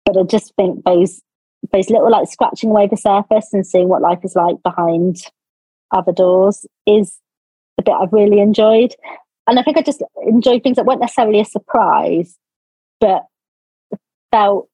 But 0.05 0.17
I 0.17 0.23
just 0.25 0.55
think 0.57 0.85
those 0.85 1.21
those 1.73 1.91
little 1.91 2.11
like 2.11 2.29
scratching 2.29 2.71
away 2.71 2.89
the 2.89 2.97
surface 2.97 3.49
and 3.53 3.67
seeing 3.67 3.89
what 3.89 4.01
life 4.01 4.21
is 4.25 4.35
like 4.35 4.57
behind 4.63 5.19
other 5.93 6.13
doors 6.13 6.65
is 6.87 7.19
a 7.79 7.83
bit 7.83 7.95
I've 8.01 8.13
really 8.13 8.41
enjoyed. 8.41 8.95
And 9.47 9.59
I 9.59 9.63
think 9.63 9.77
I 9.77 9.83
just 9.83 10.03
enjoyed 10.27 10.63
things 10.63 10.77
that 10.77 10.87
weren't 10.87 11.01
necessarily 11.01 11.41
a 11.41 11.45
surprise, 11.45 12.39
but 12.99 13.25
felt 14.33 14.70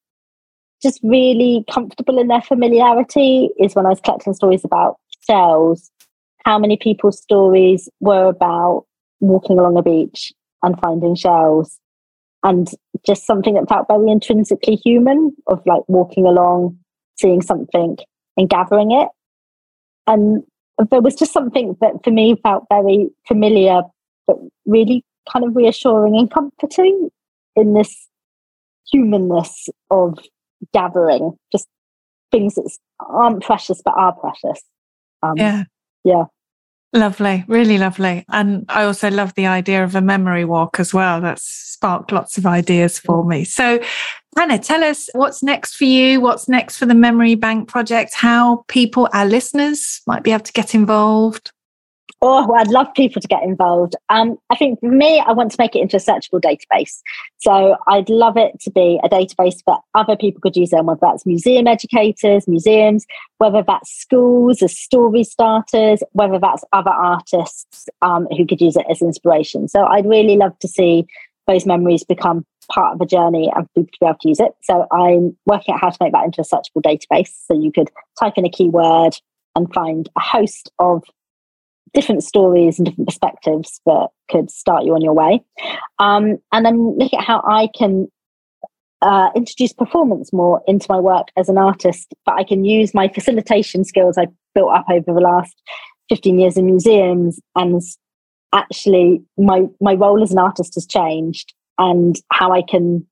just 0.82 1.00
really 1.02 1.64
comfortable 1.70 2.18
in 2.18 2.28
their 2.28 2.42
familiarity 2.42 3.50
is 3.58 3.74
when 3.74 3.86
I 3.86 3.90
was 3.90 4.00
collecting 4.00 4.34
stories 4.34 4.64
about 4.64 4.96
shells. 5.26 5.90
How 6.44 6.58
many 6.58 6.76
people's 6.76 7.20
stories 7.20 7.88
were 8.00 8.26
about 8.26 8.86
walking 9.20 9.58
along 9.58 9.76
a 9.76 9.82
beach 9.82 10.32
and 10.62 10.78
finding 10.80 11.14
shells 11.14 11.78
and 12.42 12.68
just 13.04 13.26
something 13.26 13.54
that 13.54 13.68
felt 13.68 13.88
very 13.88 14.10
intrinsically 14.10 14.76
human 14.76 15.34
of 15.48 15.60
like 15.66 15.82
walking 15.88 16.26
along, 16.26 16.78
seeing 17.16 17.42
something 17.42 17.96
and 18.36 18.48
gathering 18.48 18.92
it. 18.92 19.08
And 20.06 20.44
there 20.90 21.00
was 21.00 21.16
just 21.16 21.32
something 21.32 21.76
that 21.80 21.94
for 22.04 22.10
me 22.10 22.36
felt 22.42 22.64
very 22.70 23.08
familiar, 23.26 23.82
but 24.26 24.36
really 24.66 25.04
kind 25.32 25.44
of 25.44 25.56
reassuring 25.56 26.16
and 26.16 26.30
comforting 26.30 27.08
in 27.56 27.74
this 27.74 28.08
humanness 28.92 29.68
of 29.90 30.18
gathering, 30.72 31.36
just 31.52 31.66
things 32.30 32.54
that 32.54 32.70
aren't 33.00 33.42
precious 33.42 33.80
but 33.84 33.94
are 33.96 34.12
precious. 34.14 34.60
Um, 35.22 35.36
yeah. 35.36 35.64
Yeah. 36.04 36.24
Lovely, 36.92 37.44
really 37.48 37.78
lovely. 37.78 38.24
And 38.30 38.64
I 38.68 38.84
also 38.84 39.10
love 39.10 39.34
the 39.34 39.46
idea 39.46 39.84
of 39.84 39.94
a 39.94 40.00
memory 40.00 40.44
walk 40.44 40.80
as 40.80 40.94
well. 40.94 41.20
That's 41.20 41.42
sparked 41.42 42.12
lots 42.12 42.38
of 42.38 42.46
ideas 42.46 42.98
for 42.98 43.24
me. 43.24 43.44
So, 43.44 43.80
Hannah, 44.36 44.58
tell 44.58 44.82
us 44.82 45.10
what's 45.12 45.42
next 45.42 45.76
for 45.76 45.84
you, 45.84 46.20
what's 46.20 46.48
next 46.48 46.78
for 46.78 46.86
the 46.86 46.94
Memory 46.94 47.34
Bank 47.34 47.68
project, 47.68 48.14
how 48.14 48.64
people, 48.68 49.08
our 49.12 49.26
listeners, 49.26 50.00
might 50.06 50.22
be 50.22 50.32
able 50.32 50.44
to 50.44 50.52
get 50.52 50.74
involved. 50.74 51.52
Oh, 52.22 52.50
I'd 52.54 52.68
love 52.68 52.86
people 52.94 53.20
to 53.20 53.28
get 53.28 53.42
involved. 53.42 53.94
Um, 54.08 54.38
I 54.48 54.56
think 54.56 54.80
for 54.80 54.90
me, 54.90 55.20
I 55.20 55.32
want 55.32 55.50
to 55.52 55.56
make 55.58 55.76
it 55.76 55.80
into 55.80 55.96
a 55.96 56.00
searchable 56.00 56.40
database. 56.40 57.00
So 57.38 57.76
I'd 57.86 58.08
love 58.08 58.38
it 58.38 58.58
to 58.60 58.70
be 58.70 58.98
a 59.04 59.08
database 59.08 59.62
that 59.66 59.80
other 59.94 60.16
people 60.16 60.40
could 60.40 60.56
use, 60.56 60.72
and 60.72 60.86
whether 60.86 61.00
that's 61.02 61.26
museum 61.26 61.66
educators, 61.66 62.48
museums, 62.48 63.06
whether 63.38 63.62
that's 63.62 63.90
schools 63.90 64.62
as 64.62 64.76
story 64.76 65.24
starters, 65.24 66.02
whether 66.12 66.38
that's 66.38 66.64
other 66.72 66.90
artists 66.90 67.86
um, 68.00 68.26
who 68.36 68.46
could 68.46 68.62
use 68.62 68.76
it 68.76 68.86
as 68.90 69.02
inspiration. 69.02 69.68
So 69.68 69.84
I'd 69.84 70.06
really 70.06 70.36
love 70.36 70.58
to 70.60 70.68
see 70.68 71.06
those 71.46 71.66
memories 71.66 72.02
become 72.02 72.46
part 72.72 72.94
of 72.94 73.00
a 73.00 73.06
journey 73.06 73.52
and 73.54 73.68
people 73.74 73.92
to 73.92 73.98
be 74.00 74.06
able 74.06 74.18
to 74.22 74.28
use 74.28 74.40
it. 74.40 74.52
So 74.62 74.86
I'm 74.90 75.36
working 75.46 75.74
out 75.74 75.80
how 75.80 75.90
to 75.90 75.98
make 76.00 76.12
that 76.12 76.24
into 76.24 76.40
a 76.40 76.44
searchable 76.44 76.82
database. 76.82 77.30
So 77.46 77.54
you 77.54 77.70
could 77.70 77.90
type 78.18 78.34
in 78.36 78.46
a 78.46 78.50
keyword 78.50 79.16
and 79.54 79.72
find 79.72 80.08
a 80.16 80.20
host 80.20 80.72
of 80.78 81.04
different 81.94 82.22
stories 82.22 82.78
and 82.78 82.86
different 82.86 83.08
perspectives 83.08 83.80
that 83.86 84.08
could 84.30 84.50
start 84.50 84.84
you 84.84 84.94
on 84.94 85.02
your 85.02 85.14
way. 85.14 85.42
Um, 85.98 86.38
and 86.52 86.64
then 86.64 86.96
look 86.98 87.12
at 87.14 87.24
how 87.24 87.42
I 87.48 87.68
can 87.76 88.08
uh, 89.02 89.30
introduce 89.34 89.72
performance 89.72 90.32
more 90.32 90.62
into 90.66 90.86
my 90.88 90.98
work 90.98 91.28
as 91.36 91.48
an 91.48 91.58
artist, 91.58 92.14
but 92.24 92.34
I 92.34 92.44
can 92.44 92.64
use 92.64 92.94
my 92.94 93.08
facilitation 93.08 93.84
skills 93.84 94.16
I 94.18 94.26
built 94.54 94.74
up 94.74 94.86
over 94.90 95.12
the 95.12 95.20
last 95.20 95.54
15 96.08 96.38
years 96.38 96.56
in 96.56 96.66
museums 96.66 97.40
and 97.54 97.82
actually 98.54 99.22
my 99.36 99.62
my 99.80 99.94
role 99.94 100.22
as 100.22 100.30
an 100.32 100.38
artist 100.38 100.74
has 100.74 100.86
changed 100.86 101.52
and 101.78 102.16
how 102.32 102.52
I 102.52 102.62
can 102.62 103.06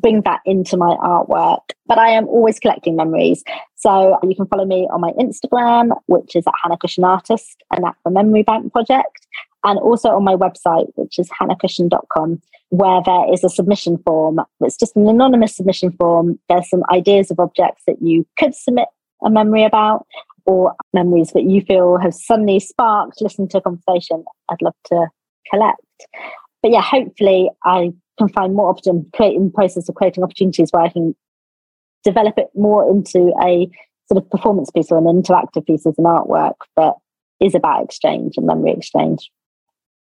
bring 0.00 0.22
that 0.22 0.40
into 0.44 0.76
my 0.76 0.96
artwork. 1.02 1.60
But 1.86 1.98
I 1.98 2.10
am 2.10 2.26
always 2.28 2.58
collecting 2.58 2.96
memories. 2.96 3.42
So 3.76 4.18
you 4.22 4.34
can 4.34 4.46
follow 4.46 4.64
me 4.64 4.88
on 4.92 5.00
my 5.00 5.12
Instagram, 5.12 5.90
which 6.06 6.36
is 6.36 6.46
at 6.46 6.54
Hannah 6.62 6.78
Cushion 6.78 7.04
Artist 7.04 7.62
and 7.70 7.84
at 7.84 7.94
the 8.04 8.10
Memory 8.10 8.42
Bank 8.42 8.72
Project. 8.72 9.26
And 9.64 9.78
also 9.78 10.08
on 10.10 10.24
my 10.24 10.34
website, 10.34 10.90
which 10.96 11.18
is 11.18 11.30
hannahcushion.com, 11.30 12.42
where 12.70 13.00
there 13.04 13.32
is 13.32 13.44
a 13.44 13.48
submission 13.48 13.98
form. 14.04 14.40
It's 14.60 14.76
just 14.76 14.96
an 14.96 15.06
anonymous 15.06 15.56
submission 15.56 15.92
form. 15.92 16.40
There's 16.48 16.68
some 16.68 16.82
ideas 16.90 17.30
of 17.30 17.38
objects 17.38 17.82
that 17.86 18.02
you 18.02 18.26
could 18.38 18.54
submit 18.56 18.88
a 19.24 19.30
memory 19.30 19.62
about 19.62 20.06
or 20.46 20.74
memories 20.92 21.30
that 21.32 21.44
you 21.44 21.60
feel 21.60 21.96
have 21.98 22.14
suddenly 22.14 22.58
sparked, 22.58 23.20
listening 23.20 23.48
to 23.48 23.58
a 23.58 23.60
conversation. 23.60 24.24
I'd 24.50 24.62
love 24.62 24.74
to 24.86 25.06
collect. 25.50 25.80
But 26.62 26.72
yeah, 26.72 26.82
hopefully 26.82 27.50
I 27.64 27.92
can 28.18 28.28
find 28.28 28.54
more 28.54 28.70
opportunities, 28.70 29.10
creating 29.14 29.52
process 29.52 29.88
of 29.88 29.94
creating 29.94 30.24
opportunities 30.24 30.70
where 30.70 30.82
I 30.82 30.88
can 30.88 31.14
develop 32.04 32.34
it 32.36 32.48
more 32.54 32.88
into 32.88 33.32
a 33.42 33.70
sort 34.08 34.22
of 34.22 34.30
performance 34.30 34.70
piece 34.70 34.90
or 34.90 34.98
an 34.98 35.04
interactive 35.04 35.66
piece 35.66 35.86
as 35.86 35.98
an 35.98 36.04
artwork 36.04 36.54
that 36.76 36.94
is 37.40 37.54
about 37.54 37.84
exchange 37.84 38.34
and 38.36 38.46
memory 38.46 38.72
exchange. 38.72 39.30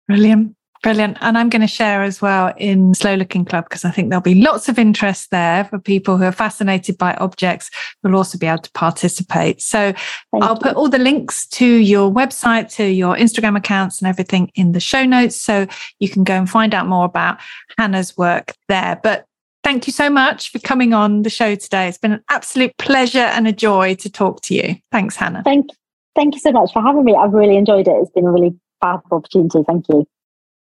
Brilliant. 0.08 0.56
Brilliant. 0.84 1.18
And 1.22 1.38
I'm 1.38 1.50
going 1.50 1.62
to 1.62 1.68
share 1.68 2.02
as 2.02 2.24
well 2.24 2.54
in 2.58 2.96
Slow 2.96 3.14
Looking 3.14 3.46
Club 3.46 3.66
because 3.66 3.86
I 3.86 3.92
think 3.92 4.10
there'll 4.10 4.22
be 4.22 4.42
lots 4.42 4.68
of 4.68 4.80
interest 4.80 5.30
there 5.30 5.66
for 5.66 5.78
people 5.78 6.18
who 6.18 6.24
are 6.24 6.32
fascinated 6.32 6.98
by 6.98 7.14
objects 7.16 7.70
who 8.02 8.10
will 8.10 8.18
also 8.18 8.40
be 8.40 8.48
able 8.48 8.64
to 8.64 8.72
participate. 8.72 9.62
So 9.62 9.94
Thank 10.32 10.44
I'll 10.44 10.56
you. 10.56 10.60
put 10.60 10.76
all 10.76 10.90
the 10.90 10.98
links 10.98 11.46
to 11.50 11.66
your 11.66 12.12
website, 12.12 12.74
to 12.78 12.86
your 12.86 13.16
Instagram 13.16 13.56
accounts 13.56 14.02
and 14.02 14.08
everything 14.08 14.52
in 14.56 14.72
the 14.72 14.80
show 14.80 15.06
notes. 15.06 15.36
So 15.36 15.68
you 16.00 16.10
can 16.10 16.24
go 16.24 16.34
and 16.34 16.50
find 16.50 16.74
out 16.74 16.88
more 16.88 17.06
about 17.06 17.38
Hannah's 17.78 18.18
work 18.18 18.56
there. 18.68 19.00
But 19.04 19.26
thank 19.64 19.86
you 19.86 19.94
so 19.94 20.10
much 20.10 20.52
for 20.52 20.58
coming 20.58 20.94
on 20.94 21.22
the 21.22 21.30
show 21.30 21.54
today. 21.54 21.90
It's 21.90 22.00
been 22.00 22.14
an 22.14 22.24
absolute 22.30 22.76
pleasure 22.80 23.20
and 23.20 23.48
a 23.48 23.52
joy 23.52 23.94
to 23.96 24.10
talk 24.10 24.42
to 24.44 24.56
you. 24.56 24.78
Thanks, 24.92 25.16
Hannah. 25.16 25.44
Thank, 25.44 25.68
thank 26.16 26.34
you 26.34 26.40
so 26.40 26.52
much 26.52 26.74
for 26.74 26.82
having 26.82 27.06
me. 27.06 27.14
I've 27.16 27.34
really 27.34 27.58
enjoyed 27.58 27.88
it. 27.88 27.96
It's 27.98 28.10
been 28.10 28.26
a 28.26 28.32
really 28.32 28.56
powerful 28.82 29.18
opportunity. 29.18 29.64
Thank 29.68 29.86
you. 29.90 30.08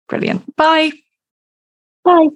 Brilliant. 0.09 0.57
Bye. 0.57 0.93
Bye. 2.05 2.29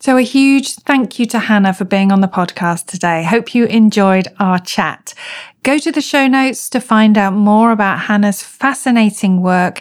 So, 0.00 0.16
a 0.16 0.22
huge 0.22 0.74
thank 0.74 1.20
you 1.20 1.26
to 1.26 1.38
Hannah 1.38 1.72
for 1.72 1.84
being 1.84 2.10
on 2.10 2.22
the 2.22 2.26
podcast 2.26 2.86
today. 2.86 3.22
Hope 3.22 3.54
you 3.54 3.66
enjoyed 3.66 4.26
our 4.40 4.58
chat. 4.58 5.14
Go 5.62 5.78
to 5.78 5.92
the 5.92 6.00
show 6.00 6.26
notes 6.26 6.68
to 6.70 6.80
find 6.80 7.16
out 7.16 7.34
more 7.34 7.70
about 7.70 8.00
Hannah's 8.00 8.42
fascinating 8.42 9.42
work 9.42 9.80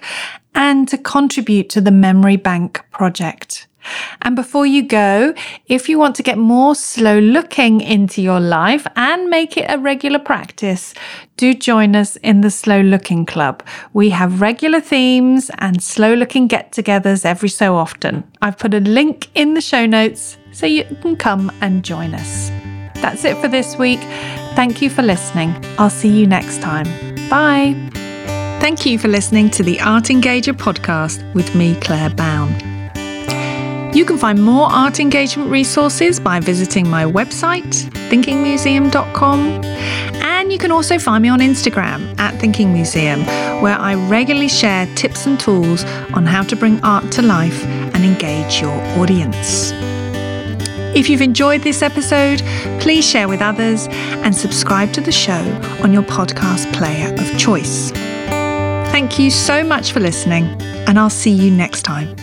and 0.54 0.88
to 0.90 0.98
contribute 1.00 1.70
to 1.72 1.82
the 1.82 1.90
Memory 1.90 2.36
Bank 2.36 2.84
project. 2.92 3.68
And 4.22 4.36
before 4.36 4.66
you 4.66 4.84
go, 4.84 5.34
if 5.68 5.90
you 5.90 5.98
want 5.98 6.16
to 6.18 6.24
get 6.24 6.38
more 6.38 6.76
slow 6.76 7.20
looking 7.20 7.82
into 7.82 8.22
your 8.22 8.40
life 8.40 8.86
and 8.96 9.30
make 9.30 9.58
it 9.58 9.66
a 9.70 9.78
regular 9.78 10.20
practice, 10.20 10.94
do 11.38 11.54
join 11.54 11.96
us 11.96 12.18
in 12.18 12.42
the 12.42 12.52
Slow 12.52 12.82
Looking 12.82 13.26
Club. 13.26 13.64
We 13.94 14.10
have 14.12 14.42
regular 14.42 14.80
themes 14.80 15.50
and 15.58 15.82
slow 15.82 16.14
looking 16.14 16.48
get 16.48 16.72
togethers 16.72 17.26
every 17.26 17.50
so 17.50 17.76
often. 17.76 18.24
I've 18.42 18.58
put 18.58 18.74
a 18.74 18.80
link 18.80 19.30
in 19.36 19.54
the 19.56 19.62
show 19.62 19.86
notes 19.86 20.38
so 20.52 20.66
you 20.66 20.84
can 21.02 21.16
come 21.16 21.52
and 21.62 21.84
join 21.84 22.14
us. 22.14 22.50
That's 23.02 23.26
it 23.26 23.38
for 23.38 23.48
this 23.48 23.78
week. 23.78 24.00
Thank 24.54 24.82
you 24.82 24.90
for 24.90 25.02
listening. 25.02 25.56
I'll 25.80 25.90
see 25.90 26.10
you 26.10 26.28
next 26.28 26.62
time. 26.62 26.86
Bye. 27.30 27.76
Thank 28.62 28.86
you 28.86 29.00
for 29.00 29.08
listening 29.08 29.50
to 29.52 29.64
the 29.64 29.80
Art 29.80 30.06
Engager 30.06 30.54
podcast 30.54 31.34
with 31.34 31.56
me, 31.56 31.76
Claire 31.82 32.12
Bown. 32.12 32.71
You 33.94 34.06
can 34.06 34.18
find 34.18 34.42
more 34.42 34.72
art 34.72 35.02
engagement 35.02 35.50
resources 35.50 36.18
by 36.18 36.40
visiting 36.40 36.90
my 36.90 37.04
website, 37.04 37.90
thinkingmuseum.com. 38.10 39.40
And 40.24 40.52
you 40.52 40.58
can 40.58 40.72
also 40.72 40.98
find 40.98 41.22
me 41.22 41.28
on 41.28 41.40
Instagram 41.40 42.18
at 42.18 42.40
Thinking 42.40 42.72
Museum, 42.72 43.26
where 43.62 43.78
I 43.78 43.96
regularly 43.96 44.48
share 44.48 44.86
tips 44.96 45.26
and 45.26 45.38
tools 45.38 45.84
on 46.14 46.26
how 46.26 46.42
to 46.44 46.56
bring 46.56 46.82
art 46.84 47.12
to 47.12 47.22
life 47.22 47.66
and 47.66 48.06
engage 48.06 48.62
your 48.62 48.74
audience. 48.98 49.72
If 50.96 51.10
you've 51.10 51.22
enjoyed 51.22 51.62
this 51.62 51.82
episode, 51.82 52.42
please 52.80 53.06
share 53.06 53.28
with 53.28 53.42
others 53.42 53.88
and 54.24 54.34
subscribe 54.34 54.94
to 54.94 55.02
the 55.02 55.12
show 55.12 55.42
on 55.84 55.92
your 55.92 56.04
podcast 56.04 56.72
player 56.74 57.14
of 57.14 57.38
choice. 57.38 57.92
Thank 57.92 59.20
you 59.20 59.32
so 59.32 59.64
much 59.66 59.92
for 59.92 60.00
listening, 60.00 60.46
and 60.88 60.98
I'll 60.98 61.10
see 61.10 61.32
you 61.32 61.52
next 61.52 61.84
time. 61.84 62.16